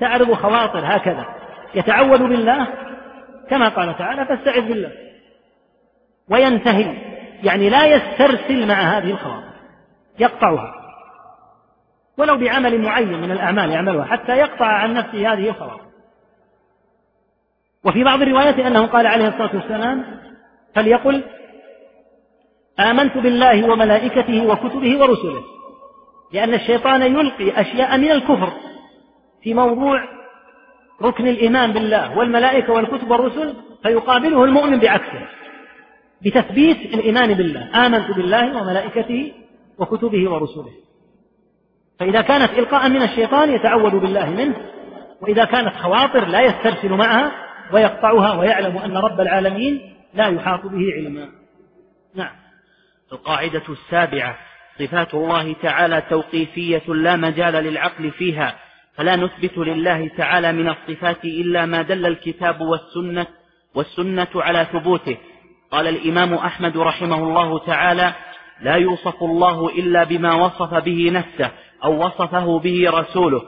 تعرض 0.00 0.32
خواطر 0.32 0.96
هكذا. 0.96 1.24
يتعوذ 1.74 2.18
بالله 2.18 2.66
كما 3.50 3.68
قال 3.68 3.98
تعالى 3.98 4.26
فاستعذ 4.26 4.68
بالله 4.68 4.92
وينتهي. 6.30 6.96
يعني 7.42 7.70
لا 7.70 7.86
يسترسل 7.86 8.68
مع 8.68 8.74
هذه 8.74 9.10
الخواطر 9.10 9.50
يقطعها. 10.18 10.79
ولو 12.20 12.36
بعمل 12.36 12.80
معين 12.80 13.20
من 13.20 13.30
الأعمال 13.30 13.70
يعملها 13.70 14.04
حتى 14.04 14.36
يقطع 14.36 14.66
عن 14.66 14.94
نفسه 14.94 15.32
هذه 15.32 15.48
الخواطر 15.48 15.90
وفي 17.84 18.04
بعض 18.04 18.22
الروايات 18.22 18.58
أنه 18.58 18.86
قال 18.86 19.06
عليه 19.06 19.28
الصلاة 19.28 19.56
والسلام 19.56 20.04
فليقل 20.74 21.24
آمنت 22.80 23.18
بالله 23.18 23.70
وملائكته 23.72 24.46
وكتبه 24.46 25.00
ورسله 25.00 25.42
لأن 26.32 26.54
الشيطان 26.54 27.02
يلقي 27.02 27.60
أشياء 27.60 27.98
من 27.98 28.10
الكفر 28.10 28.52
في 29.42 29.54
موضوع 29.54 30.04
ركن 31.02 31.26
الإيمان 31.26 31.72
بالله 31.72 32.18
والملائكة 32.18 32.72
والكتب 32.72 33.10
والرسل 33.10 33.54
فيقابله 33.82 34.44
المؤمن 34.44 34.78
بعكسه 34.78 35.26
بتثبيت 36.22 36.76
الإيمان 36.76 37.34
بالله. 37.34 37.86
آمنت 37.86 38.10
بالله 38.10 38.62
وملائكته 38.62 39.32
وكتبه 39.78 40.30
ورسله. 40.30 40.70
فإذا 42.00 42.20
كانت 42.20 42.50
إلقاء 42.58 42.88
من 42.88 43.02
الشيطان 43.02 43.52
يتعوذ 43.52 44.00
بالله 44.00 44.30
منه 44.30 44.56
وإذا 45.20 45.44
كانت 45.44 45.76
خواطر 45.76 46.26
لا 46.26 46.40
يسترسل 46.40 46.92
معها 46.92 47.32
ويقطعها 47.72 48.34
ويعلم 48.34 48.78
أن 48.78 48.96
رب 48.96 49.20
العالمين 49.20 49.96
لا 50.14 50.26
يحاط 50.26 50.60
به 50.66 50.92
علما. 50.96 51.28
نعم. 52.14 52.32
القاعدة 53.12 53.62
السابعة 53.68 54.38
صفات 54.78 55.14
الله 55.14 55.52
تعالى 55.62 56.02
توقيفية 56.10 56.82
لا 56.88 57.16
مجال 57.16 57.54
للعقل 57.54 58.10
فيها 58.10 58.54
فلا 58.96 59.16
نثبت 59.16 59.58
لله 59.58 60.08
تعالى 60.16 60.52
من 60.52 60.68
الصفات 60.68 61.24
إلا 61.24 61.66
ما 61.66 61.82
دل 61.82 62.06
الكتاب 62.06 62.60
والسنة 62.60 63.26
والسنة 63.74 64.28
على 64.34 64.66
ثبوته. 64.72 65.16
قال 65.70 65.88
الإمام 65.88 66.34
أحمد 66.34 66.76
رحمه 66.76 67.18
الله 67.18 67.58
تعالى 67.58 68.12
لا 68.60 68.74
يوصف 68.74 69.22
الله 69.22 69.68
إلا 69.68 70.04
بما 70.04 70.34
وصف 70.34 70.74
به 70.74 71.10
نفسه 71.12 71.50
أو 71.84 72.06
وصفه 72.06 72.58
به 72.58 72.90
رسوله. 72.90 73.42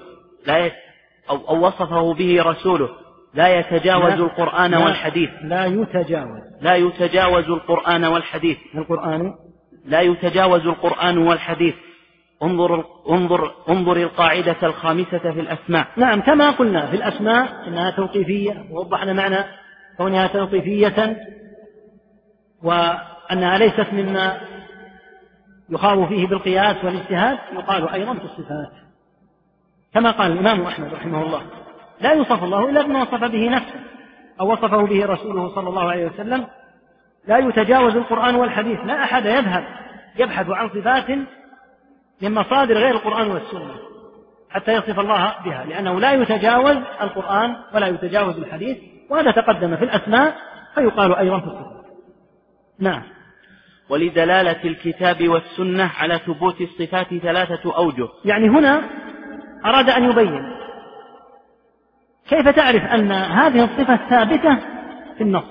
لا 0.47 0.71
أو, 1.31 1.37
أو 1.49 1.67
وصفه 1.67 2.15
به 2.15 2.43
رسوله. 2.43 2.89
لا 3.35 3.59
يتجاوز 3.59 4.13
لا 4.13 4.15
القرآن 4.15 4.71
لا 4.71 4.79
والحديث. 4.79 5.31
لا 5.43 5.67
يتجاوز. 5.67 6.41
لا 6.61 6.75
يتجاوز 6.75 7.45
القرآن 7.45 8.05
والحديث. 8.05 8.59
القرآن؟ 8.75 9.35
لا 9.85 10.01
يتجاوز 10.01 10.67
القرآن 10.67 11.19
والحديث. 11.19 11.75
انظر 12.43 12.85
انظر 13.11 13.55
انظر 13.69 13.97
القاعدة 13.97 14.57
الخامسة 14.63 15.19
في 15.19 15.41
الأسماء. 15.41 15.87
نعم 15.97 16.21
كما 16.21 16.51
قلنا 16.51 16.87
في 16.87 16.97
الأسماء 16.97 17.69
أنها 17.69 17.91
توقيفية 17.91 18.65
ووضحنا 18.71 19.13
معنى 19.13 19.45
كونها 19.99 20.27
توقيفية 20.27 21.17
وأنها 22.63 23.59
ليست 23.59 23.87
مما 23.93 24.41
يخاض 25.73 26.09
فيه 26.09 26.27
بالقياس 26.27 26.85
والاجتهاد 26.85 27.39
يقال 27.53 27.89
أيضا 27.89 28.15
في 28.15 28.25
الصفات. 28.25 28.73
كما 29.95 30.11
قال 30.11 30.33
الإمام 30.33 30.67
أحمد 30.67 30.95
رحمه 30.95 31.23
الله 31.23 31.43
لا 32.01 32.13
يوصف 32.13 32.45
الله 32.45 32.71
إلا 32.71 32.83
بما 32.83 33.03
وصف 33.03 33.25
به 33.25 33.49
نفسه 33.49 33.81
أو 34.41 34.53
وصفه 34.53 34.87
به 34.87 35.07
رسوله 35.07 35.55
صلى 35.55 35.69
الله 35.69 35.91
عليه 35.91 36.07
وسلم. 36.07 36.47
لا 37.27 37.39
يتجاوز 37.39 37.97
القرآن 37.97 38.35
والحديث 38.35 38.79
لا 38.85 39.05
أحد 39.05 39.25
يذهب 39.25 39.65
يبحث 40.19 40.51
عن 40.51 40.69
صفات 40.69 41.11
من 42.23 42.35
مصادر 42.35 42.75
غير 42.75 42.95
القرآن 42.95 43.31
والسنة 43.31 43.75
حتى 44.51 44.73
يصف 44.73 45.01
الله 45.01 45.35
بها 45.45 45.65
لأنه 45.65 46.01
لا 46.01 46.13
يتجاوز 46.13 46.77
القرآن 47.01 47.57
ولا 47.75 47.87
يتجاوز 47.87 48.37
الحديث 48.39 48.79
وهذا 49.11 49.31
تقدم 49.31 49.77
في 49.77 49.85
الأسماء 49.85 50.35
فيقال 50.75 51.15
أيضا 51.15 51.41
في 51.41 51.47
الصفات. 51.47 51.85
نعم. 52.79 53.03
ولدلالة 53.93 54.65
الكتاب 54.65 55.29
والسنة 55.29 55.91
على 55.99 56.19
ثبوت 56.19 56.61
الصفات 56.61 57.15
ثلاثة 57.15 57.77
أوجه. 57.77 58.09
يعني 58.25 58.49
هنا 58.49 58.83
أراد 59.65 59.91
أن 59.91 60.11
يبين. 60.11 60.53
كيف 62.29 62.49
تعرف 62.49 62.83
أن 62.83 63.13
هذه 63.13 63.65
الصفة 63.65 63.97
ثابتة 64.11 64.59
في 65.17 65.21
النص؟ 65.21 65.45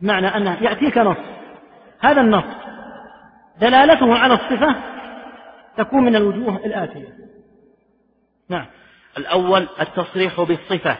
معنى 0.00 0.26
أن 0.26 0.46
يأتيك 0.46 0.98
نص. 0.98 1.16
هذا 2.00 2.20
النص 2.20 2.44
دلالته 3.60 4.18
على 4.18 4.34
الصفة 4.34 4.76
تكون 5.76 6.04
من 6.04 6.16
الوجوه 6.16 6.56
الآتية. 6.56 7.08
نعم. 8.48 8.66
الأول 9.18 9.68
التصريح 9.80 10.40
بالصفة. 10.40 10.98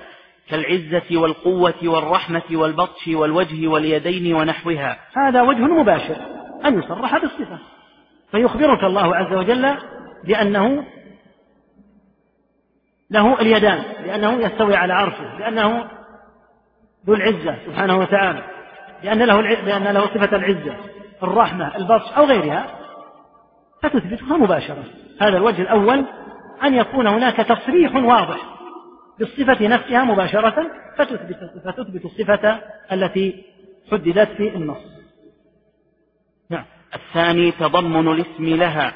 كالعزة 0.48 1.16
والقوة 1.20 1.74
والرحمة 1.84 2.42
والبطش 2.52 3.08
والوجه 3.08 3.68
واليدين 3.68 4.34
ونحوها. 4.34 4.96
هذا 5.16 5.42
وجه 5.42 5.60
مباشر 5.60 6.16
أن 6.64 6.78
يصرح 6.78 7.18
بالصفة. 7.18 7.58
فيخبرك 8.30 8.84
الله 8.84 9.16
عز 9.16 9.34
وجل 9.34 9.76
بأنه 10.24 10.84
له 13.10 13.40
اليدان 13.40 13.82
لأنه 14.06 14.32
يستوي 14.32 14.76
على 14.76 14.92
عرشه 14.92 15.38
لأنه 15.38 15.90
ذو 17.06 17.14
العزة 17.14 17.56
سبحانه 17.66 17.98
وتعالى 17.98 18.42
لأن 19.02 19.22
له 19.22 19.40
لأن 19.40 19.84
له 19.84 20.06
صفة 20.06 20.36
العزة 20.36 20.76
الرحمة 21.22 21.76
البطش 21.76 22.12
أو 22.12 22.24
غيرها. 22.24 22.66
فتثبتها 23.82 24.36
مباشرة. 24.36 24.84
هذا 25.20 25.36
الوجه 25.36 25.62
الأول 25.62 26.04
أن 26.62 26.74
يكون 26.74 27.06
هناك 27.06 27.36
تصريح 27.36 27.94
واضح. 27.94 28.53
بالصفة 29.18 29.68
نفسها 29.68 30.04
مباشرة 30.04 30.70
فتثبت 30.98 31.36
فتثبت 31.64 32.04
الصفة 32.04 32.60
التي 32.92 33.44
حددت 33.92 34.28
في 34.28 34.48
النص. 34.56 34.78
نعم. 36.50 36.64
الثاني 36.94 37.50
تضمن 37.50 38.08
الاسم 38.08 38.44
لها 38.44 38.92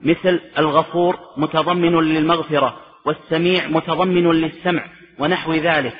مثل 0.00 0.40
الغفور 0.58 1.18
متضمن 1.36 2.00
للمغفرة 2.00 2.76
والسميع 3.04 3.66
متضمن 3.68 4.30
للسمع 4.30 4.84
ونحو 5.18 5.52
ذلك 5.52 5.94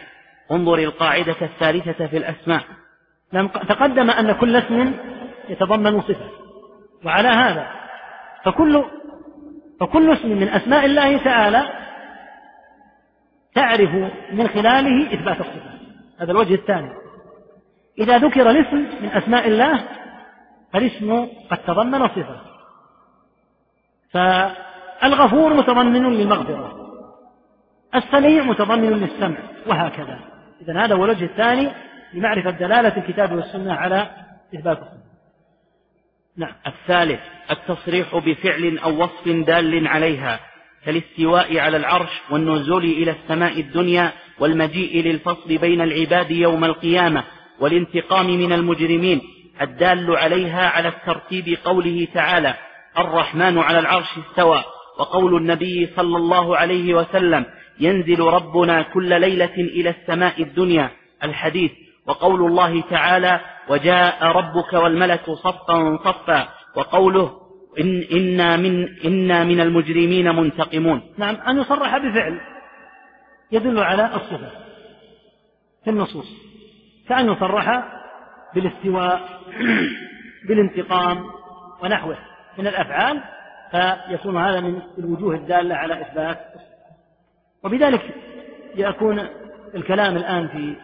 انظر 0.53 0.79
القاعدة 0.79 1.37
الثالثة 1.43 2.07
في 2.07 2.17
الأسماء 2.17 2.63
تقدم 3.69 4.11
أن 4.11 4.33
كل 4.33 4.57
اسم 4.57 4.95
يتضمن 5.49 6.01
صفة 6.01 6.31
وعلى 7.05 7.29
هذا 7.29 7.67
فكل 8.45 8.85
فكل 9.81 10.13
اسم 10.13 10.29
من 10.29 10.49
أسماء 10.49 10.85
الله 10.85 11.25
تعالى 11.25 11.88
تعرف 13.55 13.91
من 14.33 14.49
خلاله 14.49 15.15
إثبات 15.15 15.41
الصفة 15.41 15.71
هذا 16.21 16.33
الوجه 16.33 16.55
الثاني. 16.55 16.91
إذا 17.99 18.19
ذكر 18.19 18.51
الاسم 18.51 18.77
من 19.03 19.09
أسماء 19.09 19.49
الله 19.49 19.85
فالاسم 20.73 21.27
قد 21.51 21.59
تضمن 21.59 22.09
صفة 22.09 22.41
فالغفور 24.11 25.55
متضمن 25.55 26.13
للمغفرة. 26.13 26.89
السميع 27.95 28.45
متضمن 28.45 28.91
للسمع 28.91 29.39
وهكذا. 29.67 30.19
إذا 30.63 30.85
هذا 30.85 30.95
هو 30.95 31.05
الوجه 31.05 31.25
الثاني 31.25 31.69
لمعرفة 32.15 32.51
دلالة 32.51 32.97
الكتاب 32.97 33.33
والسنة 33.33 33.75
على 33.75 34.11
إثبات 34.55 34.79
الصفة. 34.79 35.09
نعم. 36.37 36.55
الثالث 36.67 37.21
التصريح 37.51 38.17
بفعل 38.17 38.79
أو 38.79 39.03
وصف 39.03 39.29
دال 39.29 39.89
عليها. 39.89 40.41
كالاستواء 40.85 41.59
على 41.59 41.77
العرش 41.77 42.11
والنزول 42.31 42.85
إلى 42.85 43.11
السماء 43.11 43.61
الدنيا 43.61 44.13
والمجيء 44.39 45.05
للفصل 45.05 45.59
بين 45.59 45.81
العباد 45.81 46.31
يوم 46.31 46.65
القيامة 46.65 47.25
والانتقام 47.61 48.27
من 48.27 48.53
المجرمين 48.53 49.21
الدال 49.63 50.17
عليها 50.17 50.69
على 50.69 50.89
الترتيب 50.89 51.59
قوله 51.65 52.09
تعالى 52.15 52.55
الرحمن 52.99 53.59
على 53.59 53.79
العرش 53.79 54.19
استوى 54.19 54.65
وقول 54.99 55.37
النبي 55.37 55.89
صلى 55.97 56.17
الله 56.17 56.57
عليه 56.57 56.95
وسلم 56.95 57.45
ينزل 57.81 58.21
ربنا 58.21 58.83
كل 58.83 59.21
ليلة 59.21 59.55
إلى 59.55 59.91
السماء 59.91 60.43
الدنيا 60.43 60.91
الحديث. 61.25 61.71
وقول 62.07 62.41
الله 62.41 62.81
تعالى 62.81 63.41
وجاء 63.69 64.25
ربك 64.25 64.73
والملك 64.73 65.31
صفا 65.31 65.99
صفا 66.05 66.49
وقوله 66.77 67.48
إن 67.81 68.03
إنا 68.13 68.57
من 68.57 68.89
إنا 69.05 69.45
من 69.45 69.61
المجرمين 69.61 70.37
منتقمون. 70.37 71.03
نعم 71.19 71.35
أن 71.35 71.59
يصرح 71.59 71.99
بفعل 71.99 72.41
يدل 73.53 73.79
على 73.79 74.15
الصفة 74.15 74.51
في 75.85 75.91
النصوص. 75.91 76.27
كأن 77.09 77.33
يصرح 77.33 77.85
بالاستواء 78.55 79.29
بالانتقام 80.49 81.25
ونحوه. 81.83 82.17
من 82.59 82.67
الأفعال 82.67 83.23
فيكون 83.71 84.37
هذا 84.37 84.61
من 84.61 84.83
الوجوه 84.99 85.35
الدالة 85.35 85.75
على 85.75 86.03
إثبات 86.03 86.39
وبذلك 87.65 88.15
يكون 88.75 89.29
الكلام 89.75 90.17
الآن 90.17 90.49
في 90.49 90.77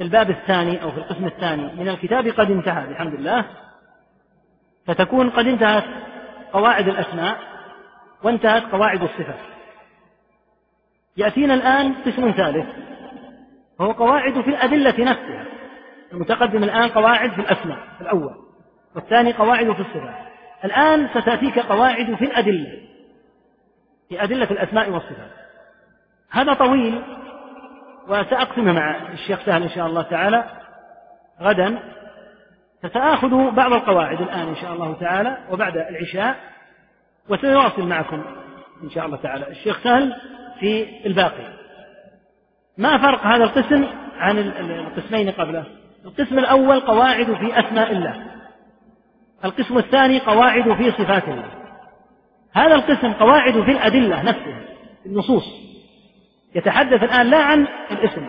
الباب 0.00 0.30
الثاني 0.30 0.82
أو 0.82 0.90
في 0.90 0.98
القسم 0.98 1.24
الثاني 1.24 1.74
من 1.74 1.88
الكتاب 1.88 2.28
قد 2.28 2.50
انتهى 2.50 2.86
بحمد 2.86 3.14
الله 3.14 3.44
فتكون 4.88 5.30
قد 5.30 5.46
انتهت 5.46 5.84
قواعد 6.52 6.88
الأسماء 6.88 7.36
وانتهت 8.22 8.62
قواعد 8.62 9.02
الصفات. 9.02 9.40
يأتينا 11.16 11.54
الآن 11.54 11.94
قسم 11.94 12.30
ثالث 12.30 12.66
وهو 13.78 13.92
قواعد 13.92 14.40
في 14.40 14.50
الأدلة 14.50 15.04
نفسها. 15.04 15.44
المتقدم 16.12 16.64
الآن 16.64 16.88
قواعد 16.88 17.30
في 17.30 17.40
الأسماء 17.40 17.78
الأول 18.00 18.34
والثاني 18.94 19.32
قواعد 19.32 19.72
في 19.72 19.80
الصفات. 19.80 20.14
الآن 20.64 21.08
ستأتيك 21.08 21.58
قواعد 21.58 22.14
في 22.14 22.24
الأدلة 22.24 22.80
في 24.08 24.22
أدلة 24.22 24.50
الأسماء 24.50 24.90
والصفات. 24.90 25.30
هذا 26.30 26.54
طويل 26.54 27.02
وسأقسمه 28.08 28.72
مع 28.72 28.96
الشيخ 29.12 29.40
سهل 29.46 29.62
إن 29.62 29.70
شاء 29.70 29.86
الله 29.86 30.02
تعالى 30.02 30.44
غدا. 31.40 31.78
فسآخذ 32.82 33.50
بعض 33.50 33.72
القواعد 33.72 34.20
الآن 34.20 34.48
إن 34.48 34.56
شاء 34.56 34.72
الله 34.72 34.92
تعالى 35.00 35.38
وبعد 35.50 35.76
العشاء 35.76 36.36
وسيواصل 37.28 37.82
معكم 37.82 38.22
إن 38.84 38.90
شاء 38.90 39.06
الله 39.06 39.16
تعالى. 39.16 39.48
الشيخ 39.48 39.82
سهل 39.84 40.14
في 40.60 40.86
الباقي. 41.06 41.58
ما 42.78 42.98
فرق 42.98 43.26
هذا 43.26 43.44
القسم 43.44 43.86
عن 44.18 44.38
القسمين 44.38 45.30
قبله؟ 45.30 45.64
القسم 46.04 46.38
الأول 46.38 46.80
قواعد 46.80 47.26
في 47.26 47.60
أسماء 47.60 47.92
الله. 47.92 48.26
القسم 49.44 49.78
الثاني 49.78 50.18
قواعد 50.18 50.72
في 50.72 50.90
صفات 50.90 51.28
الله. 51.28 51.50
هذا 52.54 52.74
القسم 52.74 53.12
قواعد 53.12 53.52
في 53.52 53.70
الأدلة 53.70 54.22
نفسها 54.22 54.60
النصوص. 55.06 55.44
يتحدث 56.54 57.02
الآن 57.02 57.26
لا 57.26 57.42
عن 57.42 57.66
الاسم 57.90 58.28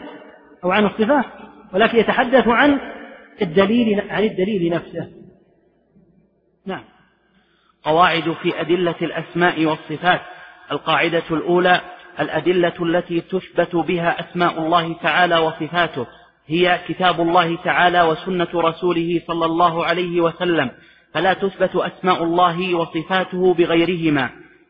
أو 0.63 0.71
عن 0.71 0.85
الصفات 0.85 1.25
ولكن 1.73 1.97
يتحدث 1.97 2.47
عن 2.47 2.79
الدليل 3.41 4.01
عن 4.09 4.23
الدليل 4.23 4.73
نفسه. 4.73 5.09
نعم. 6.65 6.83
قواعد 7.83 8.31
في 8.31 8.61
أدلة 8.61 8.95
الأسماء 9.01 9.65
والصفات. 9.65 10.21
القاعدة 10.71 11.23
الأولى 11.31 11.81
الأدلة 12.19 12.73
التي 12.81 13.21
تثبت 13.21 13.75
بها 13.75 14.19
أسماء 14.19 14.59
الله 14.59 14.93
تعالى 14.93 15.37
وصفاته. 15.37 16.07
هي 16.47 16.79
كتاب 16.87 17.21
الله 17.21 17.55
تعالى 17.55 18.01
وسنة 18.01 18.47
رسوله 18.53 19.21
صلى 19.27 19.45
الله 19.45 19.85
عليه 19.85 20.21
وسلم. 20.21 20.71
فلا 21.13 21.33
تثبت 21.33 21.75
أسماء 21.75 22.23
الله 22.23 22.75
وصفاته 22.75 23.53
بغيرهما. 23.53 24.29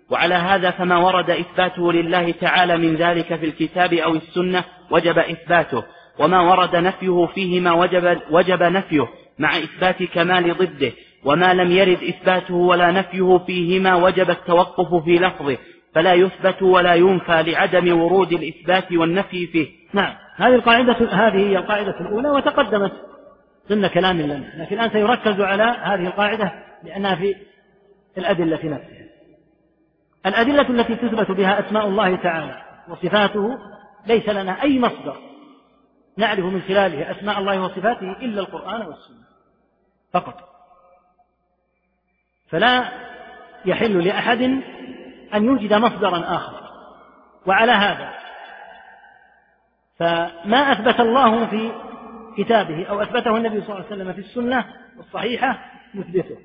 وعلى 0.09 0.35
هذا 0.35 0.71
فما 0.71 0.97
ورد 0.97 1.29
إثباته 1.29 1.93
لله 1.93 2.31
تعالى 2.31 2.77
من 2.77 2.95
ذلك 2.95 3.35
في 3.35 3.45
الكتاب 3.45 3.93
أو 3.93 4.15
السنة 4.15 4.63
وجب 4.91 5.19
إثباته. 5.19 5.83
وما 6.19 6.41
ورد 6.41 6.75
نفيه 6.75 7.25
فيهما 7.25 7.71
وجب, 7.73 8.21
وجب 8.31 8.63
نفيه 8.63 9.07
مع 9.39 9.57
إثبات 9.57 10.03
كمال 10.03 10.53
ضده 10.53 10.91
وما 11.25 11.53
لم 11.53 11.71
يرد 11.71 12.03
إثباته 12.03 12.53
ولا 12.53 12.91
نفيه 12.91 13.37
فيهما 13.37 13.95
وجب 13.95 14.29
التوقف 14.29 15.03
في 15.03 15.15
لفظه 15.15 15.57
فلا 15.95 16.13
يثبت 16.13 16.61
ولا 16.61 16.93
ينفى 16.93 17.43
لعدم 17.43 18.01
ورود 18.01 18.33
الإثبات 18.33 18.91
والنفي 18.91 19.47
فيه. 19.47 19.67
نعم. 19.93 20.13
هذه 20.35 20.55
القاعدة 20.55 20.93
هذه 20.93 21.49
هي 21.49 21.57
القاعدة 21.57 21.99
الأولى 21.99 22.29
وتقدمت 22.29 22.91
ضمن 23.69 23.87
كلام 23.87 24.21
لنا 24.21 24.63
لكن 24.63 24.75
الآن 24.75 24.89
سيركز 24.89 25.41
على 25.41 25.63
هذه 25.63 26.07
القاعدة 26.07 26.51
لأنها 26.83 27.15
في 27.15 27.35
الأدلة 28.17 28.57
في 28.57 28.69
نفسها. 28.69 29.09
الأدلة 30.25 30.69
التي 30.69 30.95
تثبت 30.95 31.31
بها 31.31 31.59
أسماء 31.59 31.87
الله 31.87 32.15
تعالى 32.15 32.61
وصفاته 32.89 33.57
ليس 34.07 34.29
لنا 34.29 34.63
أي 34.63 34.79
مصدر. 34.79 35.28
نعرف 36.19 36.45
من 36.45 36.61
خلاله 36.61 37.11
أسماء 37.11 37.39
الله 37.39 37.61
وصفاته 37.61 38.11
إلا 38.11 38.41
القرآن 38.41 38.81
والسنة 38.81 39.23
فقط. 40.13 40.49
فلا 42.49 42.91
يحل 43.65 44.05
لأحد 44.07 44.41
أن 45.33 45.43
يوجد 45.45 45.73
مصدرا 45.73 46.35
آخر. 46.35 46.69
وعلى 47.45 47.71
هذا 47.71 48.13
فما 49.99 50.71
أثبت 50.71 50.99
الله 50.99 51.45
في 51.45 51.71
كتابه 52.37 52.85
أو 52.85 53.01
أثبته 53.01 53.37
النبي 53.37 53.61
صلى 53.61 53.69
الله 53.69 53.85
عليه 53.85 53.95
وسلم 53.95 54.13
في 54.13 54.19
السنة 54.19 54.65
الصحيحة 54.99 55.59
نثبته 55.95 56.37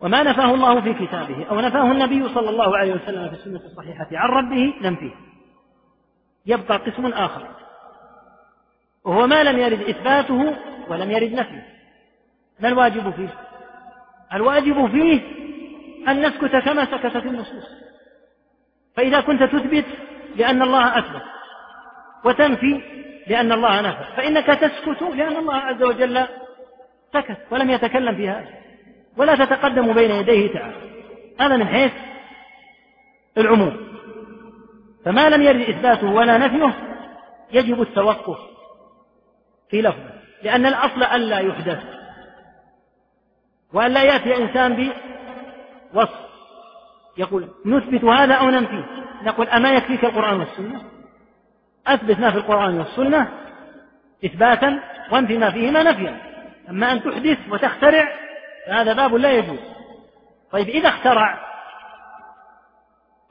وما 0.00 0.22
نفاه 0.22 0.54
الله 0.54 0.80
في 0.80 1.06
كتابه 1.06 1.46
أو 1.50 1.60
نفاه 1.60 1.92
النبي 1.92 2.28
صلى 2.28 2.50
الله 2.50 2.76
عليه 2.78 2.94
وسلم 2.94 3.28
في 3.28 3.34
السنة 3.34 3.60
الصحيحة 3.64 4.08
عن 4.12 4.28
ربه 4.28 4.74
ننفيه. 4.82 5.14
يبقى 6.46 6.76
قسم 6.78 7.06
آخر. 7.06 7.48
وهو 9.04 9.26
ما 9.26 9.42
لم 9.42 9.58
يرد 9.58 9.80
إثباته 9.80 10.56
ولم 10.88 11.10
يرد 11.10 11.32
نفيه. 11.32 11.66
ما 12.60 12.68
الواجب 12.68 13.10
فيه؟ 13.10 13.28
الواجب 14.34 14.86
فيه 14.90 15.20
أن 16.08 16.26
نسكت 16.26 16.56
كما 16.56 16.84
سكتت 16.84 17.26
النصوص. 17.26 17.64
فإذا 18.96 19.20
كنت 19.20 19.42
تثبت 19.42 19.84
لأن 20.36 20.62
الله 20.62 20.98
أثبت 20.98 21.22
وتنفي 22.24 22.80
لأن 23.26 23.52
الله 23.52 23.80
نفى. 23.80 24.04
فإنك 24.16 24.46
تسكت 24.46 25.02
لأن 25.02 25.36
الله 25.36 25.54
عز 25.54 25.82
وجل 25.82 26.26
سكت 27.12 27.38
ولم 27.50 27.70
يتكلم 27.70 28.16
في 28.16 28.28
هذا 28.28 28.48
ولا 29.16 29.34
تتقدم 29.34 29.92
بين 29.92 30.10
يديه 30.10 30.52
تعالى. 30.52 30.76
هذا 31.40 31.56
من 31.56 31.66
حيث 31.66 31.92
العموم. 33.38 33.76
فما 35.04 35.28
لم 35.28 35.42
يرد 35.42 35.60
إثباته 35.60 36.12
ولا 36.12 36.38
نفيه 36.38 36.74
يجب 37.52 37.82
التوقف. 37.82 38.53
في 39.74 39.82
لفظه. 39.82 40.10
لأن 40.42 40.66
الأصل 40.66 41.02
ألا 41.02 41.38
يحدث. 41.38 41.82
وأن 43.72 43.90
لا 43.90 44.02
يأتي 44.02 44.36
إنسان 44.36 44.92
بوصف. 45.92 46.24
يقول 47.16 47.48
نثبت 47.66 48.04
هذا 48.04 48.34
أو 48.34 48.50
ننفيه؟ 48.50 48.84
نقول 49.22 49.48
أما 49.48 49.70
يكفيك 49.72 50.04
القرآن 50.04 50.40
والسنة؟ 50.40 50.82
أثبت 51.86 52.18
ما 52.18 52.30
في 52.30 52.36
القرآن 52.36 52.78
والسنة 52.78 53.28
إثباتا 54.24 54.80
وانفي 55.12 55.38
ما 55.38 55.50
فيهما 55.50 55.82
نفيا. 55.82 56.20
أما 56.70 56.92
أن 56.92 57.02
تحدث 57.02 57.38
وتخترع 57.50 58.08
فهذا 58.66 58.92
باب 58.92 59.14
لا 59.14 59.32
يجوز. 59.32 59.58
طيب 60.50 60.68
إذا 60.68 60.88
اخترع 60.88 61.38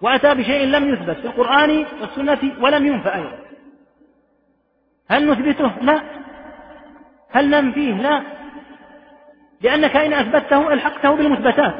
وأتى 0.02 0.36
بشيء 0.36 0.66
لم 0.66 0.94
يثبت 0.94 1.18
في 1.18 1.26
القرآن 1.26 1.86
والسنة 2.02 2.64
ولم 2.64 2.86
ينفى 2.86 3.16
أيضا 3.16 3.40
هل 5.10 5.32
نثبته؟ 5.32 5.68
لا. 5.82 6.23
هل 7.34 7.50
ننفيه؟ 7.50 7.94
لا. 7.94 8.24
لأنك 9.62 9.96
إن 9.96 10.14
أثبته 10.14 10.74
ألحقته 10.74 11.16
بالمثبتات 11.16 11.76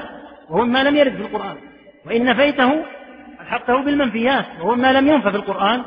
وهو 0.50 0.66
ما 0.66 0.84
لم 0.84 0.96
يرد 0.96 1.16
في 1.16 1.22
القرآن. 1.22 1.58
وإن 2.06 2.26
نفيته 2.26 2.86
ألحقته 3.42 3.84
بالمنفيات 3.84 4.46
وهو 4.60 4.76
ما 4.76 4.94
لم 4.94 5.08
ينفى 5.08 5.32
في 5.32 5.38
القرآن. 5.38 5.84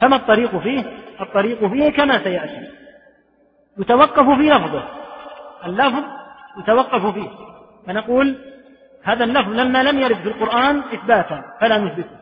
فما 0.00 0.16
الطريق 0.16 0.56
فيه؟ 0.56 0.84
الطريق 1.20 1.66
فيه 1.66 1.90
كما 1.90 2.24
سيأتي. 2.24 2.70
يتوقف 3.78 4.38
في 4.38 4.50
لفظه. 4.50 4.84
اللفظ 5.66 6.04
يتوقف 6.58 7.06
فيه. 7.06 7.28
فنقول 7.86 8.38
هذا 9.04 9.24
اللفظ 9.24 9.52
لما 9.52 9.82
لم 9.82 9.98
يرد 9.98 10.16
في 10.16 10.28
القرآن 10.28 10.78
إثباتا 10.78 11.42
فلا 11.60 11.78
نثبته. 11.78 12.16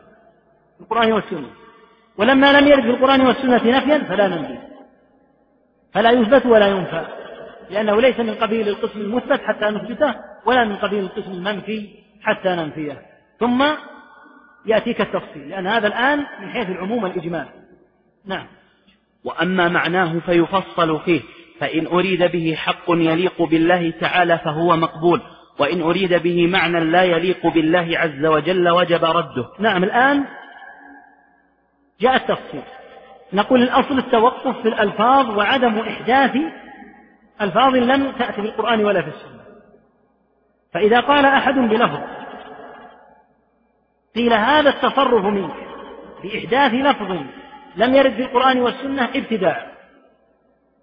في 0.77 0.81
القرآن 0.81 1.11
والسنة. 1.11 1.49
ولما 2.17 2.59
لم 2.59 2.67
يرد 2.67 2.81
في 2.81 2.89
القرآن 2.89 3.21
والسنة 3.21 3.77
نفيا 3.77 3.97
فلا 3.97 4.27
ننفي 4.27 4.68
فلا 5.93 6.11
يثبت 6.11 6.45
ولا 6.45 6.67
ينفى 6.67 7.05
لأنه 7.69 8.01
ليس 8.01 8.19
من 8.19 8.35
قبيل 8.35 8.67
القسم 8.67 9.01
المثبت 9.01 9.41
حتى 9.41 9.65
نثبته 9.65 10.15
ولا 10.45 10.65
من 10.65 10.75
قبيل 10.75 10.99
القسم 10.99 11.31
المنفي 11.31 11.89
حتى 12.21 12.49
ننفيه. 12.49 13.01
ثم 13.39 13.63
يأتيك 14.65 15.01
التفصيل 15.01 15.49
لأن 15.49 15.67
هذا 15.67 15.87
الآن 15.87 16.17
من 16.41 16.49
حيث 16.49 16.69
العموم 16.69 17.03
والإجمال. 17.03 17.45
نعم. 18.25 18.47
وأما 19.23 19.69
معناه 19.69 20.19
فيفصل 20.19 20.99
فيه 20.99 21.21
فإن 21.59 21.87
أريد 21.87 22.23
به 22.23 22.55
حق 22.57 22.85
يليق 22.89 23.41
بالله 23.41 23.91
تعالى 23.91 24.37
فهو 24.37 24.77
مقبول 24.77 25.21
وإن 25.59 25.81
أريد 25.81 26.13
به 26.13 26.47
معنى 26.47 26.79
لا 26.79 27.03
يليق 27.03 27.47
بالله 27.47 27.99
عز 27.99 28.25
وجل 28.25 28.69
وجب 28.69 29.05
رده. 29.05 29.49
نعم 29.59 29.83
الآن 29.83 30.25
جاء 32.01 32.15
التفصيل. 32.15 32.63
نقول 33.33 33.61
الأصل 33.61 33.97
التوقف 33.97 34.61
في 34.61 34.67
الألفاظ 34.67 35.29
وعدم 35.37 35.79
إحداث 35.79 36.37
ألفاظ 37.41 37.75
لم 37.75 38.11
تأتي 38.11 38.41
في 38.41 38.47
القرآن 38.47 38.85
ولا 38.85 39.01
في 39.01 39.07
السنة. 39.07 39.39
فإذا 40.73 40.99
قال 40.99 41.25
أحد 41.25 41.53
بلفظ 41.53 41.99
قيل 44.15 44.33
هذا 44.33 44.69
التصرف 44.69 45.25
منك 45.25 45.55
بإحداث 46.23 46.73
لفظ 46.73 47.17
لم 47.75 47.95
يرد 47.95 48.13
في 48.13 48.21
القرآن 48.21 48.59
والسنة 48.59 49.03
ابتداء 49.03 49.71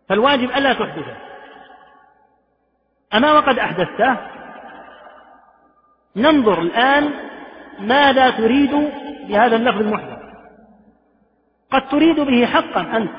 فالواجب 0.08 0.50
ألا 0.50 0.72
تحدثه. 0.72 1.16
أما 3.14 3.32
وقد 3.32 3.58
أحدثته 3.58 4.16
ننظر 6.16 6.62
الآن 6.62 7.14
ماذا 7.78 8.30
تريد 8.30 8.90
بهذا 9.28 9.56
اللفظ 9.56 9.80
المحدث. 9.80 10.15
قد 11.76 11.88
تريد 11.88 12.20
به 12.20 12.46
حقا 12.46 12.96
أنت. 12.96 13.10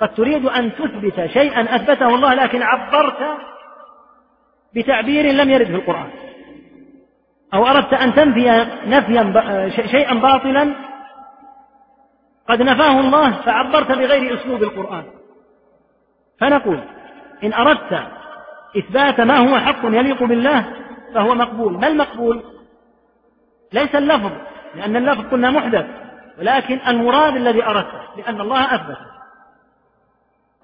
قد 0.00 0.14
تريد 0.14 0.46
أن 0.46 0.72
تثبت 0.74 1.26
شيئا 1.26 1.76
أثبته 1.76 2.14
الله 2.14 2.34
لكن 2.34 2.62
عبرت 2.62 3.18
بتعبير 4.74 5.32
لم 5.32 5.50
يرد 5.50 5.66
في 5.66 5.74
القرآن. 5.74 6.10
أو 7.54 7.66
أردت 7.66 7.92
أن 7.92 8.14
تنفي 8.14 8.66
نفيا 8.86 9.68
شيئا 9.68 10.14
باطلا 10.14 10.74
قد 12.48 12.62
نفاه 12.62 13.00
الله 13.00 13.32
فعبرت 13.32 13.92
بغير 13.92 14.34
أسلوب 14.34 14.62
القرآن. 14.62 15.04
فنقول 16.40 16.80
إن 17.44 17.52
أردت 17.52 18.02
إثبات 18.78 19.20
ما 19.20 19.36
هو 19.36 19.58
حق 19.58 19.84
يليق 19.84 20.22
بالله 20.22 20.64
فهو 21.14 21.34
مقبول. 21.34 21.72
ما 21.72 21.86
المقبول؟ 21.86 22.42
ليس 23.72 23.94
اللفظ 23.94 24.32
لأن 24.74 24.96
اللفظ 24.96 25.30
قلنا 25.30 25.50
محدث. 25.50 25.86
ولكن 26.38 26.80
المراد 26.88 27.36
الذي 27.36 27.64
أردته 27.64 28.00
لأن 28.16 28.40
الله 28.40 28.74
أثبت 28.74 28.98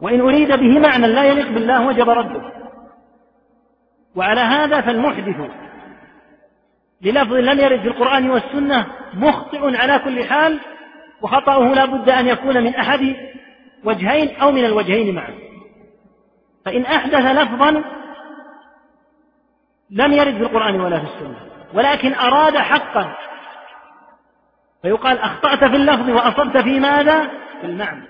وإن 0.01 0.21
أريد 0.21 0.49
به 0.49 0.79
معنى 0.79 1.07
لا 1.07 1.25
يليق 1.25 1.49
بالله 1.49 1.87
وجب 1.87 2.11
رده. 2.11 2.53
وعلى 4.17 4.41
هذا 4.41 4.81
فالمحدث 4.81 5.51
للفظ 7.03 7.33
لم 7.33 7.61
يرد 7.61 7.81
في 7.81 7.89
القرآن 7.89 8.31
والسنة 8.31 8.87
مخطئ 9.15 9.77
على 9.77 9.99
كل 9.99 10.25
حال 10.25 10.61
وخطأه 11.23 11.75
لا 11.75 11.85
بد 11.85 12.09
أن 12.09 12.27
يكون 12.27 12.63
من 12.63 12.75
أحد 12.75 13.17
وجهين 13.85 14.37
أو 14.37 14.53
من 14.53 14.65
الوجهين 14.65 15.15
معا. 15.15 15.35
فإن 16.65 16.83
أحدث 16.83 17.25
لفظا 17.27 17.85
لم 19.91 20.13
يرد 20.13 20.35
في 20.35 20.43
القرآن 20.43 20.81
ولا 20.81 20.99
في 20.99 21.05
السنة. 21.05 21.37
ولكن 21.75 22.15
أراد 22.15 22.57
حقا 22.57 23.17
فيقال 24.85 25.19
أخطأت 25.19 25.59
في 25.59 25.77
اللفظ 25.77 26.11
وأصبت 26.11 26.57
في 26.57 26.81
ماذا؟ 26.81 27.29
في 27.61 27.67
المعنى. 27.67 28.09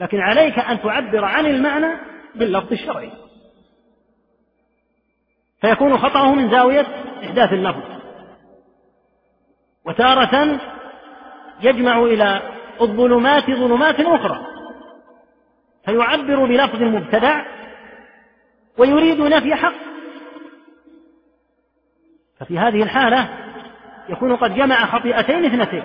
لكن 0.00 0.20
عليك 0.20 0.58
أن 0.58 0.82
تعبر 0.82 1.24
عن 1.24 1.46
المعنى 1.46 1.96
باللفظ 2.34 2.72
الشرعي. 2.72 3.12
فيكون 5.60 5.98
خطأه 5.98 6.34
من 6.34 6.50
زاوية 6.50 6.86
إحداث 7.24 7.52
اللفظ. 7.52 7.82
وتارة 9.86 10.60
يجمع 11.60 12.02
إلى 12.02 12.42
الظلمات 12.80 13.50
ظلمات 13.50 14.00
أخرى. 14.00 14.46
فيعبر 15.84 16.44
بلفظ 16.46 16.82
مبتدع 16.82 17.44
ويريد 18.78 19.20
نفي 19.20 19.54
حق. 19.54 19.74
ففي 22.38 22.58
هذه 22.58 22.82
الحالة 22.82 23.49
يكون 24.10 24.36
قد 24.36 24.54
جمع 24.54 24.86
خطيئتين 24.86 25.44
اثنتين. 25.44 25.84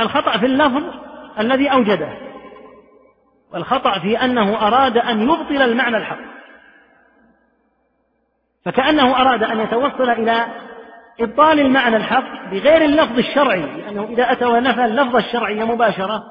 الخطأ 0.00 0.38
في 0.38 0.46
اللفظ 0.46 0.82
الذي 1.38 1.72
أوجده 1.72 2.18
والخطأ 3.52 3.98
في 3.98 4.24
أنه 4.24 4.66
أراد 4.66 4.98
أن 4.98 5.22
يبطل 5.22 5.62
المعنى 5.62 5.96
الحق. 5.96 6.34
فكأنه 8.64 9.20
أراد 9.20 9.42
أن 9.42 9.60
يتوصل 9.60 10.10
إلى 10.10 10.46
إبطال 11.20 11.60
المعنى 11.60 11.96
الحق 11.96 12.50
بغير 12.50 12.84
اللفظ 12.84 13.18
الشرعي 13.18 13.60
لأنه 13.60 14.04
إذا 14.04 14.32
أتى 14.32 14.44
ونفى 14.44 14.84
اللفظ 14.84 15.16
الشرعي 15.16 15.64
مباشرة 15.64 16.24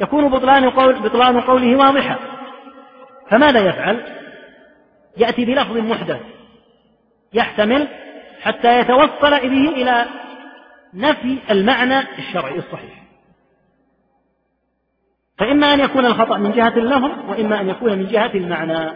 يكون 0.00 0.28
بطلان, 0.30 0.70
قول 0.70 1.02
بطلان 1.02 1.40
قوله 1.40 1.76
واضحا 1.76 2.18
فماذا 3.30 3.60
يفعل؟ 3.60 4.04
يأتي 5.16 5.44
بلفظ 5.44 5.76
محدث 5.76 6.20
يحتمل 7.32 7.88
حتى 8.42 8.80
يتوصل 8.80 9.30
به 9.30 9.68
إلى 9.68 10.06
نفي 10.94 11.38
المعنى 11.50 12.00
الشرعي 12.18 12.58
الصحيح. 12.58 13.02
فإما 15.38 15.74
أن 15.74 15.80
يكون 15.80 16.06
الخطأ 16.06 16.38
من 16.38 16.52
جهة 16.52 16.76
اللفظ 16.76 17.30
وإما 17.30 17.60
أن 17.60 17.68
يكون 17.68 17.98
من 17.98 18.06
جهة 18.06 18.34
المعنى. 18.34 18.90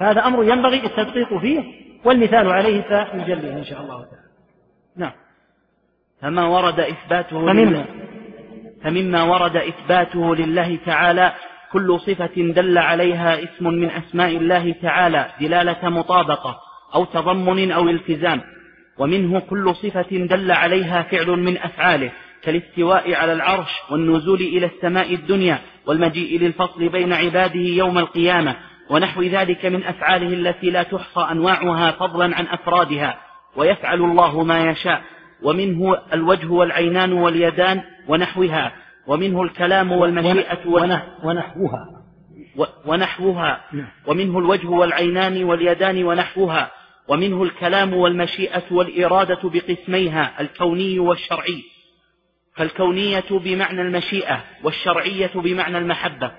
هذا 0.00 0.26
أمر 0.26 0.44
ينبغي 0.44 0.86
التدقيق 0.86 1.38
فيه 1.38 1.62
والمثال 2.04 2.52
عليه 2.52 2.82
سنجليه 3.12 3.52
إن 3.52 3.64
شاء 3.64 3.80
الله 3.80 4.04
تعالى. 4.04 4.24
نعم. 4.96 5.12
فما 6.22 6.46
ورد 6.46 6.80
إثباته 6.80 7.46
فمما؟ 7.46 7.84
فمما 8.82 9.22
ورد 9.22 9.56
إثباته 9.56 10.36
لله 10.36 10.78
تعالى 10.86 11.32
كل 11.72 12.00
صفة 12.00 12.32
دل 12.36 12.78
عليها 12.78 13.42
اسم 13.42 13.68
من 13.68 13.90
أسماء 13.90 14.36
الله 14.36 14.74
تعالى 14.82 15.30
دلالة 15.40 15.88
مطابقة 15.88 16.60
أو 16.94 17.04
تضمن 17.04 17.72
أو 17.72 17.88
التزام. 17.88 18.40
ومنه 18.98 19.40
كل 19.40 19.74
صفة 19.74 20.06
دل 20.10 20.52
عليها 20.52 21.02
فعل 21.02 21.26
من 21.26 21.58
أفعاله 21.58 22.12
كالاستواء 22.42 23.14
على 23.14 23.32
العرش 23.32 23.70
والنزول 23.90 24.40
إلى 24.40 24.66
السماء 24.66 25.14
الدنيا 25.14 25.58
والمجيء 25.86 26.40
للفصل 26.40 26.88
بين 26.88 27.12
عباده 27.12 27.60
يوم 27.60 27.98
القيامة 27.98 28.56
ونحو 28.90 29.22
ذلك 29.22 29.66
من 29.66 29.84
أفعاله 29.84 30.28
التي 30.28 30.70
لا 30.70 30.82
تحصى 30.82 31.20
أنواعها 31.30 31.90
فضلا 31.90 32.36
عن 32.36 32.46
أفرادها 32.46 33.18
ويفعل 33.56 33.98
الله 33.98 34.44
ما 34.44 34.70
يشاء 34.70 35.02
ومنه 35.42 35.96
الوجه 36.12 36.46
والعينان 36.46 37.12
واليدان 37.12 37.82
ونحوها 38.08 38.72
ومنه 39.06 39.42
الكلام 39.42 39.92
والمشيئة 39.92 40.66
ونحوها 41.24 41.88
ونحوها 42.86 43.64
نعم. 43.72 43.88
ومنه 44.06 44.38
الوجه 44.38 44.68
والعينان 44.68 45.44
واليدان 45.44 46.04
ونحوها 46.04 46.70
ومنه 47.08 47.42
الكلام 47.42 47.94
والمشيئة 47.94 48.62
والإرادة 48.70 49.40
بقسميها 49.44 50.40
الكوني 50.40 50.98
والشرعي. 50.98 51.62
فالكونية 52.56 53.24
بمعنى 53.30 53.82
المشيئة 53.82 54.44
والشرعية 54.62 55.30
بمعنى 55.34 55.78
المحبة. 55.78 56.32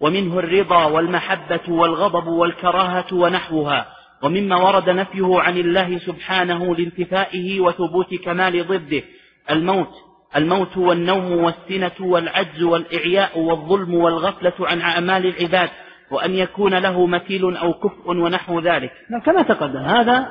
ومنه 0.00 0.38
الرضا 0.38 0.84
والمحبة 0.84 1.60
والغضب 1.68 2.26
والكراهة 2.26 3.06
ونحوها. 3.12 3.92
ومما 4.22 4.56
ورد 4.56 4.90
نفيه 4.90 5.40
عن 5.40 5.56
الله 5.56 5.98
سبحانه 5.98 6.76
لانتفائه 6.76 7.60
وثبوت 7.60 8.14
كمال 8.14 8.66
ضده. 8.66 9.02
الموت 9.50 9.94
الموت 10.36 10.76
والنوم 10.76 11.32
والسنة 11.32 11.92
والعجز 12.00 12.62
والإعياء 12.62 13.38
والظلم 13.38 13.94
والغفلة 13.94 14.54
عن 14.60 14.80
أعمال 14.80 15.26
العباد. 15.26 15.70
وأن 16.10 16.34
يكون 16.34 16.74
له 16.74 17.06
مثيل 17.06 17.56
أو 17.56 17.72
كفء 17.72 18.10
ونحو 18.10 18.60
ذلك. 18.60 18.92
كما 19.24 19.42
تقدم. 19.42 19.78
هذا 19.78 20.28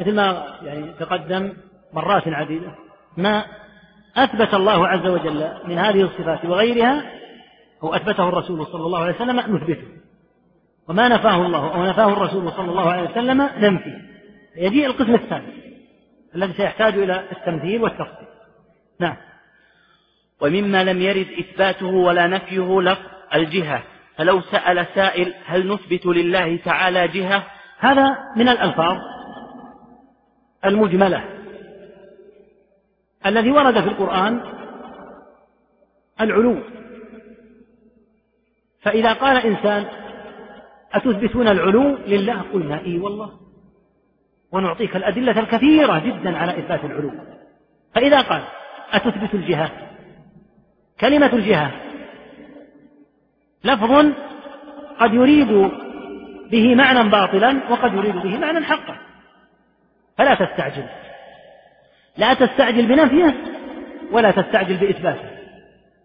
مثل 0.00 0.14
ما 0.14 0.46
يعني 0.62 0.92
تقدم 1.00 1.52
مرات 1.92 2.28
عديدة. 2.28 2.74
ما 3.16 3.44
أثبت 4.16 4.54
الله 4.54 4.88
عز 4.88 5.06
وجل 5.06 5.48
من 5.64 5.78
هذه 5.78 6.02
الصفات 6.02 6.44
وغيرها 6.44 7.02
أو 7.82 7.94
أثبته 7.94 8.28
الرسول 8.28 8.66
صلى 8.66 8.86
الله 8.86 8.98
عليه 8.98 9.14
وسلم 9.14 9.56
نثبته. 9.56 9.88
وما 10.88 11.08
نفاه 11.08 11.46
الله 11.46 11.74
أو 11.74 11.84
نفاه 11.84 12.12
الرسول 12.12 12.52
صلى 12.52 12.70
الله 12.70 12.90
عليه 12.90 13.10
وسلم 13.10 13.42
ننفي. 13.42 13.92
يجيء 14.56 14.86
القسم 14.86 15.14
الثاني 15.14 15.66
الذي 16.34 16.52
سيحتاج 16.52 16.94
إلى 16.94 17.22
التمثيل 17.32 17.82
والتفصيل. 17.82 18.28
نعم. 19.00 19.16
ومما 20.40 20.84
لم 20.84 21.02
يرد 21.02 21.26
إثباته 21.38 21.86
ولا 21.86 22.26
نفيه 22.26 22.80
لفظ 22.80 23.02
الجهة. 23.34 23.82
فلو 24.16 24.40
سأل 24.40 24.86
سائل 24.94 25.34
هل 25.44 25.68
نثبت 25.68 26.06
لله 26.06 26.56
تعالى 26.56 27.08
جهة 27.08 27.46
هذا 27.78 28.18
من 28.36 28.48
الألفاظ 28.48 28.96
المجملة. 30.64 31.24
الذي 33.26 33.50
ورد 33.50 33.80
في 33.80 33.88
القرآن 33.88 34.40
العلو. 36.20 36.62
فإذا 38.80 39.12
قال 39.12 39.36
إنسان 39.36 39.86
أتثبتون 40.92 41.48
العلو 41.48 41.96
لله؟ 41.96 42.42
قلنا 42.52 42.80
إي 42.80 42.98
والله. 42.98 43.30
ونعطيك 44.52 44.96
الأدلة 44.96 45.40
الكثيرة 45.40 45.98
جدا 45.98 46.36
على 46.36 46.58
إثبات 46.58 46.84
العلو. 46.84 47.10
فإذا 47.94 48.20
قال 48.20 48.42
أتثبت 48.92 49.34
الجهة 49.34 49.70
كلمة 51.00 51.32
الجهة 51.32 51.72
لفظ 53.64 54.12
قد 55.00 55.14
يريد 55.14 55.70
به 56.50 56.74
معنى 56.74 57.08
باطلا 57.08 57.60
وقد 57.70 57.94
يريد 57.94 58.16
به 58.16 58.38
معنى 58.38 58.64
حقا. 58.64 58.96
فلا 60.18 60.34
تستعجل. 60.34 60.86
لا 62.16 62.34
تستعجل 62.34 62.86
بنفيه 62.86 63.34
ولا 64.12 64.30
تستعجل 64.30 64.76
بإثباته. 64.76 65.30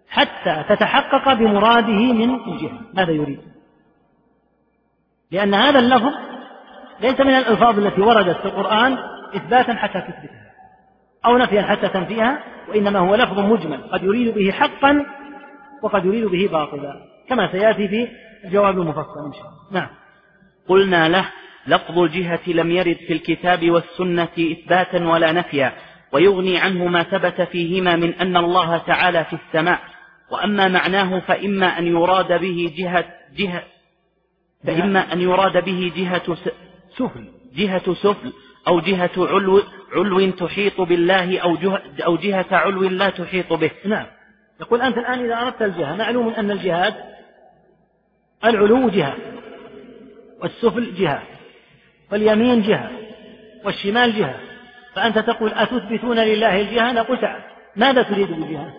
حتى 0.10 0.64
تتحقق 0.70 1.34
بمراده 1.34 2.14
من 2.14 2.36
الجهة. 2.36 2.80
ماذا 2.94 3.12
يريد؟ 3.12 3.40
لأن 5.32 5.54
هذا 5.54 5.80
اللفظ 5.80 6.14
ليس 7.02 7.20
من 7.20 7.34
الألفاظ 7.34 7.80
التي 7.80 8.02
وردت 8.02 8.38
في 8.38 8.46
القرآن 8.46 8.98
إثباتا 9.36 9.74
حتى 9.74 10.02
تثبتها 10.02 10.52
أو 11.26 11.38
نفيا 11.38 11.62
حتى 11.62 11.88
تنفيها 11.88 12.44
وإنما 12.70 13.00
هو 13.00 13.16
لفظ 13.16 13.40
مجمل. 13.40 13.84
قد 13.92 14.04
يريد 14.04 14.36
به 14.36 14.52
حقا 14.52 15.06
وقد 15.84 16.06
يريد 16.06 16.26
به 16.26 16.50
باطلا. 16.52 17.11
كما 17.30 17.52
سيأتي 17.52 17.88
في 17.88 18.08
الجواب 18.46 18.82
المفصل 18.82 19.26
إن 19.26 19.34
شاء 19.34 19.46
الله. 19.46 19.82
نعم. 19.82 19.90
قلنا 20.68 21.10
له 21.10 21.26
لفظ 21.68 22.00
الجهة 22.00 22.40
لم 22.48 22.72
يرد 22.72 22.98
في 23.08 23.14
الكتاب 23.14 23.70
والسنة 23.70 24.30
إثباتا 24.52 25.08
ولا 25.08 25.32
نفيا 25.32 25.74
ويغني 26.12 26.58
عنه 26.58 26.88
ما 26.88 27.04
ثبت 27.04 27.42
فيهما 27.42 27.96
من 27.96 28.14
أن 28.14 28.38
الله 28.38 28.78
تعالى 28.78 29.26
في 29.26 29.36
السماء 29.36 29.80
وأما 30.32 30.68
معناه 30.68 31.20
فإما 31.20 31.80
أن 31.80 31.88
يراد 31.88 32.42
به 32.42 32.74
جهة 32.78 33.06
جهة 33.38 33.64
فإما 34.68 35.14
أن 35.14 35.22
يراد 35.22 35.66
به 35.66 35.92
جهة 35.96 36.38
سفل. 36.98 37.26
جهة 37.56 37.94
سفل 37.94 38.34
أو 38.68 38.80
جهة 38.80 39.12
علو 39.18 39.62
علو 39.96 40.32
تحيط 40.32 40.82
بالله 40.82 41.40
أو 41.40 41.56
جهة 41.56 41.84
أو 42.06 42.16
جهة 42.16 42.46
علو 42.52 42.84
لا 42.84 43.10
تحيط 43.10 43.54
به. 43.54 43.72
نعم. 43.86 44.06
يقول 44.62 44.82
أنت 44.82 44.98
الآن 44.98 45.26
إذا 45.26 45.42
أردت 45.42 45.62
الجهة 45.62 45.96
معلوم 45.96 46.30
أن 46.30 46.52
الجهاد 46.52 46.94
العلو 48.46 48.90
جهة 48.90 49.16
والسفل 50.42 50.96
جهة 50.96 51.24
واليمين 52.12 52.62
جهة 52.62 52.92
والشمال 53.66 54.14
جهة 54.14 54.40
فأنت 54.96 55.20
تقول 55.20 55.54
أتثبتون 55.54 56.20
لله 56.20 56.62
الجهة 56.62 56.92
نقول 56.92 57.22
تعال 57.22 57.42
ماذا 57.76 58.04
تريد 58.04 58.28
بالجهة 58.28 58.74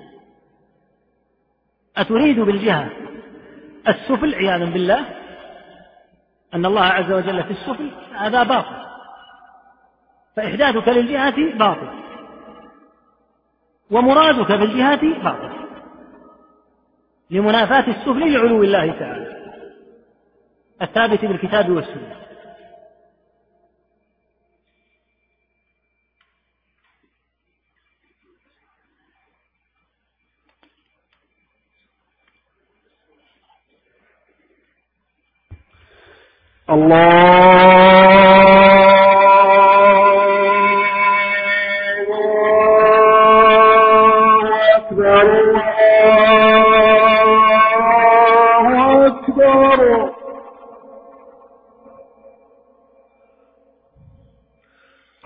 أتريد 1.97 2.41
بالجهة 2.41 2.91
السفل؟ 3.89 4.35
عياذا 4.35 4.64
بالله. 4.64 5.05
أن 6.55 6.66
الله 6.66 6.85
عز 6.85 7.12
وجل 7.12 7.45
في 7.45 7.51
السفل 7.51 7.91
هذا 8.14 8.43
باطل. 8.43 8.83
فإحداثك 10.37 10.89
للجهة 10.89 11.59
باطل. 11.59 11.89
ومرادك 13.91 14.53
بالجهة 14.53 15.22
باطل. 15.22 15.62
لمنافاة 17.33 17.91
السفل 17.91 18.33
لعلو 18.33 18.62
الله 18.62 18.93
تعالى. 18.99 19.43
الثابت 20.83 21.24
بالكتاب 21.24 21.70
والسنة. 21.70 22.16
الله 36.70 37.51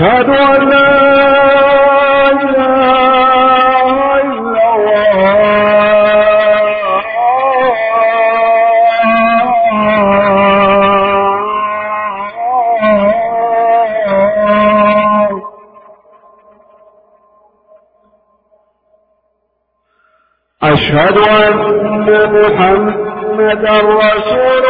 أشهد 0.00 0.28
أن 0.28 0.68
لا 0.68 1.20
أشهد 20.62 21.18
أن 21.18 22.06
محمدا 22.32 23.80
رسول 23.80 24.69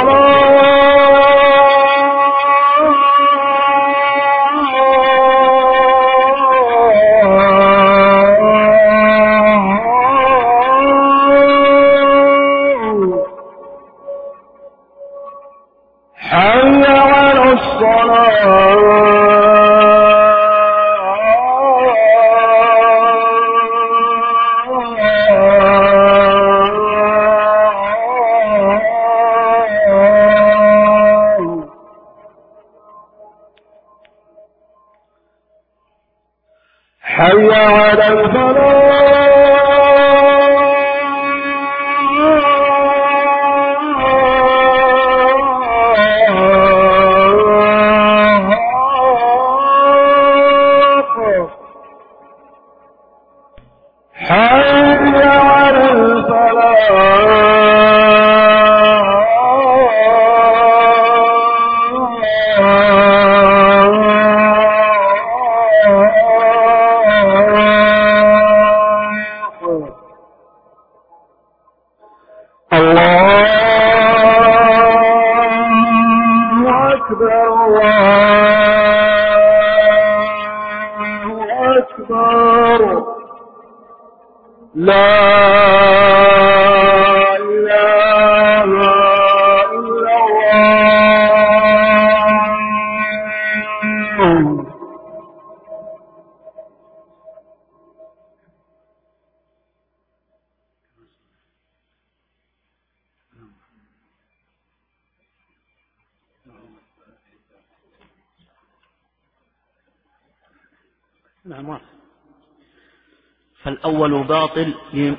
فالأول 114.01 114.27
باطل 114.27 114.73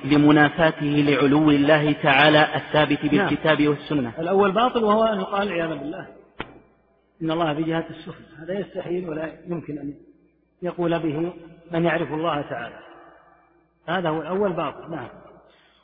لمنافاته 0.05 0.87
لعلو 0.87 1.51
الله 1.51 1.93
تعالى 1.93 2.57
الثابت 2.57 3.05
نعم. 3.05 3.29
بالكتاب. 3.29 3.69
والسنة. 3.69 4.13
الأول 4.19 4.53
باطل 4.53 4.85
وهو 4.85 5.05
أن 5.05 5.21
يقال 5.21 5.49
عياذا 5.49 5.75
بالله. 5.75 6.07
إن 7.23 7.31
الله 7.31 7.55
في 7.55 7.63
جهة 7.63 7.85
السفل 7.91 8.25
هذا 8.39 8.61
يستحيل 8.61 9.09
ولا 9.09 9.33
يمكن 9.49 9.79
أن 9.79 9.95
يقول 10.63 10.99
به 10.99 11.33
من 11.71 11.85
يعرف 11.85 12.13
الله 12.13 12.43
تعالى. 12.43 12.79
هذا 13.89 14.09
هو 14.09 14.23
الأول 14.23 14.53
باطل. 14.53 14.91
نعم. 14.91 15.09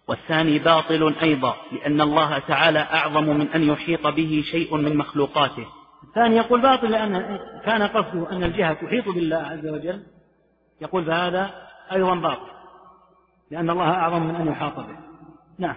والثاني 0.08 0.58
باطل 0.58 1.14
أيضا 1.22 1.54
لأن 1.72 2.00
الله 2.00 2.38
تعالى 2.38 2.78
أعظم 2.78 3.24
من 3.24 3.48
أن 3.48 3.62
يحيط 3.62 4.06
به 4.06 4.42
شيء 4.50 4.76
من 4.76 4.96
مخلوقاته. 4.96 5.66
الثاني 6.08 6.36
يقول 6.36 6.62
باطل 6.62 6.90
لأن 6.90 7.38
كان 7.64 7.82
قصده 7.82 8.32
أن 8.32 8.44
الجهة 8.44 8.72
تحيط 8.72 9.08
بالله 9.08 9.36
عز 9.36 9.66
وجل. 9.66 10.02
يقول 10.80 11.04
فهذا 11.04 11.50
أيضا 11.92 12.14
باطل. 12.14 12.57
لأن 13.50 13.70
الله 13.70 13.90
أعظم 13.90 14.22
من 14.22 14.36
أن 14.36 14.48
يحاط 14.48 14.76
به. 14.76 14.96
نعم. 15.58 15.76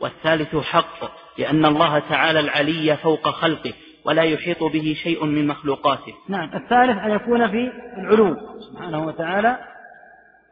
والثالث 0.00 0.56
حق 0.56 1.10
لأن 1.38 1.66
الله 1.66 1.98
تعالى 1.98 2.40
العلي 2.40 2.96
فوق 2.96 3.28
خلقه 3.28 3.72
ولا 4.04 4.22
يحيط 4.22 4.62
به 4.62 4.96
شيء 5.02 5.24
من 5.24 5.46
مخلوقاته. 5.46 6.14
نعم. 6.28 6.50
الثالث 6.54 6.98
أن 6.98 7.10
يكون 7.10 7.50
في 7.50 7.72
العلو 7.98 8.36
سبحانه 8.60 9.06
وتعالى 9.06 9.58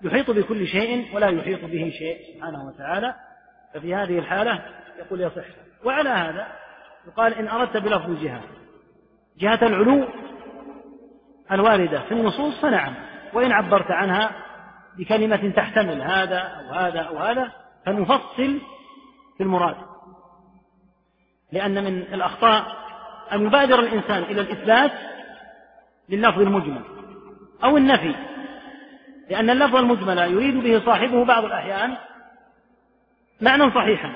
يحيط 0.02 0.30
بكل 0.30 0.66
شيء 0.66 1.14
ولا 1.14 1.28
يحيط 1.28 1.64
به 1.64 1.92
شيء 1.98 2.16
سبحانه 2.34 2.66
وتعالى. 2.66 3.14
ففي 3.74 3.94
هذه 3.94 4.18
الحالة 4.18 4.64
يقول 4.98 5.20
يصح. 5.20 5.44
وعلى 5.84 6.09
هذا 6.09 6.46
يقال 7.07 7.34
إن 7.34 7.48
أردت 7.48 7.76
بلفظ 7.76 8.11
الجهة 8.11 8.42
جهة 9.38 9.66
العلو 9.66 10.09
الواردة 11.52 12.00
في 12.00 12.12
النصوص 12.12 12.61
فنعم. 12.61 12.94
وإن 13.34 13.52
عبرت 13.52 13.90
عنها 13.90 14.45
بكلمة 14.99 15.53
تحتمل 15.57 16.03
هذا 16.03 16.38
أو 16.38 16.74
هذا 16.74 17.01
أو 17.01 17.18
هذا 17.18 17.53
فنفصل 17.86 18.61
في 19.36 19.42
المراد. 19.42 19.76
لأن 21.53 21.84
من 21.84 21.99
الأخطاء 21.99 22.76
أن 23.32 23.47
يبادر 23.47 23.80
الإنسان 23.80 24.22
إلى 24.22 24.40
الإثبات 24.40 24.92
لللفظ 26.09 26.40
المجمل 26.40 26.82
أو 27.64 27.76
النفي 27.76 28.14
لأن 29.30 29.51
اللفظ 29.51 29.76
المجمل 29.76 30.18
يريد 30.18 30.57
به 30.57 30.86
صاحبه 30.86 31.24
بعض 31.24 31.44
الأحيان 31.44 31.97
معنى 33.40 33.70
صحيحا 33.70 34.12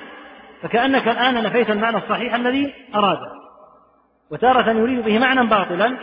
فكأنك 0.62 1.08
الآن 1.08 1.42
نفيت 1.42 1.70
المعنى 1.70 1.96
الصحيح 1.96 2.34
الذي 2.34 2.74
أراده 2.94 3.32
وتارة 4.30 4.70
يريد 4.70 5.04
به 5.04 5.18
معنى 5.18 5.46
باطلا 5.46 5.96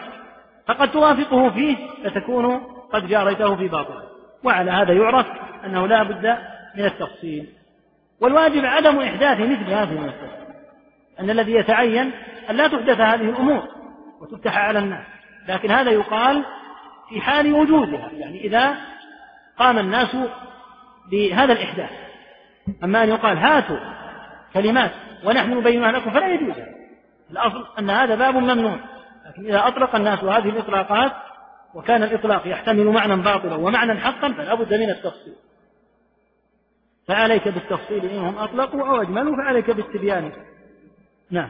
فقد 0.67 0.91
توافقه 0.91 1.49
فيه 1.49 1.77
فتكون 2.03 2.57
قد 2.93 3.07
جاريته 3.07 3.55
في 3.55 3.67
باطل. 3.67 4.06
وعلى 4.43 4.71
هذا 4.71 4.93
يعرف 4.93 5.25
أنه 5.65 5.87
لا 5.87 6.03
بد 6.03 6.37
من 6.75 6.85
التفصيل. 6.85 7.49
والواجب 8.21 8.65
عدم 8.65 8.99
إحداث 8.99 9.39
مثل 9.39 9.73
هذه 9.73 9.91
المسألة 9.91 10.47
أن 11.19 11.29
الذي 11.29 11.53
يتعين 11.53 12.11
أن 12.49 12.55
لا 12.55 12.67
تحدث 12.67 12.99
هذه 12.99 13.29
الأمور 13.29 13.67
وتفتح 14.21 14.57
على 14.57 14.79
الناس. 14.79 15.05
لكن 15.47 15.71
هذا 15.71 15.91
يقال 15.91 16.45
في 17.09 17.21
حال 17.21 17.53
وجودها 17.53 18.09
يعني 18.11 18.43
إذا 18.43 18.75
قام 19.57 19.79
الناس 19.79 20.17
بهذا 21.11 21.53
الإحداث. 21.53 21.91
أما 22.83 23.03
أن 23.03 23.09
يقال 23.09 23.37
هاتوا 23.37 23.79
كلمات 24.53 24.91
ونحن 25.23 25.57
نبينها 25.57 25.91
لكم 25.91 26.11
فلا 26.11 26.27
يجوز. 26.27 26.55
الأصل 27.31 27.65
أن 27.79 27.89
هذا 27.89 28.15
باب 28.15 28.35
ممنوع 28.35 28.79
لكن 29.27 29.45
إذا 29.45 29.67
أطلق 29.67 29.95
الناس 29.95 30.23
هذه 30.23 30.49
الإطلاقات 30.49 31.11
وكان 31.77 32.03
الإطلاق 32.03 32.47
يحتمل 32.47 32.85
معنى 32.85 33.15
باطلا 33.15 33.55
ومعنى 33.55 33.99
حقا 33.99 34.33
فلا 34.33 34.53
بد 34.53 34.73
من 34.73 34.89
التفصيل. 34.89 35.33
فعليك 37.07 37.47
بالتفصيل 37.47 38.05
إنهم 38.05 38.37
أطلقوا 38.37 38.87
أو 38.87 39.01
أجملوا 39.01 39.35
فعليك 39.35 39.71
بالتبيان. 39.71 40.31
نعم. 41.31 41.49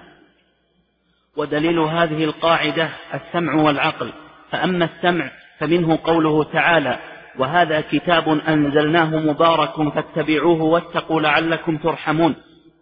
ودليل 1.37 1.79
هذه 1.79 2.23
القاعدة 2.23 2.89
السمع 3.13 3.55
والعقل. 3.55 4.13
فأما 4.51 4.85
السمع 4.85 5.31
فمنه 5.59 5.99
قوله 6.03 6.43
تعالى 6.43 6.99
وهذا 7.39 7.81
كتاب 7.81 8.29
أنزلناه 8.29 9.15
مبارك 9.15 9.93
فاتبعوه 9.93 10.61
واتقوا 10.61 11.21
لعلكم 11.21 11.77
ترحمون 11.77 12.35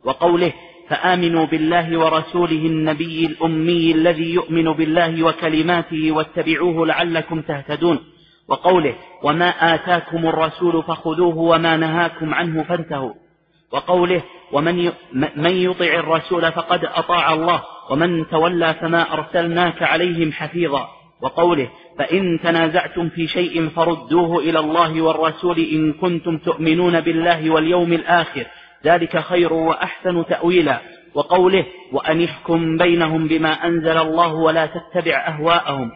وقوله 0.04 0.54
فآمنوا 0.90 1.46
بالله 1.46 2.00
ورسوله 2.00 2.66
النبي 2.66 3.26
الأمي 3.26 3.92
الذي 3.92 4.34
يؤمن 4.34 4.74
بالله 4.74 5.24
وكلماته 5.24 6.12
واتبعوه 6.12 6.88
لعلكم 6.88 7.42
تهتدون. 7.42 8.00
وقوله 8.48 8.96
وما 9.24 9.76
آتاكم 9.76 10.28
الرسول 10.28 10.84
فخذوه 10.84 11.38
وما 11.38 11.78
نهاكم 11.78 12.34
عنه 12.34 12.64
فانتهوا. 12.64 13.14
وقوله 13.72 14.22
ومن 14.52 14.92
من 15.36 15.52
يطع 15.52 15.86
الرسول 15.86 16.52
فقد 16.52 16.86
أطاع 16.86 17.34
الله 17.34 17.64
ومن 17.92 18.28
تولى 18.28 18.74
فما 18.74 19.14
أرسلناك 19.14 19.84
عليهم 19.84 20.32
حفيظا. 20.32 20.88
وقوله 21.22 21.70
فإن 21.98 22.40
تنازعتم 22.44 23.10
في 23.10 23.28
شيء 23.28 23.70
فردوه 23.70 24.40
إلى 24.40 24.60
الله 24.60 25.02
والرسول 25.02 25.60
إن 25.60 25.94
كنتم 25.94 26.38
تؤمنون 26.38 27.02
بالله 27.02 27.50
واليوم 27.50 27.94
الآخر 27.94 28.46
ذلك 28.86 29.20
خير 29.20 29.54
وأحسن 29.54 30.26
تأويلا 30.26 30.80
وقوله 31.14 31.66
وأن 31.92 32.24
احكم 32.24 32.78
بينهم 32.78 33.28
بما 33.28 33.50
أنزل 33.50 33.98
الله 33.98 34.34
ولا 34.34 34.66
تتبع 34.66 35.28
أهواءهم 35.28 35.92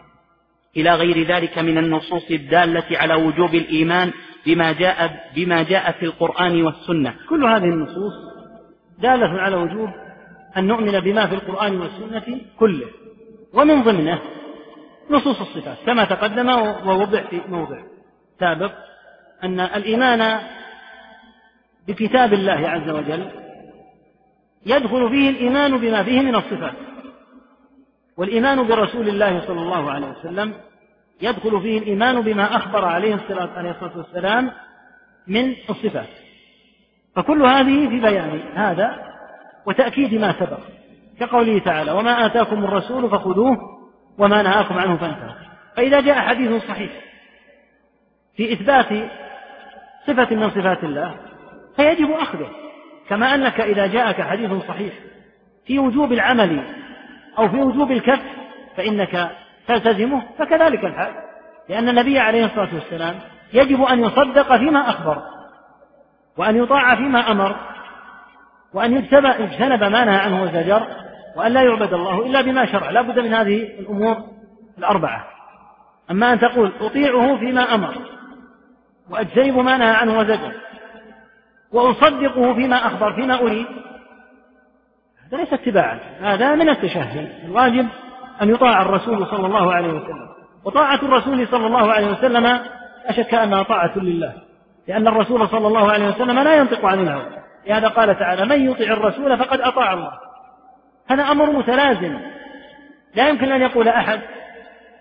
إلى 0.76 0.94
غير 0.94 1.26
ذلك 1.26 1.58
من 1.58 1.78
النصوص 1.78 2.30
الدالة 2.30 2.98
على 2.98 3.14
وجوب 3.14 3.54
الإيمان 3.54 4.12
بما 4.46 4.72
جاء 4.72 5.20
بما 5.36 5.62
جاء 5.62 5.92
في 5.92 6.04
القرآن 6.04 6.62
والسنة. 6.62 7.14
كل 7.28 7.44
هذه 7.44 7.64
النصوص 7.64 8.12
دالة 8.98 9.40
على 9.40 9.56
وجوب 9.56 9.88
أن 10.56 10.66
نؤمن 10.66 11.00
بما 11.00 11.26
في 11.26 11.34
القرآن 11.34 11.80
والسنة 11.80 12.40
كله 12.58 12.86
ومن 13.54 13.82
ضمنه 13.82 14.18
نصوص 15.10 15.40
الصفات 15.40 15.76
كما 15.86 16.04
تقدم 16.04 16.48
ووضع 16.86 17.22
في 17.22 17.40
موضع 17.48 17.78
سابق 18.40 18.72
أن 19.44 19.60
الإيمان 19.60 20.40
بكتاب 21.88 22.32
الله 22.32 22.68
عز 22.68 22.90
وجل 22.90 23.26
يدخل 24.66 25.08
فيه 25.08 25.30
الإيمان 25.30 25.76
بما 25.76 26.02
فيه 26.02 26.20
من 26.20 26.34
الصفات. 26.34 26.74
والإيمان 28.16 28.66
برسول 28.66 29.08
الله 29.08 29.46
صلى 29.46 29.60
الله 29.60 29.90
عليه 29.90 30.06
وسلم 30.06 30.54
يدخل 31.22 31.60
فيه 31.60 31.78
الإيمان 31.78 32.20
بما 32.20 32.56
أخبر 32.56 32.84
عليه 32.84 33.14
الصلاة 33.14 33.96
والسلام 33.96 34.50
من 35.26 35.54
الصفات. 35.70 36.08
فكل 37.16 37.42
هذه 37.42 37.88
في 37.88 38.00
بيان 38.00 38.40
هذا 38.54 38.98
وتأكيد 39.66 40.14
ما 40.14 40.32
سبق. 40.32 40.60
كقوله 41.20 41.58
تعالى 41.58 41.92
وما 41.92 42.26
آتاكم 42.26 42.64
الرسول 42.64 43.10
فخذوه 43.10 43.56
وما 44.18 44.42
نهاكم 44.42 44.78
عنه 44.78 44.96
فانتهوا. 44.96 45.34
فإذا 45.76 46.00
جاء 46.00 46.14
حديث 46.14 46.62
صحيح 46.62 46.92
في 48.36 48.52
إثبات 48.52 49.10
صفة 50.06 50.36
من 50.36 50.50
صفات 50.50 50.84
الله 50.84 51.14
فيجب 51.76 52.10
أخذه 52.10 52.48
كما 53.08 53.34
أنك 53.34 53.60
إذا 53.60 53.86
جاءك 53.86 54.20
حديث 54.20 54.52
صحيح 54.68 54.94
في 55.66 55.78
وجوب 55.78 56.12
العمل 56.12 56.64
أو 57.38 57.48
في 57.48 57.56
وجوب 57.56 57.92
الكف 57.92 58.20
فإنك 58.76 59.30
تلتزمه 59.68 60.22
فكذلك 60.38 60.84
الحال. 60.84 61.12
لأن 61.68 61.88
النبي 61.88 62.18
عليه 62.18 62.44
الصلاة 62.44 62.74
والسلام 62.74 63.14
يجب 63.52 63.82
أن 63.82 64.00
يصدق 64.00 64.56
فيما 64.56 64.90
أخبر 64.90 65.22
وأن 66.36 66.56
يطاع 66.56 66.96
فيما 66.96 67.30
أمر 67.30 67.56
وأن 68.74 68.92
يجتنب 68.94 69.82
ما 69.82 70.04
نهى 70.04 70.18
عنه 70.18 70.42
وزجر 70.42 70.86
وأن 71.36 71.52
لا 71.52 71.62
يعبد 71.62 71.92
الله 71.92 72.26
إلا 72.26 72.40
بما 72.40 72.66
شرع. 72.66 72.90
لا 72.90 73.02
بد 73.02 73.18
من 73.18 73.34
هذه 73.34 73.62
الأمور 73.62 74.16
الأربعة. 74.78 75.24
أما 76.10 76.32
أن 76.32 76.38
تقول 76.38 76.72
أطيعه 76.80 77.36
فيما 77.36 77.74
أمر 77.74 77.94
وأجتنب 79.10 79.58
ما 79.58 79.76
نهى 79.76 79.94
عنه 79.94 80.18
وزجر 80.18 80.52
وأصدقه 81.72 82.54
فيما 82.54 82.86
أخبر 82.86 83.12
فيما 83.12 83.40
أريد. 83.40 83.66
هذا 85.26 85.36
ليس 85.36 85.52
اتباعا 85.52 86.00
هذا 86.20 86.54
من 86.54 86.68
التشهي 86.68 87.44
الواجب 87.44 87.88
أن 88.42 88.50
يطاع 88.50 88.82
الرسول 88.82 89.26
صلى 89.26 89.46
الله 89.46 89.74
عليه 89.74 89.92
وسلم. 89.92 90.30
وطاعة 90.64 91.02
الرسول 91.02 91.48
صلى 91.48 91.66
الله 91.66 91.92
عليه 91.92 92.06
وسلم 92.06 92.46
لا 93.06 93.12
شك 93.12 93.34
أنها 93.34 93.62
طاعة 93.62 93.98
لله 93.98 94.34
لأن 94.88 95.08
الرسول 95.08 95.48
صلى 95.48 95.66
الله 95.66 95.92
عليه 95.92 96.08
وسلم 96.08 96.38
لا 96.38 96.56
ينطق 96.56 96.84
عن 96.84 97.00
الهوى. 97.00 97.26
لهذا 97.66 97.88
قال 97.88 98.18
تعالى 98.18 98.44
من 98.44 98.70
يطع 98.70 98.84
الرسول 98.84 99.38
فقد 99.38 99.60
أطاع 99.60 99.92
الله. 99.92 100.12
هذا 101.10 101.22
أمر 101.22 101.50
متلازم. 101.50 102.20
لا 103.14 103.28
يمكن 103.28 103.52
أن 103.52 103.60
يقول 103.60 103.88
أحد 103.88 104.20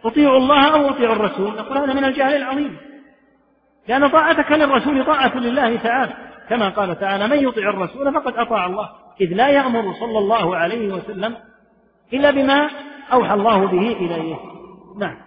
أطيع 0.05 0.37
الله 0.37 0.73
أو 0.73 0.89
أطيع 0.89 1.11
الرسول. 1.11 1.55
نقول 1.55 1.77
هذا 1.77 1.93
من 1.93 2.05
الجهل 2.05 2.35
العظيم. 2.35 2.77
لأن 3.87 4.07
طاعتك 4.07 4.51
للرسول 4.51 5.05
طاعة 5.05 5.37
لله 5.37 5.75
تعالى. 5.75 6.13
كما 6.49 6.69
قال 6.69 6.99
تعالى 6.99 7.27
من 7.27 7.37
يطع 7.37 7.61
الرسول 7.61 8.13
فقد 8.13 8.33
أطاع 8.35 8.65
الله. 8.65 8.89
إذ 9.21 9.33
لا 9.33 9.47
يأمر 9.47 9.93
صلى 9.93 10.17
الله 10.17 10.55
عليه 10.55 10.93
وسلم 10.93 11.35
إلا 12.13 12.31
بما 12.31 12.69
أوحى 13.13 13.33
الله 13.33 13.65
به 13.65 13.91
إليه. 13.91 14.35
نعم. 14.99 15.17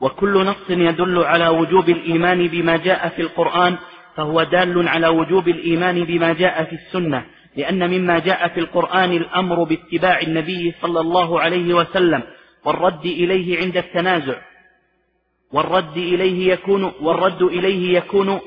وكل 0.00 0.44
نص 0.44 0.70
يدل 0.70 1.18
على 1.24 1.48
وجوب 1.48 1.88
الإيمان 1.88 2.48
بما 2.48 2.76
جاء 2.76 3.08
في 3.08 3.22
القرآن 3.22 3.76
فهو 4.16 4.42
دال 4.42 4.88
على 4.88 5.08
وجوب 5.08 5.48
الإيمان 5.48 6.04
بما 6.04 6.32
جاء 6.32 6.64
في 6.64 6.72
السنة 6.72 7.24
لأن 7.56 7.90
مما 7.90 8.18
جاء 8.18 8.48
في 8.48 8.60
القرآن 8.60 9.12
الأمر 9.12 9.64
باتباع 9.64 10.20
النبي 10.20 10.74
صلى 10.82 11.00
الله 11.00 11.40
عليه 11.40 11.74
وسلم 11.74 12.22
والرد 12.64 13.06
إليه 13.06 13.60
عند 13.60 13.76
التنازع 13.76 14.38
والرد 15.52 15.96
إليه 15.96 16.52
يكون 16.52 16.92
والرد 17.00 17.42
إليه 17.42 17.98
يكون 17.98 18.40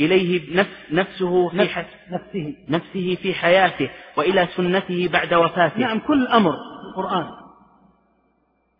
إليه 0.00 0.56
نفس 0.56 0.70
نفسه 0.92 1.48
في 1.48 1.56
نفسه. 2.10 2.56
نفسه 2.68 3.16
في 3.22 3.34
حياته 3.34 3.90
وإلى 4.16 4.48
سنته 4.56 5.08
بعد 5.12 5.34
وفاته. 5.34 5.78
نعم 5.78 5.98
كل 5.98 6.26
أمر 6.26 6.52
في 6.52 6.88
القرآن. 6.88 7.26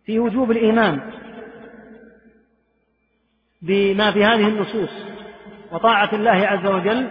في 0.05 0.19
وجوب 0.19 0.51
الإيمان 0.51 1.11
بما 3.61 4.11
في 4.11 4.23
هذه 4.23 4.47
النصوص 4.47 4.89
وطاعة 5.71 6.15
الله 6.15 6.47
عز 6.47 6.65
وجل 6.65 7.09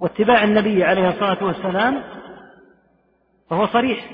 واتباع 0.00 0.44
النبي 0.44 0.84
عليه 0.84 1.08
الصلاة 1.08 1.44
والسلام 1.44 2.04
فهو 3.50 3.66
صريح 3.66 4.10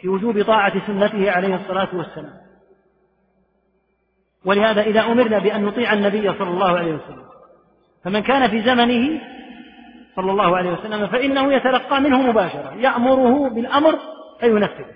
في 0.00 0.08
وجوب 0.08 0.42
طاعة 0.42 0.86
سنته 0.86 1.30
عليه 1.30 1.54
الصلاة 1.54 1.96
والسلام. 1.96 2.44
ولهذا 4.44 4.82
إذا 4.82 5.00
أمرنا 5.00 5.38
بأن 5.38 5.64
نطيع 5.64 5.92
النبي 5.92 6.38
صلى 6.38 6.50
الله 6.50 6.78
عليه 6.78 6.94
وسلم 6.94 7.23
فمن 8.04 8.20
كان 8.20 8.50
في 8.50 8.62
زمنه 8.62 9.20
صلى 10.16 10.30
الله 10.30 10.56
عليه 10.56 10.72
وسلم 10.72 11.06
فإنه 11.06 11.52
يتلقى 11.52 12.00
منه 12.00 12.22
مباشرة 12.22 12.74
يأمره 12.76 13.48
بالأمر 13.50 13.98
فينفذه 14.40 14.94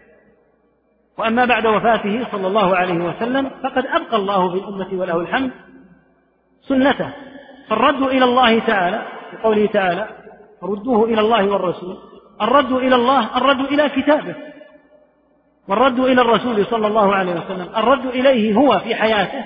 وأما 1.19 1.45
بعد 1.45 1.67
وفاته 1.67 2.27
صلى 2.33 2.47
الله 2.47 2.77
عليه 2.77 3.05
وسلم 3.05 3.51
فقد 3.63 3.87
أبقى 3.87 4.17
الله 4.17 4.51
في 4.51 4.59
الأمة 4.59 4.89
وله 4.93 5.21
الحمد 5.21 5.51
سنته. 6.63 7.11
فالرد 7.69 8.03
إلى 8.03 8.25
الله 8.25 8.59
تعالى 8.59 9.03
في 9.31 9.37
قوله 9.37 9.67
تعالى 9.67 10.09
ردوه 10.63 11.05
إلى 11.05 11.21
الله 11.21 11.53
والرسول. 11.53 11.97
الرد 12.43 12.73
إلى 12.73 12.95
الله 12.95 13.37
الرد 13.37 13.61
إلى 13.61 13.89
كتابه. 13.89 14.35
والرد 15.69 16.01
إلى 16.01 16.21
الرسول 16.23 16.67
صلى 16.67 16.87
الله 16.87 17.15
عليه 17.15 17.33
وسلم 17.33 17.69
الرد 17.77 18.07
إليه 18.07 18.55
هو 18.55 18.79
في 18.79 18.95
حياته 18.95 19.45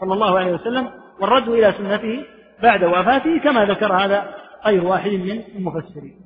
صلى 0.00 0.14
الله 0.14 0.38
عليه 0.38 0.52
وسلم 0.52 0.90
والرد 1.20 1.48
إلى 1.48 1.72
سنته 1.72 2.24
بعد 2.62 2.84
وفاته 2.84 3.38
كما 3.44 3.64
ذكر 3.64 3.92
هذا 3.92 4.34
غير 4.66 4.84
واحد 4.84 5.10
من 5.10 5.42
المفسرين. 5.56 6.16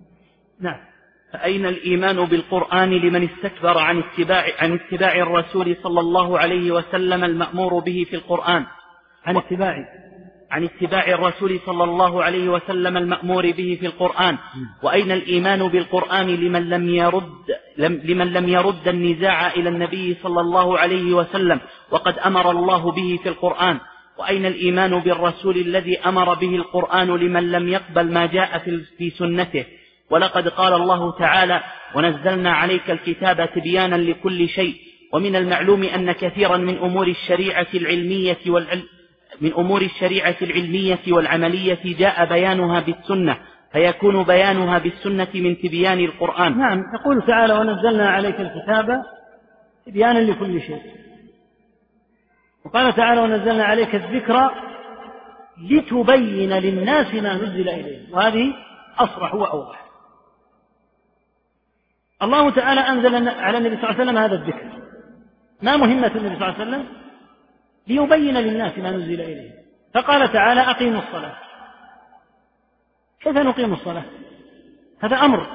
نعم. 0.60 0.76
فأين 1.32 1.66
الإيمان 1.66 2.24
بالقرآن 2.24 2.90
لمن 2.90 3.28
استكبر 3.28 3.78
عن 3.78 3.98
اتباع 3.98 4.44
عن 4.58 4.72
اتباع 4.72 5.14
الرسول 5.14 5.76
صلى 5.82 6.00
الله 6.00 6.38
عليه 6.38 6.70
وسلم 6.70 7.24
المأمور 7.24 7.78
به 7.78 8.06
في 8.10 8.16
القرآن؟ 8.16 8.66
عن 9.26 9.36
اتباع. 9.36 9.84
عن 10.50 10.64
اتباع 10.64 11.08
الرسول 11.08 11.60
صلى 11.66 11.84
الله 11.84 12.24
عليه 12.24 12.48
وسلم 12.48 12.96
المأمور 12.96 13.50
به 13.50 13.76
في 13.80 13.86
القرآن. 13.86 14.38
وأين 14.82 15.10
الإيمان 15.10 15.68
بالقرآن 15.68 16.26
لمن 16.26 16.68
لم 16.68 16.88
يرد 16.88 17.46
لمن 17.78 18.32
لم 18.32 18.48
يرد 18.48 18.88
النزاع 18.88 19.50
إلى 19.50 19.68
النبي 19.68 20.16
صلى 20.22 20.40
الله 20.40 20.78
عليه 20.78 21.14
وسلم؟ 21.14 21.60
وقد 21.90 22.18
أمر 22.18 22.50
الله 22.50 22.92
به 22.92 23.18
في 23.22 23.28
القرآن. 23.28 23.80
وأين 24.18 24.46
الإيمان 24.46 24.98
بالرسول 24.98 25.56
الذي 25.56 25.98
أمر 25.98 26.34
به 26.34 26.56
القرآن 26.56 27.16
لمن 27.16 27.52
لم 27.52 27.68
يقبل 27.68 28.12
ما 28.12 28.26
جاء 28.26 28.58
في 28.98 29.10
سنته؟ 29.10 29.64
ولقد 30.10 30.48
قال 30.48 30.72
الله 30.72 31.18
تعالى 31.18 31.62
ونزلنا 31.94 32.52
عليك 32.52 32.90
الكتاب 32.90 33.48
تبيانا 33.54 33.96
لكل 33.96 34.48
شيء 34.48 34.74
ومن 35.12 35.36
المعلوم 35.36 35.82
أن 35.82 36.12
كثيرا 36.12 36.56
من 36.56 36.78
أمور 36.78 37.06
الشريعة 37.08 37.66
العلمية 37.74 38.38
والعلم 38.46 38.84
من 39.40 39.52
أمور 39.52 39.82
الشريعة 39.82 40.36
العلمية 40.42 40.98
والعملية 41.08 41.78
جاء 41.84 42.24
بيانها 42.24 42.80
بالسنة 42.80 43.38
فيكون 43.72 44.22
بيانها 44.22 44.78
بالسنة 44.78 45.28
من 45.34 45.58
تبيان 45.58 45.98
القرآن. 45.98 46.58
نعم 46.58 46.84
يقول 46.94 47.22
تعالى 47.26 47.54
ونزلنا 47.54 48.10
عليك 48.10 48.40
الكتاب 48.40 49.02
تبيانا 49.86 50.18
لكل 50.18 50.60
شيء. 50.60 50.82
وقال 52.64 52.94
تعالى 52.94 53.20
ونزلنا 53.20 53.64
عليك 53.64 53.94
الذكر 53.94 54.50
لتبين 55.58 56.52
للناس 56.52 57.14
ما 57.14 57.34
نزل 57.34 57.68
إليه 57.68 58.14
وهذه 58.14 58.54
أصرح 58.98 59.34
وأوضح. 59.34 59.82
الله 62.22 62.50
تعالى 62.50 62.80
أنزل 62.80 63.28
على 63.28 63.58
النبي 63.58 63.76
صلى 63.76 63.90
الله 63.90 64.00
عليه 64.00 64.04
وسلم 64.04 64.18
هذا 64.18 64.34
الذكر. 64.34 64.82
ما 65.62 65.76
مهمة 65.76 66.06
النبي 66.06 66.36
صلى 66.36 66.48
الله 66.48 66.54
عليه 66.54 66.62
وسلم؟ 66.62 66.86
ليبين 67.86 68.36
للناس 68.36 68.78
ما 68.78 68.90
نزل 68.90 69.20
إليه 69.20 69.50
فقال 69.94 70.32
تعالى 70.32 70.60
أقيموا 70.60 71.00
الصلاة. 71.00 71.34
كيف 73.20 73.36
نقيم 73.36 73.72
الصلاة؟ 73.72 74.04
هذا 75.00 75.16
أمر 75.16 75.46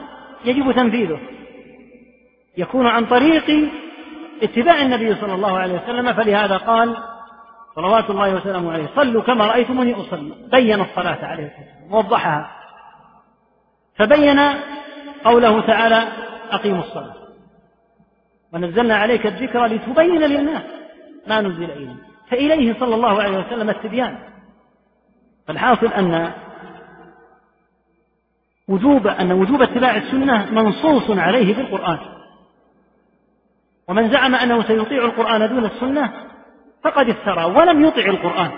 يجب 0.46 0.72
تنفيذه. 0.72 1.20
يكون 2.58 2.88
عن 2.88 3.06
طريق 3.06 3.70
اتباع 4.44 4.82
النبي 4.82 5.16
صلى 5.16 5.34
الله 5.34 5.58
عليه 5.58 5.74
وسلم 5.74 6.14
فلهذا 6.14 6.58
قال 6.58 6.98
صلوات 7.76 8.10
الله 8.10 8.36
وسلامه 8.36 8.74
عليه 8.74 8.88
صلوا 8.96 9.22
كما 9.22 9.46
رأيتموني 9.46 9.94
أصلي. 9.94 10.34
بين 10.52 10.82
الصلاة 10.82 11.26
عليه 11.26 11.46
السلام 11.46 11.94
ووضحها 11.94 12.52
فبين 13.96 14.40
قوله 15.26 15.62
تعالى 15.62 16.08
أقيموا 16.52 16.84
الصلاة. 16.84 17.14
ونزلنا 18.54 18.96
عليك 18.96 19.28
الذكر 19.28 19.66
لتبين 19.66 20.22
للناس 20.22 20.64
ما 21.28 21.42
نزل 21.42 21.72
إليه 21.72 21.96
فإليه 22.30 22.80
صلى 22.80 22.96
الله 22.96 23.24
عليه 23.24 23.38
وسلم 23.38 23.70
التبيان. 23.70 24.18
فالحاصل 25.48 25.88
أن 25.88 26.32
وجوب 28.68 29.08
أن 29.08 29.32
وجوب 29.32 29.62
اتباع 29.62 29.96
السنة 29.98 30.52
منصوص 30.52 31.18
عليه 31.18 31.54
في 31.54 31.62
القرآن 31.62 32.17
ومن 33.90 34.12
زعم 34.12 34.36
أنه 34.36 34.64
سيطيع 34.64 35.06
القرآن 35.06 35.50
دون 35.50 35.66
السنة 35.66 36.14
فقد 36.84 37.10
افترى 37.10 37.46
ولم 37.46 37.86
يطع 37.86 38.06
القرآن. 38.06 38.52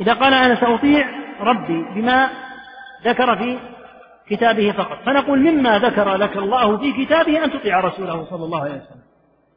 إذا 0.00 0.12
قال 0.12 0.34
أنا 0.34 0.54
سأطيع 0.54 1.08
ربي 1.40 1.84
بما 1.94 2.30
ذكر 3.04 3.36
في 3.36 3.58
كتابه 4.28 4.72
فقط. 4.72 4.98
فنقول 5.06 5.38
مما 5.38 5.78
ذكر 5.78 6.16
لك 6.16 6.36
الله 6.36 6.78
في 6.78 7.04
كتابه 7.04 7.44
أن 7.44 7.52
تطيع 7.52 7.80
رسوله 7.80 8.24
صلى 8.30 8.44
الله 8.44 8.60
عليه 8.60 8.74
وسلم. 8.74 9.04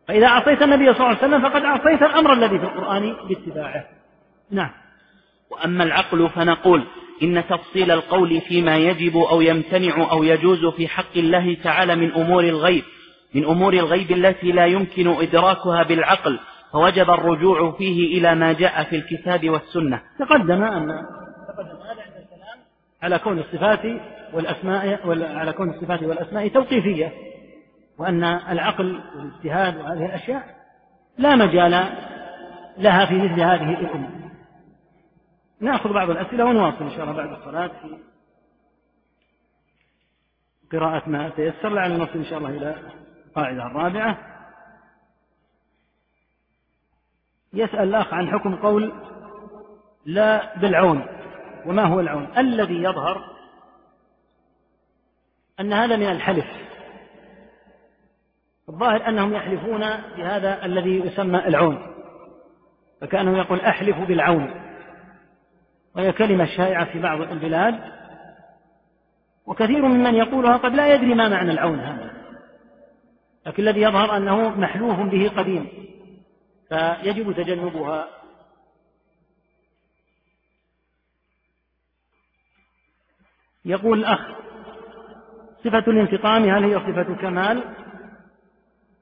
فإذا 0.08 0.28
عصيت 0.28 0.62
النبي 0.62 0.94
صلى 0.94 0.96
الله 0.96 1.18
عليه 1.18 1.18
وسلم 1.18 1.42
فقد 1.50 1.66
عصيت 1.66 2.02
الأمر 2.02 2.34
الذي 2.34 2.60
في 2.60 2.66
القرآن 2.66 3.16
باتباعه. 3.30 3.86
نعم. 4.52 4.72
وأما 5.52 5.84
العقل 5.84 6.30
فنقول 6.30 6.88
إن 7.24 7.44
تفصيل 7.50 7.92
القول 7.92 8.42
فيما 8.42 8.78
يجب 8.78 9.18
أو 9.18 9.42
يمتنع 9.42 10.12
أو 10.12 10.24
يجوز 10.24 10.66
في 10.66 10.88
حق 10.88 11.18
الله 11.18 11.58
تعالى 11.64 11.96
من 11.96 12.12
أمور 12.12 12.44
الغيب 12.44 12.84
من 13.36 13.46
أمور 13.46 13.74
الغيب 13.74 14.12
التي 14.12 14.52
لا 14.52 14.66
يمكن 14.66 15.08
إدراكها 15.08 15.84
بالعقل 15.84 16.40
فوجب 16.72 17.10
الرجوع 17.10 17.72
فيه 17.72 18.18
إلى 18.18 18.36
ما 18.36 18.54
جاء 18.54 18.84
في 18.84 18.96
الكتاب 18.96 19.50
والسنة. 19.50 20.02
تقدم 20.20 20.64
أن 20.64 20.88
تقدم 21.48 21.78
هذا 21.82 22.02
عند 22.02 22.14
الكلام 22.16 22.60
على 23.04 23.20
كون 23.20 23.40
الصفات 23.40 24.02
والأسماء 24.34 25.00
على 25.38 25.54
كون 25.54 25.70
الصفات 25.70 26.04
والأسماء 26.04 26.48
توقيفية 26.48 27.14
وأن 27.98 28.24
العقل 28.24 29.02
والاجتهاد 29.16 29.78
وهذه 29.78 30.06
الأشياء 30.06 30.44
لا 31.18 31.36
مجال 31.36 31.72
لها 32.78 33.06
في 33.06 33.16
مثل 33.16 33.42
هذه 33.42 33.80
الأمور 33.80 34.10
نأخذ 35.62 35.94
بعض 35.94 36.10
الأسئلة 36.10 36.46
ونواصل 36.46 36.84
إن 36.84 36.92
شاء 36.92 37.04
الله 37.04 37.14
بعد 37.14 37.32
الصلاة 37.32 37.68
في 37.68 37.98
قراءة 40.78 41.10
ما 41.10 41.30
تيسر 41.30 41.70
لعل 41.70 41.98
نصل 41.98 42.20
إن 42.20 42.26
شاء 42.26 42.38
الله 42.38 42.50
إلى 42.50 42.76
القاعدة 43.38 43.68
الرابعة. 43.68 44.18
يسأل 47.54 47.84
الأخ 47.90 48.14
عن 48.14 48.32
حكم 48.32 48.56
قول 48.56 48.94
لا 50.06 50.58
بالعون. 50.58 51.06
وما 51.66 51.84
هو 51.84 52.00
العون؟ 52.00 52.28
الذي 52.38 52.84
يظهر 52.84 53.24
أن 55.60 55.74
هذا 55.74 55.96
من 55.96 56.10
الحلف. 56.10 56.46
الظاهر 58.70 59.08
أنهم 59.08 59.34
يحلفون 59.34 59.80
بهذا 60.18 60.66
الذي 60.66 61.00
يسمى 61.00 61.48
العون. 61.48 61.94
فكأنه 63.02 63.38
يقول 63.38 63.62
أحلف 63.62 63.98
بالعون. 63.98 64.62
وهي 65.96 66.12
كلمة 66.12 66.46
شائعة 66.46 66.86
في 66.86 67.00
بعض 67.00 67.22
البلاد. 67.22 67.80
وكثير 69.46 69.82
ممن 69.82 70.16
يقولها 70.16 70.58
قد 70.58 70.76
لا 70.76 70.94
يدري 70.94 71.16
ما 71.16 71.30
معنى 71.30 71.52
العون 71.52 71.80
هذا. 71.80 72.07
لكن 73.48 73.64
الذي 73.64 73.82
يظهر 73.82 74.18
أنه 74.18 74.50
محلوف 74.50 75.00
به 75.00 75.32
قديم 75.38 75.68
فيجب 76.70 77.32
تجنبها. 77.32 78.08
يقول 83.66 84.00
الأخ 84.00 84.20
صفة 85.64 85.84
الانتقام 85.88 86.44
هل 86.44 86.64
هي 86.64 86.80
صفة 86.80 87.16
كمال 87.16 87.64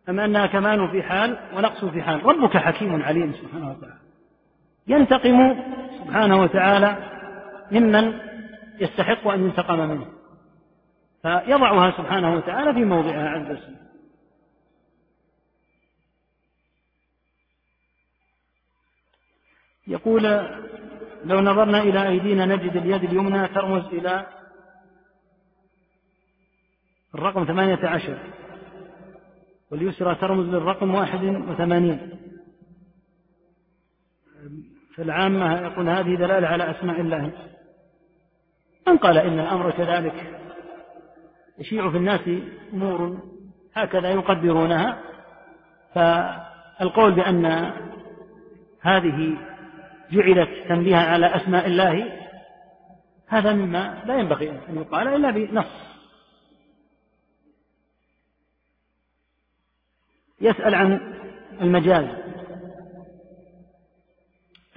أم 0.09 0.19
أنها 0.19 0.45
كمال 0.45 0.91
في 0.91 1.03
حال 1.03 1.37
ونقص 1.53 1.85
في 1.85 2.01
حال؟ 2.01 2.25
ربك 2.25 2.57
حكيم 2.57 3.03
عليم 3.03 3.33
سبحانه 3.33 3.71
وتعالى. 3.71 3.99
ينتقم 4.87 5.63
سبحانه 5.99 6.41
وتعالى 6.41 6.97
ممن 7.71 8.19
يستحق 8.79 9.27
أن 9.27 9.43
ينتقم 9.43 9.79
منه. 9.79 10.07
فيضعها 11.21 11.91
سبحانه 11.91 12.35
وتعالى 12.35 12.73
في 12.73 12.85
موضعها 12.85 13.29
عز 13.29 13.45
وجل. 13.45 13.84
يقول 19.87 20.23
لو 21.25 21.41
نظرنا 21.41 21.79
إلى 21.79 22.07
أيدينا 22.07 22.45
نجد 22.45 22.75
اليد 22.75 23.03
اليمنى 23.03 23.47
ترمز 23.47 23.85
إلى 23.85 24.25
الرقم 27.15 27.45
ثمانية 27.45 27.87
عشر 27.87 28.17
واليسرى 29.71 30.15
ترمز 30.15 30.45
للرقم 30.45 30.95
واحد 30.95 31.23
وثمانين. 31.23 32.09
فالعامة 34.95 35.61
يقول 35.61 35.89
هذه 35.89 36.15
دلالة 36.15 36.47
على 36.47 36.71
أسماء 36.71 37.01
الله. 37.01 37.31
من 38.87 38.97
قال 38.97 39.17
إن 39.17 39.39
الأمر 39.39 39.71
كذلك؟ 39.71 40.41
يشيع 41.59 41.91
في 41.91 41.97
الناس 41.97 42.21
أمور 42.73 43.19
هكذا 43.73 44.09
يقدرونها. 44.09 45.01
فالقول 45.93 47.15
بأن 47.15 47.45
هذه 48.81 49.37
جعلت 50.11 50.49
تنبيها 50.69 51.05
على 51.05 51.35
أسماء 51.35 51.67
الله 51.67 52.21
هذا 53.27 53.53
مما 53.53 54.03
لا 54.05 54.17
ينبغي 54.19 54.49
أن 54.49 54.77
يقال 54.77 55.07
إلا 55.07 55.31
بنص. 55.31 55.65
يسأل 60.41 60.75
عن 60.75 61.13
المجاز. 61.61 62.05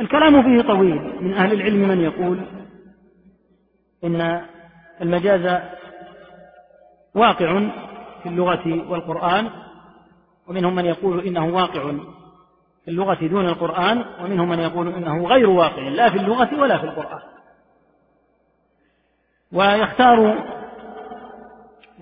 الكلام 0.01 0.43
فيه 0.43 0.69
طويل. 0.69 1.23
من 1.23 1.35
أهل 1.35 1.53
العلم 1.53 1.89
من 1.89 2.01
يقول 2.01 2.47
إن 4.05 4.47
المجاز 5.01 5.63
واقع 7.15 7.71
في 8.23 8.29
اللغة 8.29 8.91
والقرآن 8.91 9.51
ومنهم 10.47 10.75
من 10.75 10.85
يقول 10.85 11.27
إنه 11.27 11.47
واقع 11.47 11.93
في 12.89 12.93
اللغة 12.93 13.27
دون 13.27 13.49
القرآن 13.49 14.05
ومنهم 14.21 14.49
من 14.49 14.59
يقول 14.59 14.89
إنه 14.89 15.27
غير 15.27 15.51
واقع 15.51 15.83
لا 15.83 16.11
في 16.11 16.17
اللغة 16.17 16.61
ولا 16.61 16.79
في 16.79 16.85
القرآن. 16.85 17.21
ويختار 19.53 20.45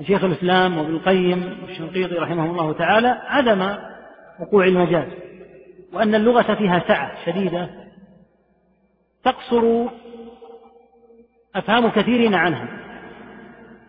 شيخ 0.07 0.25
الإسلام 0.25 0.79
وابن 0.79 0.95
القيم 0.95 1.59
والشنقيطي 1.63 2.15
رحمه 2.15 2.45
الله 2.45 2.73
تعالى 2.73 3.09
عدم 3.09 3.77
وقوع 4.41 4.65
المجاز 4.65 5.09
وأن 5.93 6.15
اللغة 6.15 6.55
فيها 6.55 6.85
سعة 6.89 7.25
شديدة 7.25 7.71
تقصر 9.25 9.87
أفهام 11.57 11.89
كثيرين 11.89 12.35
عنها. 12.35 12.69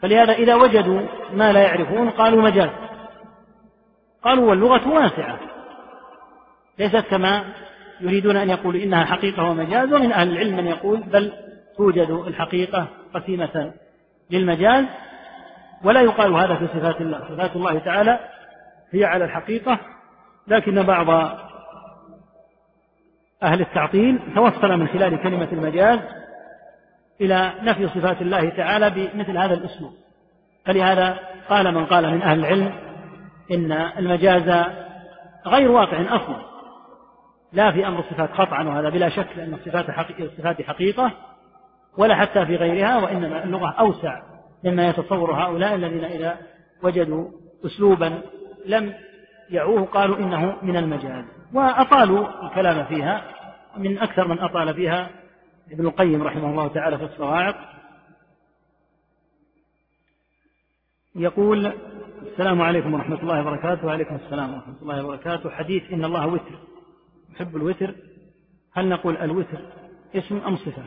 فلهذا 0.02 0.34
إذا 0.34 0.56
وجدوا 0.56 1.02
ما 1.34 1.52
لا 1.52 1.61
يعرفون 1.61 2.10
قالوا 2.10 2.41
مجاز 2.41 2.69
قالوا 4.24 4.49
واللغة 4.49 4.90
واسعة. 4.90 5.57
ليست 6.80 7.06
كما 7.10 7.44
يريدون 8.02 8.38
أن 8.38 8.49
يقولوا 8.49 8.84
إنها 8.84 9.06
حقيقة 9.06 9.44
ومجاز 9.44 9.94
ومن 9.94 10.12
أهل 10.12 10.32
العلم 10.32 10.56
من 10.58 10.68
يقول 10.68 11.04
بل 11.04 11.34
توجد 11.78 12.10
الحقيقة 12.10 12.88
قسيمة 13.14 13.74
للمجاز 14.32 14.86
ولا 15.84 16.02
يقال 16.02 16.34
هذا 16.34 16.56
في 16.56 16.68
صفات 16.68 17.02
الله. 17.02 17.20
صفات 17.20 17.56
الله 17.56 17.80
تعالى 17.80 18.20
هي 18.91 19.06
على 19.06 19.26
الحقيقة 19.26 19.80
لكن 20.48 20.84
بعض 20.84 21.38
أهل 23.44 23.62
التعطيل 23.62 24.20
توصل 24.36 24.78
من 24.78 24.88
خلال 24.88 25.24
كلمة 25.24 25.48
المجاز 25.52 25.99
إلى 27.22 27.54
نفي 27.62 27.88
صفات 27.88 28.22
الله 28.22 28.49
تعالى 28.49 28.90
بمثل 28.90 29.38
هذا 29.38 29.54
الأسلوب 29.54 29.94
فلهذا 30.66 31.20
قال 31.49 31.74
من 31.74 31.86
قال 31.86 32.12
من 32.12 32.22
أهل 32.22 32.40
العلم 32.40 32.74
إن 33.52 33.72
المجاز 33.72 34.66
غير 35.45 35.72
واقع 35.72 36.16
أصلا. 36.16 36.57
لا 37.53 37.72
في 37.72 37.88
أمر 37.88 37.99
الصفات 37.99 38.30
قطعا 38.30 38.64
وهذا 38.64 38.90
بلا 38.90 39.10
شك 39.10 39.28
لأن 39.38 39.53
الصفات 39.53 39.91
حقيقة, 39.91 40.24
الصفات 40.24 40.61
حقيقة 40.61 41.11
ولا 41.98 42.15
حتى 42.15 42.45
في 42.45 42.56
غيرها 42.56 42.98
وإنما 42.98 43.44
اللغة 43.44 43.69
أوسع 43.69 44.22
مما 44.64 44.90
يتصور 44.90 45.32
هؤلاء 45.32 45.76
الذين 45.76 46.06
إذا 46.06 46.38
وجدوا 46.84 47.32
أسلوبا 47.65 48.22
لم 48.65 48.94
يعوه 49.49 49.86
قالوا 49.86 50.18
إنه 50.18 50.57
من 50.61 50.78
المجاز 50.78 51.26
وأطالوا 51.53 52.48
الكلام 52.48 52.86
فيها 52.86 53.24
من 53.78 53.98
أكثر 53.98 54.28
من 54.28 54.40
أطال 54.40 54.74
فيها 54.74 55.10
ابن 55.72 55.88
القيم 55.88 56.24
رحمه 56.24 56.49
الله 56.49 56.68
تعالى 56.68 56.98
في 56.98 57.03
الصواعق. 57.03 57.56
يقول 61.15 61.74
السلام 62.22 62.61
عليكم 62.61 62.94
ورحمة 62.94 63.19
الله 63.22 63.41
وبركاته 63.41 63.88
وعليكم 63.88 64.15
السلام 64.15 64.53
ورحمة 64.53 64.76
الله 64.82 65.06
وبركاته. 65.06 65.49
حديث 65.49 65.94
إن 65.94 66.06
الله 66.06 66.28
وتر. 66.28 66.60
يحب 67.38 67.55
الوتر 67.55 67.95
هل 68.73 68.89
نقول 68.89 69.18
الوتر 69.18 69.59
اسم 70.15 70.38
أم 70.38 70.57
صفة؟ 70.57 70.84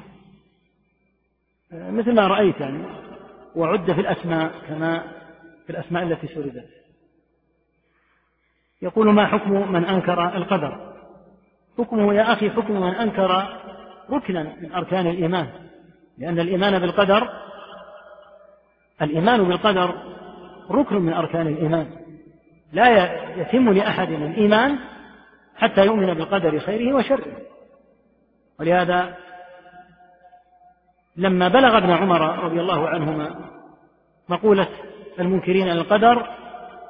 مثل 1.73 2.15
ما 2.15 2.27
رأيت 2.27 2.61
يعني 2.61 2.85
وعد 3.55 3.93
في 3.93 4.01
الأسماء 4.01 4.53
كما 4.69 5.03
في 5.67 5.71
الأسماء 5.71 6.03
التي 6.03 6.27
سردت. 6.27 6.69
يقول 8.83 9.13
ما 9.13 9.27
حكم 9.27 9.73
من 9.73 9.85
أنكر 9.85 10.37
القدر؟ 10.37 10.95
حكمه 11.79 12.15
يا 12.15 12.33
أخي 12.33 12.51
حكم 12.51 12.81
من 12.81 12.95
أنكر 12.95 13.61
ركنا 14.11 14.57
من 14.61 14.73
أركان 14.73 15.07
الإيمان 15.07 15.49
لأن 16.19 16.41
الإيمان 16.41 16.79
بالقدر 16.79 17.29
الإيمان 19.03 19.45
بالقدر 19.45 19.95
ركن 20.71 20.97
من 20.97 21.13
أركان 21.13 21.47
الإيمان. 21.47 21.91
لا 22.73 23.15
يتم 23.37 23.73
لأحد 23.73 24.13
الإيمان 24.13 24.79
حتى 25.61 25.87
يؤمن 25.87 26.15
بالقدر 26.15 26.59
خيره 26.59 26.97
وشره. 26.97 27.37
ولهذا 28.61 29.17
لما 31.17 31.49
بلغ 31.49 31.77
ابن 31.77 31.91
عمر 31.91 32.45
رضي 32.45 32.61
الله 32.61 32.89
عنهما 32.89 33.35
مقولة 34.29 34.69
المنكرين 35.19 35.69
للقدر 35.69 36.27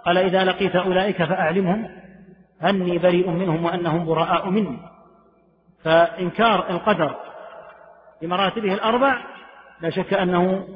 قال 0.06 0.18
إذا 0.18 0.44
لقيت 0.44 0.76
أولئك 0.76 1.24
فأعلمهم 1.24 1.90
أني 2.64 2.98
بريء 2.98 3.30
منهم 3.30 3.64
وأنهم 3.64 4.06
براء 4.06 4.50
مني. 4.50 4.78
فإنكار 5.84 6.70
القدر 6.70 7.16
بمراتبه 8.22 8.74
الأربع 8.74 9.16
لا 9.80 9.90
شك 9.90 10.14
أنه 10.14 10.68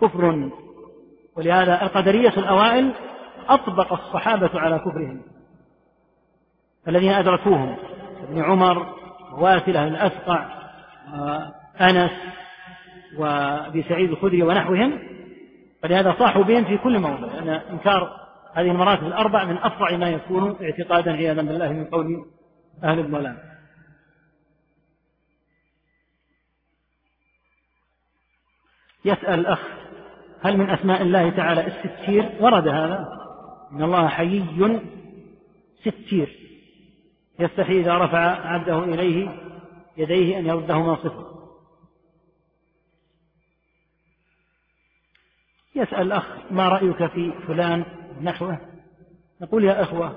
كفر 0.00 0.50
ولهذا 1.36 1.82
القدرية 1.82 2.28
الأوائل 2.28 2.92
أطبق 3.48 3.92
الصحابة 3.92 4.60
على 4.60 4.78
كفرهم. 4.78 5.22
الذين 6.88 7.12
أدركوهم 7.12 7.76
ابن 8.28 8.42
عمر 8.42 8.94
وواثلة 9.32 9.88
الأسقع 9.88 10.48
وأنس 11.14 12.12
وأبي 13.16 13.82
سعيد 13.82 14.10
الخدري 14.10 14.42
ونحوهم 14.42 14.98
فلهذا 15.82 16.16
صاحوا 16.18 16.44
بهم 16.44 16.64
في 16.64 16.78
كل 16.78 16.98
موضع 16.98 17.26
لأن 17.26 17.48
إنكار 17.48 18.20
هذه 18.54 18.70
المراتب 18.70 19.06
الأربع 19.06 19.44
من 19.44 19.58
أفظع 19.58 19.96
ما 19.96 20.10
يكون 20.10 20.56
اعتقادا 20.62 21.12
عياذا 21.12 21.42
بالله 21.42 21.72
من 21.72 21.84
قول 21.84 22.26
أهل 22.84 22.98
الضلال. 22.98 23.36
يسأل 29.04 29.40
الأخ 29.40 29.60
هل 30.42 30.56
من 30.56 30.70
أسماء 30.70 31.02
الله 31.02 31.30
تعالى 31.30 31.66
الستير؟ 31.66 32.30
ورد 32.40 32.68
هذا. 32.68 33.08
إن 33.72 33.82
الله 33.82 34.08
حيي 34.08 34.80
ستير. 35.80 36.39
يستحي 37.40 37.80
إذا 37.80 37.98
رفع 37.98 38.18
عبده 38.46 38.78
إليه 38.78 39.28
يديه 39.96 40.38
أن 40.38 40.46
يردهما 40.46 40.96
صفر. 40.96 41.30
يسأل 45.74 46.02
الأخ 46.02 46.26
ما 46.50 46.68
رأيك 46.68 47.06
في 47.06 47.32
فلان 47.46 47.84
نحوه؟ 48.22 48.58
نقول 49.40 49.64
يا 49.64 49.82
أخوة 49.82 50.16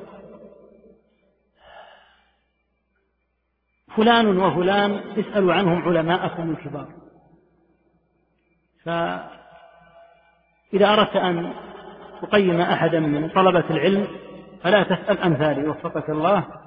فلان 3.95 4.37
وفلان 4.37 4.91
اسألوا 5.19 5.53
عنهم 5.53 5.81
علماءكم 5.81 6.49
الكبار. 6.49 6.87
فإذا 8.83 9.29
أردت 10.93 11.15
أن 11.15 11.53
تقيم 12.21 12.61
أحدا 12.61 12.99
من 12.99 13.29
طلبة 13.29 13.69
العلم 13.69 14.07
فلا 14.61 14.83
تسأل 14.83 15.19
أمثالي 15.19 15.67
وفقك 15.67 16.09
الله. 16.09 16.62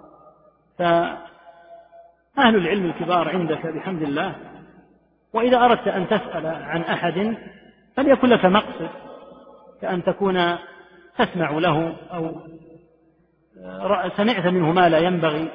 فأهل 0.79 2.57
العلم 2.57 2.85
الكبار 2.87 3.29
عندك 3.29 3.67
بحمد 3.67 4.03
الله 4.03 4.35
وإذا 5.33 5.65
أردت 5.65 5.89
أن 5.89 6.09
تسأل 6.09 6.47
عن 6.47 6.83
أحد 6.83 7.37
فليكن 7.97 8.29
لك 8.29 8.45
مقصد 8.45 8.91
كأن 9.83 10.05
تكون 10.05 10.57
تسمع 11.19 11.51
له 11.51 11.97
أو 12.13 12.41
سمعت 14.17 14.47
منه 14.47 14.73
ما 14.73 14.89
لا 14.89 14.99
ينبغي. 14.99 15.49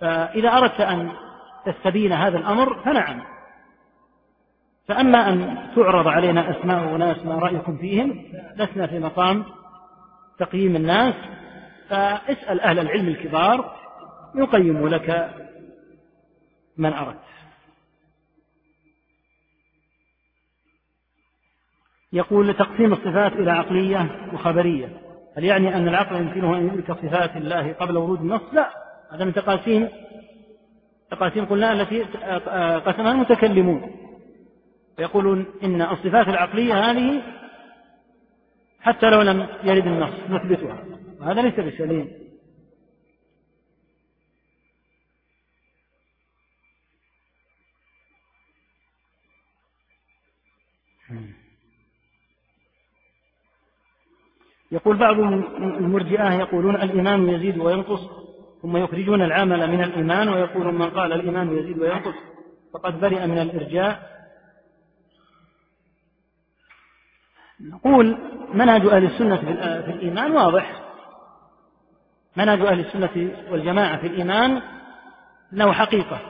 فإذا 0.00 0.48
أردت 0.48 0.80
أن 0.80 1.12
تستبين 1.66 2.12
هذا 2.12 2.38
الأمر 2.38 2.82
فنعم. 2.84 3.22
فأما 4.88 5.28
أن 5.28 5.56
تعرض 5.76 6.08
علينا 6.08 6.50
أسماء 6.50 6.96
أناس 6.96 7.16
ما 7.26 7.34
رأيكم 7.34 7.76
فيهم 7.76 8.24
لسنا 8.56 8.86
في 8.86 8.98
مقام 8.98 9.44
تقييم 10.38 10.76
الناس. 10.76 11.14
فاسأل 11.88 12.60
أهل 12.60 12.78
العلم 12.78 13.08
الكبار 13.08 13.75
يقيم 14.36 14.88
لك 14.88 15.34
من 16.76 16.92
أردت. 16.92 17.18
يقول 22.12 22.54
تقسيم 22.54 22.92
الصفات 22.92 23.32
إلى 23.32 23.50
عقلية 23.50 24.30
وخبرية. 24.32 25.00
هل 25.36 25.44
يعني 25.44 25.76
أن 25.76 25.88
العقل 25.88 26.16
يمكنه 26.16 26.56
أن 26.56 26.66
يدرك 26.66 26.92
صفات 26.92 27.36
الله 27.36 27.72
قبل 27.72 27.96
ورود 27.96 28.20
النص؟ 28.20 28.42
لا. 28.52 28.70
هذا 29.12 29.24
من 29.24 29.32
تقاسيم. 29.32 29.88
تقاسيم 31.10 31.44
قلنا 31.44 31.72
التي 31.72 32.02
قسمها 32.80 33.12
المتكلمون. 33.12 33.96
يقولون 34.98 35.46
إن 35.64 35.82
الصفات 35.82 36.28
العقلية 36.28 36.74
هذه 36.74 37.22
حتى 38.80 39.10
لو 39.10 39.22
لم 39.22 39.46
يرد 39.64 39.86
النص 39.86 40.14
نثبتها. 40.30 40.84
وهذا 41.20 41.42
ليس 41.42 41.60
بسليم 41.60 42.25
يقول 54.72 54.96
بعض 54.96 55.18
المرجئة 55.60 56.32
يقولون 56.32 56.76
الإيمان 56.76 57.28
يزيد 57.28 57.58
وينقص 57.58 58.00
ثم 58.62 58.76
يخرجون 58.76 59.22
العمل 59.22 59.70
من 59.70 59.82
الإيمان 59.82 60.28
ويقولون 60.28 60.74
من 60.74 60.90
قال 60.90 61.12
الإيمان 61.12 61.58
يزيد 61.58 61.78
وينقص 61.78 62.14
فقد 62.74 63.00
برئ 63.00 63.26
من 63.26 63.38
الإرجاء. 63.38 64.16
نقول 67.60 68.18
منهج 68.54 68.86
أهل 68.86 69.04
السنة 69.04 69.36
في 69.82 69.90
الإيمان 69.90 70.32
واضح. 70.32 70.82
منهج 72.36 72.60
أهل 72.60 72.80
السنة 72.80 73.30
والجماعة 73.50 74.00
في 74.00 74.06
الإيمان 74.06 74.62
أنه 75.52 75.72
حقيقة 75.72 76.20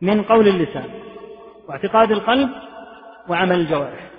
من 0.00 0.22
قول 0.22 0.48
اللسان 0.48 0.90
واعتقاد 1.68 2.10
القلب 2.10 2.50
وعمل 3.28 3.60
الجوارح. 3.60 4.10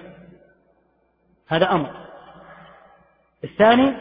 هذا 1.47 1.71
أمر. 1.71 2.08
الثاني 3.43 3.93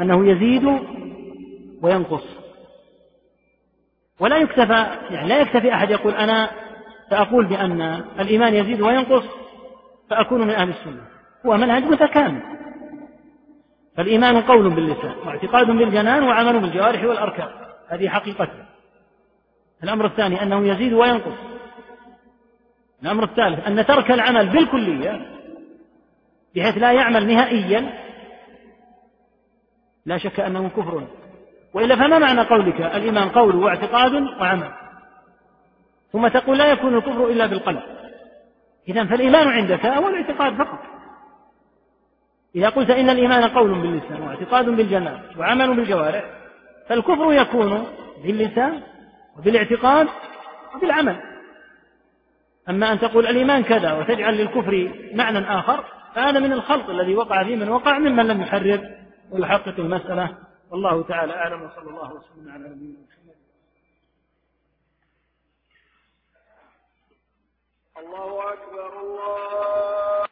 أنه 0.00 0.30
يزيد 0.30 0.64
وينقص. 1.82 2.24
ولا 4.20 4.36
يكتفى 4.36 4.86
يعني 5.10 5.28
لا 5.28 5.40
يكتفي 5.40 5.74
أحد 5.74 5.90
يقول 5.90 6.14
أنا 6.14 6.50
سأقول 7.10 7.46
بأن 7.46 7.82
الإيمان 8.20 8.54
يزيد 8.54 8.80
وينقص 8.80 9.24
فأكون 10.10 10.40
من 10.40 10.50
أهل 10.50 10.68
السنة. 10.68 11.02
هو 11.46 11.56
منهج 11.56 11.84
متكامل. 11.84 12.42
فالإيمان 13.96 14.40
قول 14.40 14.70
باللسان 14.70 15.14
واعتقاد 15.26 15.66
بالجنان 15.66 16.22
وعمل 16.22 16.60
بالجوارح 16.60 17.04
والأركان. 17.04 17.48
هذه 17.88 18.08
حقيقته 18.08 18.64
الأمر 19.84 20.06
الثاني 20.06 20.42
أنه 20.42 20.68
يزيد 20.68 20.92
وينقص. 20.92 21.38
الأمر 23.02 23.24
الثالث 23.24 23.66
أن 23.66 23.86
ترك 23.86 24.10
العمل 24.10 24.48
بالكلية 24.48 25.26
بحيث 26.56 26.78
لا 26.78 26.92
يعمل 26.92 27.26
نهائيا 27.26 27.92
لا 30.06 30.18
شك 30.18 30.40
أنه 30.40 30.68
كفر. 30.68 31.06
وإلا 31.74 31.96
فما 31.96 32.18
معنى 32.18 32.40
قولك؟ 32.40 32.80
الإيمان 32.80 33.28
قول 33.28 33.56
واعتقاد 33.56 34.14
وعمل. 34.14 34.70
ثم 36.12 36.28
تقول 36.28 36.58
لا 36.58 36.72
يكون 36.72 36.96
الكفر 36.96 37.26
إلا 37.26 37.46
بالقلب. 37.46 37.82
إذا 38.88 39.04
فالإيمان 39.04 39.48
عندك 39.48 39.86
هو 39.86 40.08
الاعتقاد 40.08 40.54
فقط. 40.54 40.78
إذا 42.56 42.68
قلت 42.68 42.90
إن 42.90 43.10
الإيمان 43.10 43.48
قول 43.48 43.80
باللسان 43.80 44.22
واعتقاد 44.22 44.68
بالجنان 44.68 45.20
وعمل 45.38 45.76
بالجوارح 45.76 46.24
فالكفر 46.88 47.32
يكون 47.32 47.86
باللسان 48.24 48.80
وبالاعتقاد 49.38 50.08
وبالعمل. 50.74 51.16
أما 52.68 52.92
أن 52.92 52.98
تقول 53.00 53.26
الإيمان 53.26 53.62
كذا 53.62 53.92
وتجعل 53.92 54.34
للكفر 54.34 54.90
معنى 55.14 55.38
آخر 55.38 55.84
فهذا 56.14 56.40
من 56.40 56.52
الخلط 56.52 56.88
الذي 56.90 57.14
وقع 57.14 57.44
فيه 57.44 57.56
من 57.56 57.68
وقع 57.68 57.98
ممن 57.98 58.26
لم 58.26 58.40
يحرر. 58.40 59.01
ويحقق 59.32 59.78
المسألة 59.78 60.38
والله 60.70 61.02
تعالى 61.02 61.32
أعلم 61.32 61.62
وصلى 61.62 61.90
الله 61.90 62.12
وسلم 62.12 62.50
على 62.52 62.68
نبينا 62.68 62.98
محمد. 63.00 63.36
الله 67.98 68.52
أكبر 68.52 69.00
الله 69.00 70.28